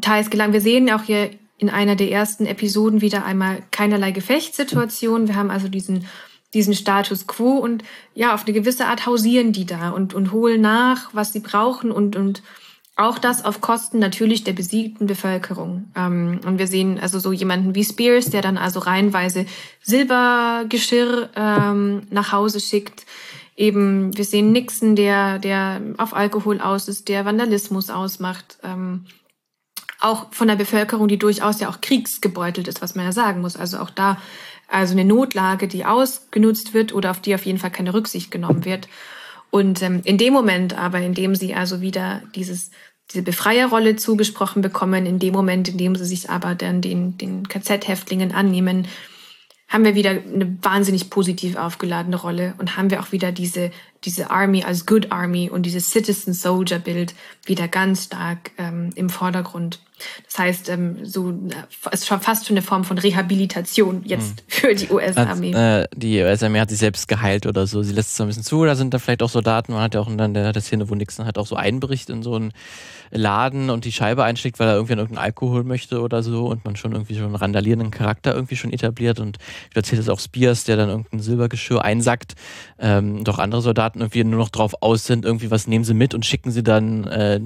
teils 0.00 0.30
gelangt. 0.30 0.52
Wir 0.52 0.60
sehen 0.60 0.90
auch 0.90 1.02
hier 1.02 1.30
in 1.58 1.70
einer 1.70 1.96
der 1.96 2.10
ersten 2.10 2.46
Episoden 2.46 3.00
wieder 3.00 3.24
einmal 3.24 3.62
keinerlei 3.70 4.12
Gefechtssituation. 4.12 5.28
Wir 5.28 5.36
haben 5.36 5.50
also 5.50 5.68
diesen 5.68 6.06
diesen 6.54 6.74
Status 6.74 7.26
quo 7.26 7.58
und 7.58 7.84
ja, 8.14 8.34
auf 8.34 8.44
eine 8.44 8.52
gewisse 8.52 8.86
Art 8.86 9.06
hausieren 9.06 9.52
die 9.52 9.66
da 9.66 9.90
und, 9.90 10.14
und 10.14 10.32
holen 10.32 10.60
nach, 10.60 11.14
was 11.14 11.32
sie 11.32 11.40
brauchen 11.40 11.92
und, 11.92 12.16
und 12.16 12.42
auch 13.00 13.18
das 13.18 13.44
auf 13.44 13.60
Kosten 13.60 13.98
natürlich 13.98 14.44
der 14.44 14.52
besiegten 14.52 15.06
Bevölkerung. 15.06 15.90
Ähm, 15.96 16.40
und 16.44 16.58
wir 16.58 16.66
sehen 16.66 16.98
also 17.00 17.18
so 17.18 17.32
jemanden 17.32 17.74
wie 17.74 17.84
Spears, 17.84 18.26
der 18.26 18.42
dann 18.42 18.58
also 18.58 18.80
reihenweise 18.80 19.46
Silbergeschirr 19.82 21.30
ähm, 21.34 22.02
nach 22.10 22.32
Hause 22.32 22.60
schickt. 22.60 23.06
Eben, 23.56 24.16
wir 24.16 24.24
sehen 24.24 24.52
Nixon, 24.52 24.96
der, 24.96 25.38
der 25.38 25.80
auf 25.98 26.14
Alkohol 26.14 26.60
aus 26.60 26.88
ist, 26.88 27.08
der 27.08 27.24
Vandalismus 27.24 27.90
ausmacht. 27.90 28.58
Ähm, 28.62 29.06
auch 30.00 30.32
von 30.32 30.48
der 30.48 30.56
Bevölkerung, 30.56 31.08
die 31.08 31.18
durchaus 31.18 31.60
ja 31.60 31.68
auch 31.68 31.80
kriegsgebeutelt 31.80 32.68
ist, 32.68 32.80
was 32.80 32.94
man 32.94 33.04
ja 33.04 33.12
sagen 33.12 33.42
muss. 33.42 33.56
Also 33.56 33.78
auch 33.78 33.90
da, 33.90 34.16
also 34.68 34.92
eine 34.92 35.04
Notlage, 35.04 35.68
die 35.68 35.84
ausgenutzt 35.84 36.72
wird 36.74 36.94
oder 36.94 37.10
auf 37.10 37.20
die 37.20 37.34
auf 37.34 37.44
jeden 37.44 37.58
Fall 37.58 37.70
keine 37.70 37.92
Rücksicht 37.92 38.30
genommen 38.30 38.64
wird. 38.64 38.88
Und 39.50 39.82
ähm, 39.82 40.00
in 40.04 40.18
dem 40.18 40.32
Moment 40.32 40.78
aber, 40.78 41.00
in 41.00 41.14
dem 41.14 41.34
sie 41.34 41.54
also 41.54 41.80
wieder 41.80 42.22
dieses 42.34 42.70
diese 43.10 43.22
Befreierrolle 43.22 43.96
zugesprochen 43.96 44.62
bekommen. 44.62 45.06
In 45.06 45.18
dem 45.18 45.32
Moment, 45.34 45.68
in 45.68 45.78
dem 45.78 45.96
sie 45.96 46.04
sich 46.04 46.30
aber 46.30 46.54
dann 46.54 46.80
den, 46.80 47.18
den 47.18 47.48
KZ-Häftlingen 47.48 48.32
annehmen, 48.32 48.86
haben 49.68 49.84
wir 49.84 49.94
wieder 49.94 50.10
eine 50.10 50.56
wahnsinnig 50.62 51.10
positiv 51.10 51.56
aufgeladene 51.56 52.16
Rolle 52.16 52.54
und 52.58 52.76
haben 52.76 52.90
wir 52.90 53.00
auch 53.00 53.12
wieder 53.12 53.32
diese, 53.32 53.70
diese 54.04 54.30
Army 54.30 54.64
als 54.64 54.86
Good 54.86 55.12
Army 55.12 55.50
und 55.50 55.64
dieses 55.64 55.90
Citizen 55.90 56.32
Soldier 56.32 56.78
Bild 56.78 57.14
wieder 57.44 57.68
ganz 57.68 58.04
stark 58.04 58.52
ähm, 58.58 58.90
im 58.94 59.10
Vordergrund. 59.10 59.80
Das 60.26 60.38
heißt, 60.38 60.68
ähm, 60.68 61.04
so 61.04 61.34
es 61.90 62.00
ist 62.00 62.06
schon 62.06 62.20
fast 62.20 62.46
schon 62.46 62.56
eine 62.56 62.62
Form 62.62 62.84
von 62.84 62.98
Rehabilitation 62.98 64.02
jetzt 64.04 64.36
mhm. 64.36 64.44
für 64.48 64.74
die 64.74 64.88
US-Armee. 64.90 65.52
Äh, 65.52 65.88
die 65.94 66.20
US-Armee 66.20 66.60
hat 66.60 66.70
sich 66.70 66.78
selbst 66.78 67.08
geheilt 67.08 67.46
oder 67.46 67.66
so. 67.66 67.82
Sie 67.82 67.92
lässt 67.92 68.10
es 68.10 68.16
so 68.16 68.24
ein 68.24 68.28
bisschen 68.28 68.42
zu. 68.42 68.64
Da 68.64 68.74
sind 68.74 68.94
da 68.94 68.98
vielleicht 68.98 69.22
auch 69.22 69.28
Soldaten. 69.28 69.72
Man 69.72 69.82
hat 69.82 69.94
ja 69.94 70.00
auch 70.00 70.08
dann 70.14 70.34
der, 70.34 70.52
der 70.52 70.62
Szene, 70.62 70.88
wo 70.88 70.94
Nixon 70.94 71.26
halt 71.26 71.38
auch 71.38 71.46
so 71.46 71.56
einbricht 71.56 72.10
in 72.10 72.22
so 72.22 72.34
einen 72.34 72.52
Laden 73.10 73.70
und 73.70 73.84
die 73.84 73.92
Scheibe 73.92 74.24
einschlägt, 74.24 74.58
weil 74.58 74.68
er 74.68 74.74
irgendwie 74.74 74.92
an 74.92 75.00
irgendeinen 75.00 75.24
Alkohol 75.24 75.64
möchte 75.64 76.00
oder 76.00 76.22
so 76.22 76.46
und 76.46 76.64
man 76.64 76.76
schon 76.76 76.92
irgendwie 76.92 77.14
so 77.14 77.24
einen 77.24 77.34
randalierenden 77.34 77.90
Charakter 77.90 78.34
irgendwie 78.34 78.56
schon 78.56 78.72
etabliert. 78.72 79.18
Und 79.18 79.38
ich 79.70 79.76
erzählt 79.76 80.00
es 80.00 80.08
auch 80.08 80.20
Spears, 80.20 80.64
der 80.64 80.76
dann 80.76 80.88
irgendein 80.88 81.20
Silbergeschirr 81.20 81.84
einsackt. 81.84 82.34
Ähm, 82.78 83.24
doch 83.24 83.38
andere 83.38 83.62
Soldaten 83.62 83.89
irgendwie 83.96 84.24
nur 84.24 84.38
noch 84.38 84.50
drauf 84.50 84.74
aus 84.80 85.06
sind, 85.06 85.24
irgendwie 85.24 85.50
was 85.50 85.66
nehmen 85.66 85.84
sie 85.84 85.94
mit 85.94 86.14
und 86.14 86.24
schicken 86.24 86.50
sie 86.50 86.62
dann 86.62 87.04
äh, 87.04 87.40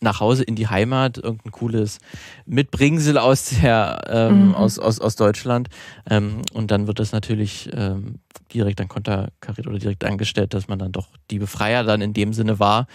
nach 0.00 0.20
Hause 0.20 0.44
in 0.44 0.56
die 0.56 0.68
Heimat. 0.68 1.18
Irgendein 1.18 1.52
cooles 1.52 1.98
Mitbringsel 2.46 3.18
aus 3.18 3.50
der 3.50 4.02
ähm, 4.08 4.48
mhm. 4.48 4.54
aus, 4.54 4.78
aus, 4.78 5.00
aus 5.00 5.16
Deutschland. 5.16 5.68
Ähm, 6.08 6.42
und 6.52 6.70
dann 6.70 6.86
wird 6.86 6.98
das 6.98 7.12
natürlich 7.12 7.70
ähm, 7.72 8.20
direkt 8.52 8.80
dann 8.80 8.88
konterkariert 8.88 9.66
oder 9.66 9.78
direkt 9.78 10.04
angestellt, 10.04 10.54
dass 10.54 10.68
man 10.68 10.78
dann 10.78 10.92
doch 10.92 11.08
die 11.30 11.38
Befreier 11.38 11.84
dann 11.84 12.00
in 12.00 12.12
dem 12.12 12.32
Sinne 12.32 12.58
war. 12.58 12.86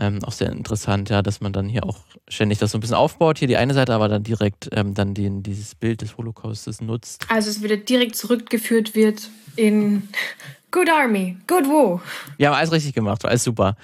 Ähm, 0.00 0.22
auch 0.24 0.32
sehr 0.32 0.50
interessant, 0.50 1.10
ja, 1.10 1.22
dass 1.22 1.40
man 1.40 1.52
dann 1.52 1.68
hier 1.68 1.84
auch 1.84 1.98
ständig 2.28 2.58
das 2.58 2.72
so 2.72 2.78
ein 2.78 2.80
bisschen 2.80 2.96
aufbaut, 2.96 3.38
hier 3.38 3.48
die 3.48 3.56
eine 3.56 3.74
Seite, 3.74 3.94
aber 3.94 4.08
dann 4.08 4.22
direkt 4.22 4.68
ähm, 4.72 4.94
dann 4.94 5.14
den, 5.14 5.42
dieses 5.42 5.74
Bild 5.74 6.02
des 6.02 6.16
Holocaustes 6.16 6.80
nutzt. 6.80 7.26
Also 7.28 7.50
es 7.50 7.62
wieder 7.62 7.76
direkt 7.76 8.16
zurückgeführt 8.16 8.94
wird 8.94 9.30
in 9.56 10.08
Good 10.74 10.90
Army, 10.90 11.36
Good 11.46 11.66
War. 11.68 12.02
Ja, 12.36 12.52
alles 12.52 12.72
richtig 12.72 12.94
gemacht, 12.94 13.24
alles 13.24 13.44
super. 13.44 13.76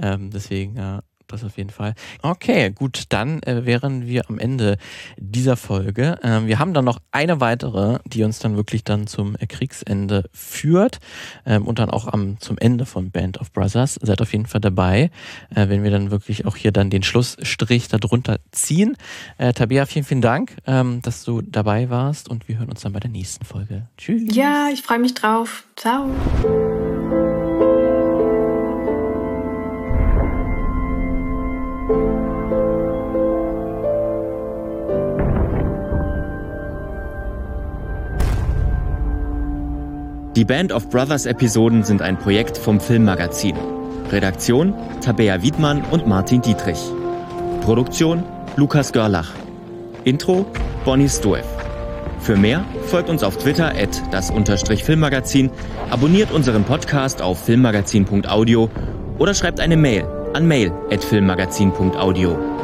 Ähm, 0.00 0.30
deswegen, 0.30 0.76
ja, 0.76 1.00
das 1.32 1.44
auf 1.44 1.56
jeden 1.56 1.70
Fall. 1.70 1.94
Okay, 2.22 2.70
gut, 2.70 3.04
dann 3.10 3.42
äh, 3.42 3.64
wären 3.64 4.06
wir 4.06 4.28
am 4.28 4.38
Ende 4.38 4.76
dieser 5.16 5.56
Folge. 5.56 6.18
Ähm, 6.22 6.46
wir 6.46 6.58
haben 6.58 6.74
dann 6.74 6.84
noch 6.84 6.98
eine 7.12 7.40
weitere, 7.40 7.98
die 8.04 8.24
uns 8.24 8.38
dann 8.38 8.56
wirklich 8.56 8.84
dann 8.84 9.06
zum 9.06 9.36
äh, 9.36 9.46
Kriegsende 9.46 10.24
führt 10.32 10.98
ähm, 11.46 11.66
und 11.66 11.78
dann 11.78 11.90
auch 11.90 12.08
am, 12.08 12.38
zum 12.40 12.58
Ende 12.58 12.86
von 12.86 13.10
Band 13.10 13.40
of 13.40 13.52
Brothers. 13.52 13.98
Seid 14.00 14.20
auf 14.20 14.32
jeden 14.32 14.46
Fall 14.46 14.60
dabei, 14.60 15.10
äh, 15.54 15.68
wenn 15.68 15.82
wir 15.82 15.90
dann 15.90 16.10
wirklich 16.10 16.46
auch 16.46 16.56
hier 16.56 16.72
dann 16.72 16.90
den 16.90 17.02
Schlussstrich 17.02 17.88
darunter 17.88 18.38
ziehen. 18.52 18.96
Äh, 19.38 19.52
Tabea, 19.52 19.86
vielen, 19.86 20.04
vielen 20.04 20.20
Dank, 20.20 20.56
ähm, 20.66 21.00
dass 21.02 21.24
du 21.24 21.42
dabei 21.42 21.90
warst 21.90 22.28
und 22.28 22.48
wir 22.48 22.58
hören 22.58 22.70
uns 22.70 22.80
dann 22.80 22.92
bei 22.92 23.00
der 23.00 23.10
nächsten 23.10 23.44
Folge. 23.44 23.86
Tschüss. 23.96 24.34
Ja, 24.34 24.68
ich 24.72 24.82
freue 24.82 24.98
mich 24.98 25.14
drauf. 25.14 25.64
Ciao. 25.76 26.08
Die 40.38 40.44
Band 40.44 40.72
of 40.72 40.88
Brothers 40.90 41.26
Episoden 41.26 41.82
sind 41.82 42.00
ein 42.00 42.16
Projekt 42.18 42.58
vom 42.58 42.78
Filmmagazin. 42.78 43.56
Redaktion 44.12 44.74
Tabea 45.00 45.42
Wiedmann 45.42 45.82
und 45.90 46.06
Martin 46.06 46.42
Dietrich. 46.42 46.78
Produktion 47.62 48.22
Lukas 48.56 48.92
Görlach. 48.92 49.32
Intro 50.04 50.46
Bonnie 50.84 51.08
Stoev. 51.08 51.44
Für 52.20 52.36
mehr 52.36 52.64
folgt 52.86 53.08
uns 53.08 53.22
auf 53.22 53.38
Twitter 53.38 53.68
at 53.68 54.00
das 54.12 54.30
Filmmagazin, 54.82 55.50
abonniert 55.90 56.30
unseren 56.30 56.64
Podcast 56.64 57.22
auf 57.22 57.44
filmmagazin.audio 57.44 58.70
oder 59.18 59.34
schreibt 59.34 59.60
eine 59.60 59.76
Mail 59.76 60.17
an 60.38 60.46
mail 60.46 60.72
at 60.92 61.00
filmmagazin.audio. 61.00 62.57